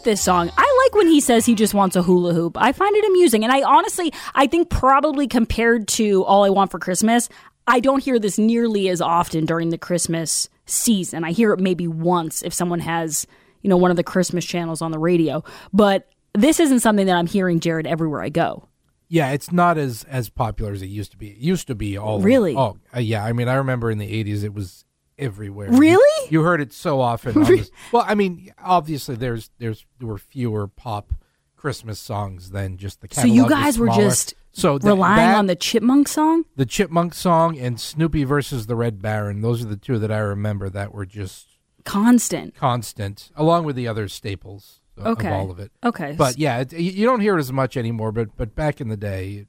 I 0.06 0.10
I 0.10 0.14
don't 0.14 0.48
hate 0.48 0.50
this 0.50 0.50
song. 0.50 0.50
I 0.56 0.84
like 0.84 0.94
when 0.96 1.08
he 1.08 1.20
says 1.20 1.46
he 1.46 1.54
just 1.54 1.74
wants 1.74 1.96
a 1.96 2.02
hula 2.02 2.34
hoop. 2.34 2.56
I 2.60 2.72
find 2.72 2.96
it 2.96 3.04
amusing. 3.04 3.44
And 3.44 3.52
I 3.52 3.62
honestly 3.62 4.12
I 4.34 4.46
think 4.46 4.70
probably 4.70 5.26
compared 5.28 5.88
to 5.88 6.24
All 6.24 6.44
I 6.44 6.50
Want 6.50 6.70
for 6.70 6.78
Christmas, 6.78 7.28
I 7.66 7.80
don't 7.80 8.02
hear 8.02 8.18
this 8.18 8.38
nearly 8.38 8.88
as 8.88 9.00
often 9.00 9.46
during 9.46 9.70
the 9.70 9.78
Christmas 9.78 10.48
season. 10.66 11.24
I 11.24 11.32
hear 11.32 11.52
it 11.52 11.60
maybe 11.60 11.86
once 11.86 12.42
if 12.42 12.52
someone 12.52 12.80
has, 12.80 13.26
you 13.62 13.70
know, 13.70 13.76
one 13.76 13.90
of 13.90 13.96
the 13.96 14.04
Christmas 14.04 14.44
channels 14.44 14.82
on 14.82 14.90
the 14.90 14.98
radio. 14.98 15.44
But 15.72 16.08
this 16.34 16.60
isn't 16.60 16.80
something 16.80 17.06
that 17.06 17.16
I'm 17.16 17.26
hearing 17.26 17.60
Jared 17.60 17.86
everywhere 17.86 18.22
I 18.22 18.28
go. 18.30 18.68
yeah, 19.08 19.32
it's 19.32 19.52
not 19.52 19.78
as 19.78 20.04
as 20.04 20.28
popular 20.30 20.72
as 20.72 20.82
it 20.82 20.86
used 20.86 21.12
to 21.12 21.16
be. 21.18 21.30
It 21.30 21.38
used 21.38 21.66
to 21.68 21.74
be 21.74 21.98
all 21.98 22.20
Really? 22.20 22.56
Oh, 22.56 22.78
uh, 22.94 23.00
yeah. 23.00 23.24
I 23.24 23.32
mean, 23.32 23.48
I 23.48 23.54
remember 23.54 23.90
in 23.90 23.98
the 23.98 24.24
'80s 24.24 24.44
it 24.44 24.54
was 24.54 24.84
everywhere. 25.18 25.70
Really? 25.70 26.26
You, 26.30 26.40
you 26.40 26.42
heard 26.42 26.60
it 26.60 26.72
so 26.72 27.00
often. 27.00 27.36
on 27.36 27.44
this- 27.50 27.70
well, 27.92 28.04
I 28.06 28.14
mean, 28.14 28.52
obviously 28.62 29.16
there's 29.16 29.50
there's 29.58 29.84
there 29.98 30.08
were 30.08 30.18
fewer 30.18 30.66
pop 30.68 31.12
Christmas 31.56 31.98
songs 32.00 32.50
than 32.50 32.76
just 32.76 33.00
the 33.00 33.08
So 33.12 33.24
you 33.26 33.48
guys 33.48 33.78
were 33.78 33.88
just 33.88 34.34
so 34.52 34.78
th- 34.78 34.88
relying 34.88 35.16
that- 35.28 35.36
on 35.38 35.46
the 35.46 35.56
Chipmunk 35.56 36.08
song? 36.08 36.44
the 36.56 36.66
Chipmunk 36.66 37.14
song 37.14 37.58
and 37.58 37.80
Snoopy 37.80 38.24
versus 38.24 38.66
the 38.66 38.76
Red 38.76 39.00
Baron. 39.00 39.40
Those 39.42 39.62
are 39.64 39.68
the 39.68 39.76
two 39.76 39.98
that 39.98 40.10
I 40.12 40.18
remember 40.18 40.68
that 40.70 40.92
were 40.92 41.06
just 41.06 41.46
Constant. 41.84 42.54
constant, 42.54 43.30
along 43.34 43.64
with 43.64 43.74
the 43.76 43.88
other 43.88 44.06
staples 44.08 44.80
of, 44.96 45.04
of 45.06 45.12
Okay. 45.18 45.30
all 45.32 45.50
of 45.50 45.58
it. 45.58 45.72
Okay. 45.82 46.14
But 46.16 46.38
yeah, 46.38 46.58
it, 46.60 46.72
you 46.72 46.90
you 46.92 47.06
don't 47.06 47.20
hear 47.20 47.36
it 47.36 47.40
as 47.40 47.50
much 47.52 47.76
anymore. 47.76 48.12
But 48.12 48.36
but 48.36 48.54
back 48.54 48.80
in 48.80 48.88
the 48.88 48.96
day, 48.96 49.32
it, 49.32 49.48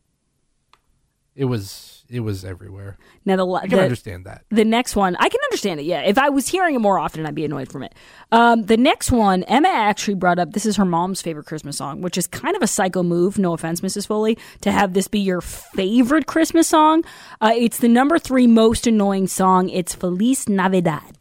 it 1.36 1.46
was 1.46 1.93
it 2.10 2.20
was 2.20 2.44
everywhere. 2.46 2.98
now 3.26 3.36
the, 3.36 3.48
I 3.48 3.62
can 3.62 3.78
the 3.78 3.84
understand 3.84 4.26
that. 4.26 4.44
The 4.50 4.66
next 4.66 4.96
one, 4.96 5.16
I 5.16 5.30
can 5.30 5.40
understand 5.46 5.80
it. 5.80 5.84
Yeah, 5.84 6.02
if 6.02 6.18
I 6.18 6.30
was 6.30 6.48
hearing 6.48 6.76
it 6.76 6.80
more 6.80 7.00
often, 7.00 7.26
I'd 7.26 7.36
be 7.36 7.46
annoyed 7.46 7.72
from 7.72 7.84
it. 7.84 7.94
Um, 8.32 8.64
the 8.64 8.78
next 8.78 9.12
one, 9.12 9.44
Emma 9.44 9.70
actually 9.70 10.16
brought 10.16 10.38
up. 10.38 10.54
This 10.54 10.66
is 10.66 10.76
her 10.76 10.86
mom's 10.86 11.22
favorite 11.22 11.46
Christmas 11.46 11.78
song, 11.78 12.02
which 12.02 12.18
is 12.18 12.28
kind 12.28 12.56
of 12.56 12.62
a 12.62 12.68
psycho 12.68 13.04
move. 13.04 13.38
No 13.40 13.54
offense, 13.54 13.82
Mrs. 13.82 14.06
Foley, 14.06 14.38
to 14.62 14.72
have 14.72 14.94
this 14.94 15.08
be 15.08 15.20
your 15.20 15.42
favorite 15.42 16.28
Christmas 16.28 16.68
song. 16.68 17.04
Uh, 17.42 17.54
it's 17.56 17.80
the 17.80 17.90
number 17.90 18.20
three 18.20 18.48
most 18.48 18.86
annoying 18.86 19.28
song. 19.28 19.70
It's 19.70 19.96
Feliz 19.96 20.48
Navidad. 20.48 21.20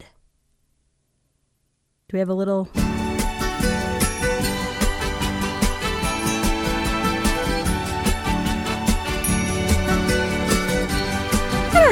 Do 2.09 2.17
we 2.17 2.19
have 2.19 2.29
a 2.29 2.33
little? 2.35 2.69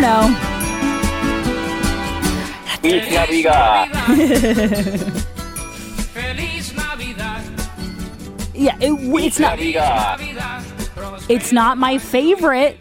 Don't 0.01 0.31
know. 0.31 0.35
Feliz 6.13 6.73
Navidad. 6.73 7.47
Yeah, 8.53 8.77
it, 8.79 8.91
it's 8.91 9.39
not. 9.39 9.59
It's 11.29 11.51
not 11.51 11.77
my 11.77 11.97
favorite. 11.97 12.79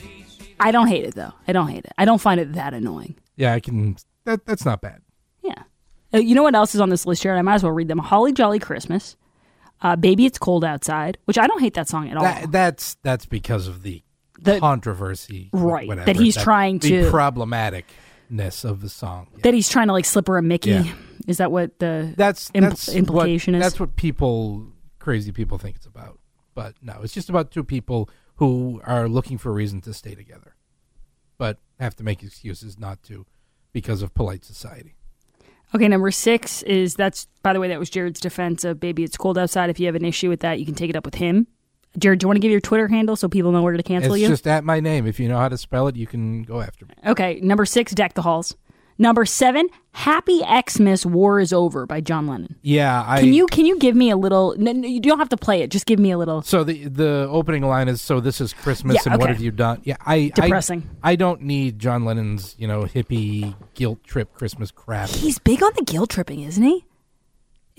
I 0.58 0.72
don't 0.72 0.88
hate 0.88 1.04
it 1.04 1.14
though. 1.14 1.32
I 1.46 1.52
don't 1.52 1.68
hate 1.68 1.84
it. 1.84 1.92
I 1.96 2.04
don't 2.04 2.20
find 2.20 2.40
it 2.40 2.54
that 2.54 2.74
annoying. 2.74 3.16
Yeah, 3.36 3.52
I 3.54 3.60
can. 3.60 3.96
That 4.24 4.44
that's 4.46 4.64
not 4.64 4.80
bad. 4.80 5.00
Yeah. 5.42 5.62
Uh, 6.12 6.18
you 6.18 6.34
know 6.34 6.42
what 6.42 6.54
else 6.54 6.74
is 6.74 6.80
on 6.80 6.90
this 6.90 7.06
list, 7.06 7.22
Jared? 7.22 7.38
I 7.38 7.42
might 7.42 7.54
as 7.54 7.62
well 7.62 7.72
read 7.72 7.88
them. 7.88 7.98
Holly 7.98 8.32
Jolly 8.32 8.58
Christmas, 8.58 9.16
uh, 9.80 9.96
Baby 9.96 10.26
It's 10.26 10.38
Cold 10.38 10.64
Outside, 10.64 11.18
which 11.24 11.38
I 11.38 11.46
don't 11.46 11.60
hate 11.60 11.74
that 11.74 11.88
song 11.88 12.10
at 12.10 12.16
all. 12.16 12.24
That, 12.24 12.52
that's 12.52 12.96
that's 13.02 13.26
because 13.26 13.68
of 13.68 13.82
the, 13.82 14.02
The- 14.42 14.60
controversy, 14.60 15.50
Right, 15.52 15.86
Whatever, 15.88 16.06
that 16.06 16.16
he's 16.16 16.36
trying 16.36 16.80
to 16.80 17.10
problematicness 17.10 18.64
of 18.64 18.80
the 18.80 18.88
song. 18.88 19.28
Yeah. 19.32 19.40
that 19.44 19.54
he's 19.54 19.68
trying 19.68 19.88
to 19.88 19.92
like 19.92 20.04
slip 20.04 20.28
her 20.28 20.38
a 20.38 20.42
Mickey. 20.42 20.70
Yeah. 20.70 20.92
Is 21.26 21.38
that 21.38 21.52
what 21.52 21.78
the 21.78 22.14
that's 22.16 22.50
impl- 22.50 22.60
that's 22.60 22.88
implication 22.88 23.54
what, 23.54 23.58
is? 23.58 23.64
That's 23.64 23.80
what 23.80 23.96
people, 23.96 24.72
crazy 24.98 25.32
people, 25.32 25.58
think 25.58 25.76
it's 25.76 25.86
about. 25.86 26.18
But 26.54 26.74
no, 26.82 27.00
it's 27.02 27.12
just 27.12 27.28
about 27.28 27.50
two 27.50 27.64
people 27.64 28.08
who 28.36 28.80
are 28.84 29.08
looking 29.08 29.38
for 29.38 29.50
a 29.50 29.52
reason 29.52 29.80
to 29.82 29.94
stay 29.94 30.14
together, 30.14 30.56
but 31.38 31.58
have 31.78 31.94
to 31.96 32.04
make 32.04 32.22
excuses 32.22 32.78
not 32.78 33.02
to 33.04 33.26
because 33.72 34.02
of 34.02 34.14
polite 34.14 34.44
society. 34.44 34.96
Okay, 35.74 35.86
number 35.86 36.10
six 36.10 36.62
is 36.62 36.94
that's 36.94 37.28
by 37.42 37.52
the 37.52 37.60
way, 37.60 37.68
that 37.68 37.78
was 37.78 37.90
Jared's 37.90 38.20
defense 38.20 38.64
of 38.64 38.80
Baby 38.80 39.04
It's 39.04 39.16
Cold 39.16 39.38
Outside. 39.38 39.70
If 39.70 39.78
you 39.78 39.86
have 39.86 39.94
an 39.94 40.04
issue 40.04 40.28
with 40.28 40.40
that, 40.40 40.58
you 40.58 40.66
can 40.66 40.74
take 40.74 40.90
it 40.90 40.96
up 40.96 41.04
with 41.04 41.14
him. 41.16 41.46
Jared, 41.98 42.20
do 42.20 42.24
you 42.24 42.28
want 42.28 42.36
to 42.36 42.40
give 42.40 42.52
your 42.52 42.60
Twitter 42.60 42.88
handle 42.88 43.16
so 43.16 43.28
people 43.28 43.50
know 43.52 43.62
where 43.62 43.76
to 43.76 43.82
cancel 43.82 44.14
it's 44.14 44.22
you? 44.22 44.28
just 44.28 44.46
at 44.46 44.64
my 44.64 44.80
name. 44.80 45.06
If 45.06 45.18
you 45.18 45.28
know 45.28 45.38
how 45.38 45.48
to 45.48 45.58
spell 45.58 45.88
it, 45.88 45.96
you 45.96 46.06
can 46.06 46.42
go 46.42 46.60
after 46.60 46.86
me. 46.86 46.94
Okay, 47.06 47.40
number 47.40 47.64
six, 47.64 47.92
Deck 47.92 48.14
the 48.14 48.22
Halls. 48.22 48.54
Number 49.00 49.24
seven, 49.24 49.68
Happy 49.92 50.42
Xmas 50.68 51.06
War 51.06 51.40
is 51.40 51.54
Over 51.54 51.86
by 51.86 52.02
John 52.02 52.26
Lennon. 52.26 52.56
Yeah, 52.60 53.02
I 53.06 53.20
Can 53.20 53.32
you 53.32 53.46
can 53.46 53.64
you 53.64 53.78
give 53.78 53.96
me 53.96 54.10
a 54.10 54.16
little? 54.16 54.54
No, 54.58 54.72
no, 54.72 54.86
you 54.86 55.00
don't 55.00 55.18
have 55.18 55.30
to 55.30 55.38
play 55.38 55.62
it. 55.62 55.70
Just 55.70 55.86
give 55.86 55.98
me 55.98 56.10
a 56.10 56.18
little. 56.18 56.42
So 56.42 56.64
the 56.64 56.84
the 56.84 57.26
opening 57.30 57.62
line 57.62 57.88
is 57.88 58.02
so 58.02 58.20
this 58.20 58.42
is 58.42 58.52
Christmas 58.52 58.96
Yeah, 58.96 59.12
and 59.12 59.20
what 59.20 59.30
have 59.30 59.40
you 59.40 59.52
done? 59.52 59.80
Yeah, 59.84 59.96
I 60.04 60.30
Depressing. 60.34 60.86
I, 61.02 61.12
I 61.12 61.16
don't 61.16 61.40
need 61.40 61.78
John 61.78 62.04
Lennon's 62.04 62.54
you 62.58 62.68
know 62.68 62.82
hippie 62.82 63.56
guilt 63.72 64.04
trip 64.04 64.34
Christmas 64.34 64.70
crap. 64.70 65.08
He's 65.08 65.38
big 65.38 65.62
on 65.62 65.72
the 65.76 65.82
guilt 65.82 66.10
tripping, 66.10 66.42
isn't 66.42 66.62
he? 66.62 66.84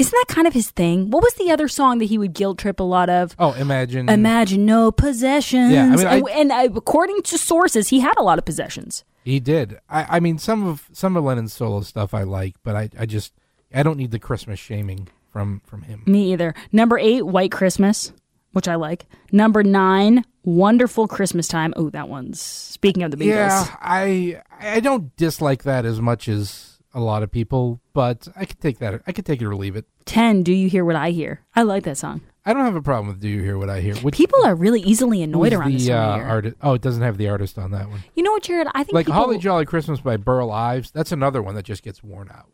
Isn't 0.02 0.12
that 0.28 0.34
kind 0.36 0.48
of 0.48 0.54
his 0.54 0.70
thing? 0.72 1.10
What 1.10 1.24
was 1.24 1.34
the 1.36 1.52
other 1.52 1.68
song 1.68 2.00
that 2.00 2.06
he 2.06 2.18
would 2.18 2.34
guilt 2.34 2.58
trip 2.58 2.80
a 2.80 2.84
lot 2.84 3.10
of? 3.10 3.36
Oh, 3.40 3.54
imagine 3.54 4.10
Imagine 4.10 4.66
no 4.66 4.92
possessions. 4.92 5.72
Yeah, 5.72 5.86
I 5.86 5.96
mean, 5.96 6.08
I- 6.08 6.16
and, 6.18 6.52
and 6.52 6.52
uh, 6.52 6.76
according 6.76 7.22
to 7.24 7.38
sources, 7.38 7.90
he 7.90 8.00
had 8.00 8.18
a 8.18 8.24
lot 8.24 8.38
of 8.40 8.46
possessions. 8.46 9.04
he 9.24 9.40
did. 9.40 9.80
I, 9.90 10.18
I 10.18 10.20
mean 10.20 10.38
some 10.38 10.66
of 10.68 10.90
some 10.92 11.16
of 11.16 11.24
Lennon's 11.24 11.54
solo 11.54 11.82
stuff 11.82 12.14
I 12.14 12.24
like, 12.24 12.56
but 12.64 12.76
I, 12.76 12.90
I 13.00 13.06
just 13.06 13.34
I 13.74 13.84
don't 13.84 13.98
need 13.98 14.12
the 14.12 14.20
Christmas 14.20 14.60
shaming 14.60 15.08
from 15.32 15.62
from 15.66 15.84
him. 15.84 16.04
Me 16.06 16.34
either. 16.34 16.54
Number 16.72 16.98
eight, 16.98 17.22
White 17.26 17.52
Christmas, 17.52 18.12
which 18.54 18.68
I 18.68 18.76
like. 18.76 19.06
Number 19.32 19.64
nine, 19.64 20.26
Wonderful 20.44 21.08
Christmas 21.08 21.48
Time. 21.48 21.74
Oh, 21.78 21.90
that 21.92 22.10
one's 22.10 22.42
speaking 22.42 23.04
of 23.04 23.12
the 23.12 23.18
Beatles. 23.18 23.28
Yeah, 23.28 23.76
I 23.80 24.42
I 24.60 24.80
don't 24.80 25.16
dislike 25.16 25.64
that 25.64 25.86
as 25.86 26.02
much 26.02 26.28
as 26.28 26.71
a 26.94 27.00
lot 27.00 27.24
of 27.24 27.32
people, 27.32 27.80
but 27.94 28.28
I 28.36 28.46
could 28.46 28.60
take 28.60 28.80
that. 28.80 29.02
I 29.08 29.12
could 29.12 29.26
take 29.26 29.42
it 29.42 29.46
or 29.46 29.56
leave 29.56 29.76
it. 29.76 29.86
Ten, 30.06 30.44
Do 30.44 30.54
You 30.54 30.70
Hear 30.70 30.84
What 30.84 30.96
I 30.96 31.12
Hear? 31.12 31.42
I 31.56 31.64
like 31.64 31.84
that 31.84 31.98
song. 31.98 32.22
I 32.46 32.54
don't 32.54 32.66
have 32.66 32.76
a 32.76 32.82
problem 32.82 33.08
with 33.08 33.22
"Do 33.22 33.28
You 33.30 33.42
Hear 33.44 33.58
What 33.58 33.70
I 33.70 33.82
Hear." 33.82 33.96
Which, 33.98 34.16
People 34.16 34.44
are 34.44 34.56
really 34.56 34.82
easily 34.82 35.22
annoyed 35.22 35.54
around 35.54 35.74
this 35.74 35.86
the 35.86 35.94
of 35.94 36.22
uh, 36.22 36.24
artist? 36.24 36.56
Oh, 36.62 36.74
it 36.74 36.82
doesn't 36.82 37.04
have 37.04 37.18
the 37.18 37.30
artist 37.30 37.58
on 37.60 37.72
that 37.72 37.88
one. 37.88 38.04
You 38.16 38.24
know 38.24 38.32
what, 38.32 38.44
Jared? 38.44 38.68
I 38.74 38.84
think 38.84 38.94
like 38.94 39.06
people, 39.06 39.22
Holly 39.22 39.38
Jolly 39.38 39.66
Christmas 39.66 40.02
by 40.02 40.18
Burl 40.18 40.52
Ives. 40.52 40.92
That's 40.92 41.12
another 41.12 41.42
one 41.42 41.56
that 41.56 41.64
just 41.66 41.84
gets 41.84 42.04
worn 42.04 42.30
out. 42.30 42.50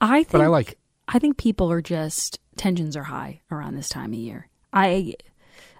I 0.00 0.24
think, 0.24 0.32
But 0.32 0.40
I 0.40 0.48
like 0.48 0.72
it. 0.72 0.78
I 1.08 1.18
think 1.18 1.36
people 1.36 1.70
are 1.70 1.80
just 1.82 2.40
tensions 2.56 2.96
are 2.96 3.04
high 3.04 3.40
around 3.50 3.76
this 3.76 3.88
time 3.88 4.12
of 4.12 4.18
year. 4.18 4.48
I 4.72 5.14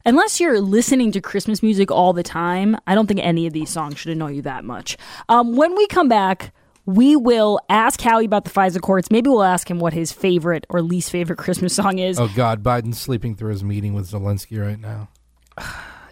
unless 0.05 0.39
you're 0.41 0.61
listening 0.61 1.11
to 1.13 1.21
Christmas 1.21 1.63
music 1.63 1.91
all 1.91 2.13
the 2.13 2.23
time, 2.23 2.77
I 2.87 2.95
don't 2.95 3.07
think 3.07 3.21
any 3.23 3.47
of 3.47 3.53
these 3.53 3.71
songs 3.71 3.99
should 3.99 4.13
annoy 4.13 4.33
you 4.33 4.43
that 4.43 4.65
much. 4.65 4.97
Um, 5.29 5.57
when 5.57 5.75
we 5.77 5.87
come 5.89 6.09
back, 6.09 6.53
we 6.87 7.17
will 7.17 7.61
ask 7.69 8.01
Howie 8.01 8.25
about 8.25 8.45
the 8.45 8.51
FISA 8.51 8.81
courts. 8.81 9.11
Maybe 9.11 9.29
we'll 9.31 9.43
ask 9.43 9.71
him 9.71 9.79
what 9.79 9.93
his 9.93 10.13
favorite 10.13 10.67
or 10.69 10.83
least 10.83 11.11
favorite 11.11 11.39
Christmas 11.39 11.75
song 11.75 11.99
is. 11.99 12.19
Oh 12.19 12.31
God, 12.35 12.63
Biden's 12.63 13.01
sleeping 13.01 13.35
through 13.37 13.53
his 13.53 13.65
meeting 13.65 13.95
with 13.95 14.11
Zelensky 14.11 14.61
right 14.61 14.79
now. 14.79 15.09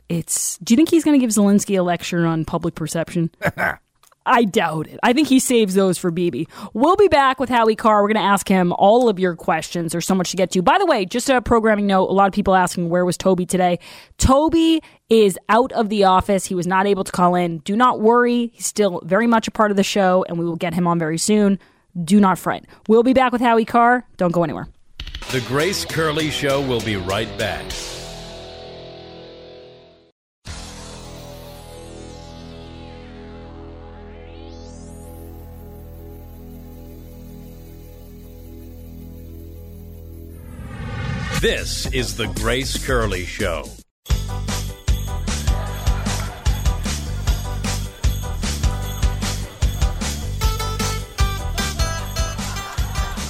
It's. 0.08 0.58
Do 0.58 0.74
you 0.74 0.76
think 0.76 0.90
he's 0.90 1.04
going 1.04 1.18
to 1.18 1.24
give 1.24 1.30
Zelensky 1.30 1.78
a 1.78 1.82
lecture 1.82 2.26
on 2.26 2.44
public 2.44 2.74
perception? 2.74 3.30
I 4.26 4.44
doubt 4.44 4.86
it. 4.86 5.00
I 5.02 5.12
think 5.12 5.28
he 5.28 5.40
saves 5.40 5.74
those 5.74 5.96
for 5.98 6.10
Bibi. 6.10 6.46
We'll 6.74 6.96
be 6.96 7.08
back 7.08 7.40
with 7.40 7.48
Howie 7.48 7.74
Carr. 7.74 8.02
We're 8.02 8.08
going 8.08 8.22
to 8.22 8.28
ask 8.28 8.46
him 8.46 8.72
all 8.74 9.08
of 9.08 9.18
your 9.18 9.34
questions. 9.34 9.92
There's 9.92 10.06
so 10.06 10.14
much 10.14 10.30
to 10.32 10.36
get 10.36 10.50
to. 10.52 10.62
By 10.62 10.78
the 10.78 10.86
way, 10.86 11.06
just 11.06 11.30
a 11.30 11.40
programming 11.40 11.86
note 11.86 12.10
a 12.10 12.12
lot 12.12 12.26
of 12.26 12.32
people 12.34 12.54
asking 12.54 12.90
where 12.90 13.04
was 13.04 13.16
Toby 13.16 13.46
today. 13.46 13.78
Toby 14.18 14.82
is 15.08 15.38
out 15.48 15.72
of 15.72 15.88
the 15.88 16.04
office. 16.04 16.44
He 16.44 16.54
was 16.54 16.66
not 16.66 16.86
able 16.86 17.04
to 17.04 17.12
call 17.12 17.34
in. 17.34 17.58
Do 17.58 17.76
not 17.76 18.00
worry. 18.00 18.50
He's 18.54 18.66
still 18.66 19.00
very 19.04 19.26
much 19.26 19.48
a 19.48 19.50
part 19.50 19.70
of 19.70 19.76
the 19.76 19.82
show, 19.82 20.24
and 20.28 20.38
we 20.38 20.44
will 20.44 20.56
get 20.56 20.74
him 20.74 20.86
on 20.86 20.98
very 20.98 21.18
soon. 21.18 21.58
Do 22.04 22.20
not 22.20 22.38
fret. 22.38 22.66
We'll 22.88 23.02
be 23.02 23.14
back 23.14 23.32
with 23.32 23.40
Howie 23.40 23.64
Carr. 23.64 24.06
Don't 24.16 24.32
go 24.32 24.44
anywhere. 24.44 24.68
The 25.32 25.40
Grace 25.48 25.84
Curley 25.84 26.30
Show 26.30 26.60
will 26.60 26.80
be 26.80 26.96
right 26.96 27.28
back. 27.38 27.64
This 41.40 41.90
is 41.94 42.18
The 42.18 42.26
Grace 42.26 42.76
Curley 42.84 43.24
Show. 43.24 43.64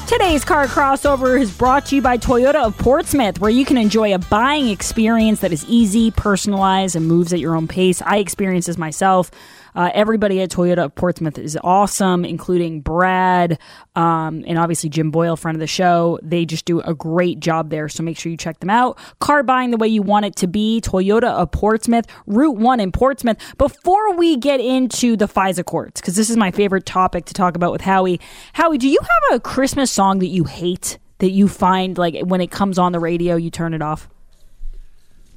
Today's 0.09 0.45
car 0.45 0.67
crossover 0.67 1.41
is 1.41 1.57
brought 1.57 1.87
to 1.87 1.95
you 1.95 2.03
by 2.03 2.19
Toyota 2.19 2.57
of 2.57 2.77
Portsmouth, 2.79 3.39
where 3.39 3.49
you 3.49 3.65
can 3.65 3.77
enjoy 3.77 4.13
a 4.13 4.19
buying 4.19 4.69
experience 4.71 5.39
that 5.39 5.53
is 5.53 5.65
easy, 5.67 6.11
personalized, 6.11 6.97
and 6.97 7.07
moves 7.07 7.33
at 7.33 7.39
your 7.39 7.55
own 7.55 7.69
pace. 7.69 8.03
I 8.03 8.17
experienced 8.17 8.67
this 8.67 8.77
myself. 8.77 9.31
Uh, 9.75 9.91
everybody 9.95 10.41
at 10.41 10.51
Toyota 10.51 10.85
of 10.85 10.95
Portsmouth 10.95 11.39
is 11.39 11.59
awesome, 11.63 12.25
including 12.25 12.81
Brad 12.81 13.59
um, 13.95 14.45
and 14.47 14.59
obviously 14.59 14.91
Jim 14.91 15.11
Boyle, 15.11 15.37
friend 15.37 15.57
of 15.57 15.61
the 15.61 15.67
show. 15.67 16.19
They 16.23 16.45
just 16.45 16.65
do 16.65 16.81
a 16.81 16.95
great 16.95 17.41
job 17.41 17.71
there, 17.71 17.89
so 17.89 18.03
make 18.03 18.19
sure 18.19 18.31
you 18.31 18.37
check 18.37 18.61
them 18.61 18.71
out. 18.71 18.99
Car 19.21 19.43
buying 19.43 19.71
the 19.71 19.77
way 19.77 19.89
you 19.89 20.03
want 20.03 20.27
it 20.27 20.37
to 20.37 20.47
be. 20.47 20.81
Toyota 20.81 21.31
of 21.31 21.51
Portsmouth, 21.51 22.07
Route 22.27 22.57
1 22.57 22.81
in 22.81 22.93
Portsmouth. 22.93 23.37
Before 23.59 24.15
we 24.15 24.37
get 24.37 24.61
into 24.61 25.17
the 25.17 25.27
FISA 25.27 25.65
courts, 25.65 26.01
because 26.01 26.17
this 26.17 26.31
is 26.31 26.37
my 26.37 26.51
favorite 26.51 26.87
topic 26.87 27.25
to 27.27 27.35
talk 27.35 27.57
about 27.57 27.73
with 27.73 27.83
Howie. 27.83 28.21
Howie, 28.53 28.79
do 28.79 28.89
you 28.89 29.01
have 29.01 29.37
a 29.37 29.41
Christmas 29.41 29.91
song 29.91 30.19
that 30.21 30.29
you 30.29 30.45
hate? 30.45 30.99
That 31.19 31.33
you 31.33 31.49
find 31.49 31.99
like 31.99 32.19
when 32.25 32.41
it 32.41 32.51
comes 32.51 32.79
on 32.79 32.93
the 32.93 33.01
radio, 33.01 33.37
you 33.37 33.51
turn 33.51 33.75
it 33.75 33.83
off? 33.83 34.09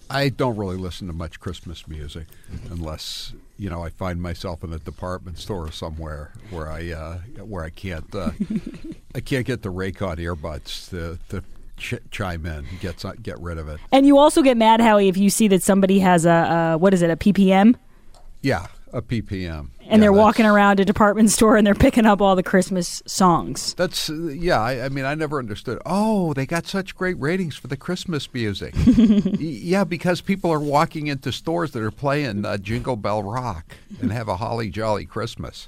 I 0.10 0.30
don't 0.30 0.58
really 0.58 0.78
listen 0.78 1.08
to 1.08 1.14
much 1.14 1.40
Christmas 1.40 1.88
music 1.88 2.28
unless 2.70 3.34
you 3.58 3.70
know 3.70 3.84
I 3.84 3.90
find 3.90 4.22
myself 4.22 4.64
in 4.64 4.74
a 4.74 4.80
department 4.80 5.38
store 5.38 5.72
somewhere 5.72 6.32
where 6.50 6.70
I 6.70 6.92
uh, 6.92 7.18
where 7.44 7.64
I 7.64 7.70
can't 7.70 8.14
uh, 8.14 8.32
I 9.16 9.20
can't 9.22 9.46
get 9.46 9.62
the 9.62 9.72
Raycon 9.72 10.18
earbuds 10.18 10.90
to, 10.90 11.18
to 11.30 11.44
ch- 11.78 12.02
chime 12.12 12.46
in 12.46 12.66
get 12.80 13.04
get 13.22 13.40
rid 13.40 13.58
of 13.58 13.68
it. 13.70 13.80
And 13.92 14.06
you 14.06 14.18
also 14.18 14.42
get 14.42 14.58
mad, 14.58 14.82
Howie, 14.82 15.08
if 15.08 15.18
you 15.18 15.30
see 15.30 15.48
that 15.50 15.64
somebody 15.64 16.00
has 16.00 16.26
a, 16.26 16.74
a 16.74 16.78
what 16.78 16.94
is 16.94 17.02
it, 17.02 17.10
a 17.10 17.18
PPM, 17.18 17.76
Yeah, 18.42 18.68
a 18.92 19.02
PPM. 19.02 19.70
And 19.84 19.94
Yeah, 19.94 19.98
they're 20.00 20.14
walking 20.14 20.46
around 20.46 20.80
a 20.80 20.86
department 20.86 21.32
store 21.32 21.58
and 21.58 21.66
they're 21.66 21.76
picking 21.76 22.06
up 22.06 22.22
all 22.22 22.36
the 22.36 22.44
Christmas 22.44 23.02
songs. 23.06 23.74
That's 23.76 24.10
uh, 24.10 24.14
yeah. 24.14 24.60
I, 24.60 24.86
I 24.86 24.90
mean, 24.90 25.06
I 25.06 25.16
never 25.16 25.40
understood. 25.40 25.80
Oh, 25.86 26.34
they 26.34 26.46
got 26.46 26.66
such 26.68 26.96
great 26.96 27.20
ratings 27.20 27.56
for 27.56 27.68
the 27.68 27.78
Christmas 27.78 28.32
music. 28.34 28.74
Yeah, 29.44 29.84
because 29.84 30.22
people 30.22 30.52
are 30.52 30.60
walking 30.60 31.08
into 31.08 31.32
stores 31.32 31.72
that 31.72 31.82
are 31.82 31.92
playing 31.92 32.46
uh, 32.46 32.58
Jingle 32.58 32.96
Bell 32.96 33.24
Rock 33.24 33.76
and 34.02 34.12
have 34.12 34.28
a 34.28 34.38
holly 34.38 34.70
jolly 34.70 35.06
Christmas. 35.06 35.68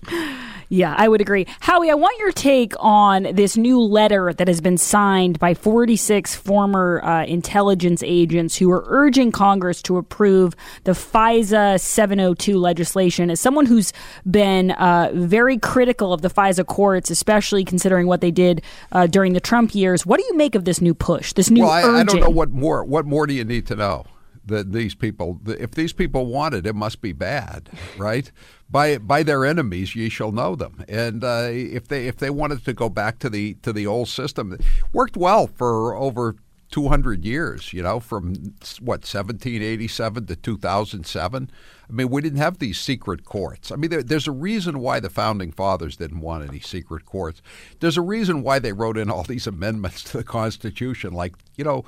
Yeah, 0.69 0.95
I 0.97 1.07
would 1.07 1.21
agree. 1.21 1.45
Howie, 1.59 1.91
I 1.91 1.93
want 1.93 2.17
your 2.19 2.31
take 2.31 2.73
on 2.79 3.23
this 3.33 3.55
new 3.57 3.79
letter 3.79 4.33
that 4.33 4.47
has 4.47 4.61
been 4.61 4.77
signed 4.77 5.39
by 5.39 5.53
46 5.53 6.35
former 6.35 7.03
uh, 7.03 7.25
intelligence 7.25 8.01
agents 8.05 8.55
who 8.57 8.71
are 8.71 8.83
urging 8.87 9.31
Congress 9.31 9.81
to 9.83 9.97
approve 9.97 10.55
the 10.85 10.91
FISA 10.93 11.79
702 11.79 12.57
legislation. 12.57 13.29
As 13.29 13.39
someone 13.39 13.65
who's 13.65 13.93
been 14.29 14.71
uh, 14.71 15.11
very 15.13 15.57
critical 15.57 16.13
of 16.13 16.21
the 16.21 16.29
FISA 16.29 16.65
courts, 16.65 17.09
especially 17.09 17.63
considering 17.63 18.07
what 18.07 18.21
they 18.21 18.31
did 18.31 18.61
uh, 18.91 19.07
during 19.07 19.33
the 19.33 19.39
Trump 19.39 19.75
years, 19.75 20.05
what 20.05 20.19
do 20.19 20.25
you 20.27 20.35
make 20.35 20.55
of 20.55 20.65
this 20.65 20.81
new 20.81 20.93
push, 20.93 21.33
this 21.33 21.49
new 21.49 21.63
well, 21.63 21.71
I, 21.71 21.81
urging? 21.81 21.95
I 21.95 22.03
don't 22.03 22.19
know 22.21 22.29
what 22.29 22.51
more. 22.51 22.83
What 22.83 23.05
more 23.05 23.27
do 23.27 23.33
you 23.33 23.43
need 23.43 23.67
to 23.67 23.75
know? 23.75 24.05
That 24.47 24.73
these 24.73 24.93
people, 24.93 25.41
if 25.47 25.71
these 25.71 25.91
people 25.91 26.27
want 26.27 26.53
it, 26.53 26.67
it 26.67 26.75
must 26.75 27.01
be 27.01 27.13
bad, 27.13 27.67
right? 27.97 28.31
by 28.69 28.97
by 28.97 29.23
their 29.23 29.45
enemies, 29.45 29.95
ye 29.95 30.09
shall 30.09 30.31
know 30.31 30.55
them. 30.55 30.83
And 30.87 31.23
uh, 31.23 31.49
if 31.51 31.87
they 31.87 32.07
if 32.07 32.17
they 32.17 32.29
wanted 32.29 32.65
to 32.65 32.73
go 32.73 32.89
back 32.89 33.19
to 33.19 33.29
the 33.29 33.55
to 33.61 33.71
the 33.71 33.87
old 33.87 34.07
system, 34.07 34.57
worked 34.91 35.17
well 35.17 35.47
for 35.47 35.95
over 35.95 36.35
200 36.71 37.23
years. 37.23 37.73
You 37.73 37.83
know, 37.83 37.99
from 37.99 38.33
what 38.79 39.01
1787 39.01 40.25
to 40.27 40.35
2007. 40.35 41.51
I 41.87 41.93
mean, 41.93 42.09
we 42.09 42.21
didn't 42.21 42.39
have 42.39 42.57
these 42.57 42.79
secret 42.79 43.25
courts. 43.25 43.71
I 43.71 43.75
mean, 43.75 43.91
there, 43.91 44.03
there's 44.03 44.27
a 44.27 44.31
reason 44.31 44.79
why 44.79 44.99
the 44.99 45.09
founding 45.09 45.51
fathers 45.51 45.97
didn't 45.97 46.21
want 46.21 46.47
any 46.47 46.59
secret 46.59 47.05
courts. 47.05 47.41
There's 47.79 47.97
a 47.97 48.01
reason 48.01 48.41
why 48.41 48.59
they 48.59 48.73
wrote 48.73 48.97
in 48.97 49.11
all 49.11 49.23
these 49.23 49.47
amendments 49.55 50.03
to 50.05 50.17
the 50.17 50.23
Constitution, 50.23 51.13
like 51.13 51.35
you 51.55 51.63
know. 51.63 51.85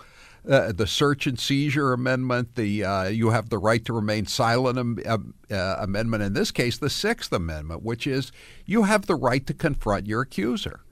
Uh, 0.47 0.71
the 0.71 0.87
search 0.87 1.27
and 1.27 1.37
seizure 1.37 1.91
amendment, 1.91 2.55
the 2.55 2.81
uh, 2.81 3.03
you 3.03 3.31
have 3.31 3.49
the 3.49 3.57
right 3.57 3.83
to 3.83 3.91
remain 3.91 4.25
silent 4.25 4.77
am, 5.05 5.33
uh, 5.51 5.75
amendment. 5.79 6.23
In 6.23 6.31
this 6.31 6.51
case, 6.51 6.77
the 6.77 6.89
Sixth 6.89 7.33
Amendment, 7.33 7.83
which 7.83 8.07
is 8.07 8.31
you 8.65 8.83
have 8.83 9.07
the 9.07 9.15
right 9.15 9.45
to 9.45 9.53
confront 9.53 10.07
your 10.07 10.21
accuser. 10.21 10.85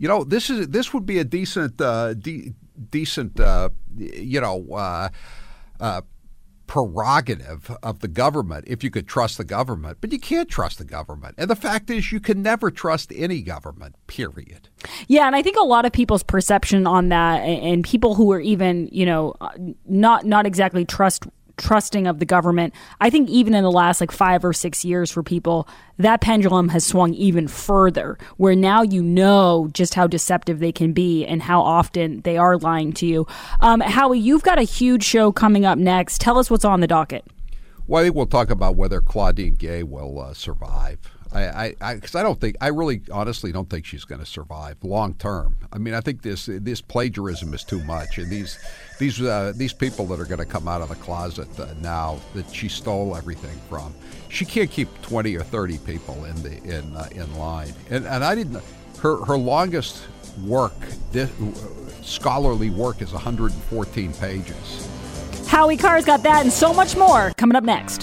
You 0.00 0.08
know, 0.08 0.24
this 0.24 0.48
is 0.48 0.68
this 0.68 0.94
would 0.94 1.04
be 1.04 1.18
a 1.18 1.24
decent, 1.24 1.78
uh, 1.78 2.14
de- 2.14 2.54
decent, 2.88 3.38
uh, 3.38 3.68
you 3.98 4.40
know, 4.40 4.66
uh, 4.72 5.10
uh, 5.78 6.00
prerogative 6.66 7.76
of 7.82 7.98
the 7.98 8.08
government 8.08 8.64
if 8.66 8.82
you 8.82 8.90
could 8.90 9.06
trust 9.06 9.36
the 9.36 9.44
government, 9.44 9.98
but 10.00 10.10
you 10.10 10.18
can't 10.18 10.48
trust 10.48 10.78
the 10.78 10.84
government. 10.84 11.34
And 11.36 11.50
the 11.50 11.56
fact 11.56 11.90
is, 11.90 12.12
you 12.12 12.18
can 12.18 12.40
never 12.42 12.70
trust 12.70 13.12
any 13.14 13.42
government. 13.42 13.94
Period. 14.06 14.70
Yeah, 15.06 15.26
and 15.26 15.36
I 15.36 15.42
think 15.42 15.58
a 15.58 15.64
lot 15.64 15.84
of 15.84 15.92
people's 15.92 16.22
perception 16.22 16.86
on 16.86 17.10
that, 17.10 17.40
and, 17.40 17.84
people 17.84 18.14
who 18.14 18.32
are 18.32 18.40
even, 18.40 18.88
you 18.92 19.04
know, 19.04 19.34
uh, 19.42 19.50
not 19.84 20.24
not 20.24 20.46
exactly 20.46 20.86
trust 20.86 21.26
trusting 21.60 22.06
of 22.06 22.18
the 22.18 22.24
government. 22.24 22.74
I 23.00 23.10
think 23.10 23.28
even 23.28 23.54
in 23.54 23.62
the 23.62 23.70
last 23.70 24.00
like 24.00 24.10
five 24.10 24.44
or 24.44 24.52
six 24.52 24.84
years 24.84 25.10
for 25.10 25.22
people, 25.22 25.68
that 25.98 26.20
pendulum 26.20 26.70
has 26.70 26.84
swung 26.84 27.14
even 27.14 27.46
further, 27.46 28.18
where 28.38 28.56
now 28.56 28.82
you 28.82 29.02
know 29.02 29.68
just 29.72 29.94
how 29.94 30.06
deceptive 30.06 30.58
they 30.58 30.72
can 30.72 30.92
be 30.92 31.24
and 31.26 31.42
how 31.42 31.60
often 31.60 32.22
they 32.22 32.36
are 32.36 32.56
lying 32.56 32.92
to 32.94 33.06
you. 33.06 33.26
Um, 33.60 33.80
Howie, 33.80 34.18
you've 34.18 34.42
got 34.42 34.58
a 34.58 34.62
huge 34.62 35.04
show 35.04 35.30
coming 35.30 35.64
up 35.64 35.78
next. 35.78 36.20
Tell 36.20 36.38
us 36.38 36.50
what's 36.50 36.64
on 36.64 36.80
the 36.80 36.86
docket. 36.86 37.24
Well, 37.86 38.00
I 38.00 38.04
think 38.04 38.16
we'll 38.16 38.26
talk 38.26 38.50
about 38.50 38.76
whether 38.76 39.00
Claudine 39.00 39.54
Gay 39.54 39.82
will 39.82 40.20
uh, 40.20 40.32
survive. 40.32 40.98
I, 41.32 41.42
I, 41.42 41.74
I, 41.80 41.96
cause 41.98 42.14
I 42.14 42.22
don't 42.22 42.40
think, 42.40 42.56
I 42.60 42.68
really, 42.68 43.02
honestly, 43.12 43.52
don't 43.52 43.70
think 43.70 43.84
she's 43.84 44.04
going 44.04 44.20
to 44.20 44.26
survive 44.26 44.76
long 44.82 45.14
term. 45.14 45.56
I 45.72 45.78
mean, 45.78 45.94
I 45.94 46.00
think 46.00 46.22
this 46.22 46.46
this 46.46 46.80
plagiarism 46.80 47.54
is 47.54 47.62
too 47.62 47.82
much, 47.84 48.18
and 48.18 48.30
these 48.30 48.58
these 49.00 49.20
uh, 49.20 49.52
these 49.56 49.72
people 49.72 50.06
that 50.06 50.20
are 50.20 50.26
going 50.26 50.38
to 50.38 50.44
come 50.44 50.68
out 50.68 50.82
of 50.82 50.90
the 50.90 50.94
closet 50.96 51.48
uh, 51.58 51.66
now 51.80 52.20
that 52.34 52.54
she 52.54 52.68
stole 52.68 53.16
everything 53.16 53.58
from, 53.68 53.92
she 54.28 54.44
can't 54.44 54.70
keep 54.70 54.88
twenty 55.02 55.34
or 55.34 55.42
thirty 55.42 55.78
people 55.78 56.24
in 56.26 56.40
the 56.42 56.62
in 56.62 56.96
uh, 56.96 57.08
in 57.10 57.34
line. 57.36 57.72
And 57.88 58.06
and 58.06 58.22
I 58.22 58.36
didn't. 58.36 58.62
Her 58.98 59.24
her 59.24 59.38
longest 59.38 60.06
work, 60.44 60.78
this, 61.10 61.30
scholarly 62.02 62.70
work, 62.70 63.00
is 63.02 63.12
114 63.12 64.12
pages. 64.14 64.88
Howie 65.48 65.76
Carr's 65.76 66.04
got 66.04 66.22
that 66.22 66.42
and 66.42 66.52
so 66.52 66.72
much 66.72 66.96
more 66.96 67.32
coming 67.36 67.56
up 67.56 67.64
next. 67.64 67.98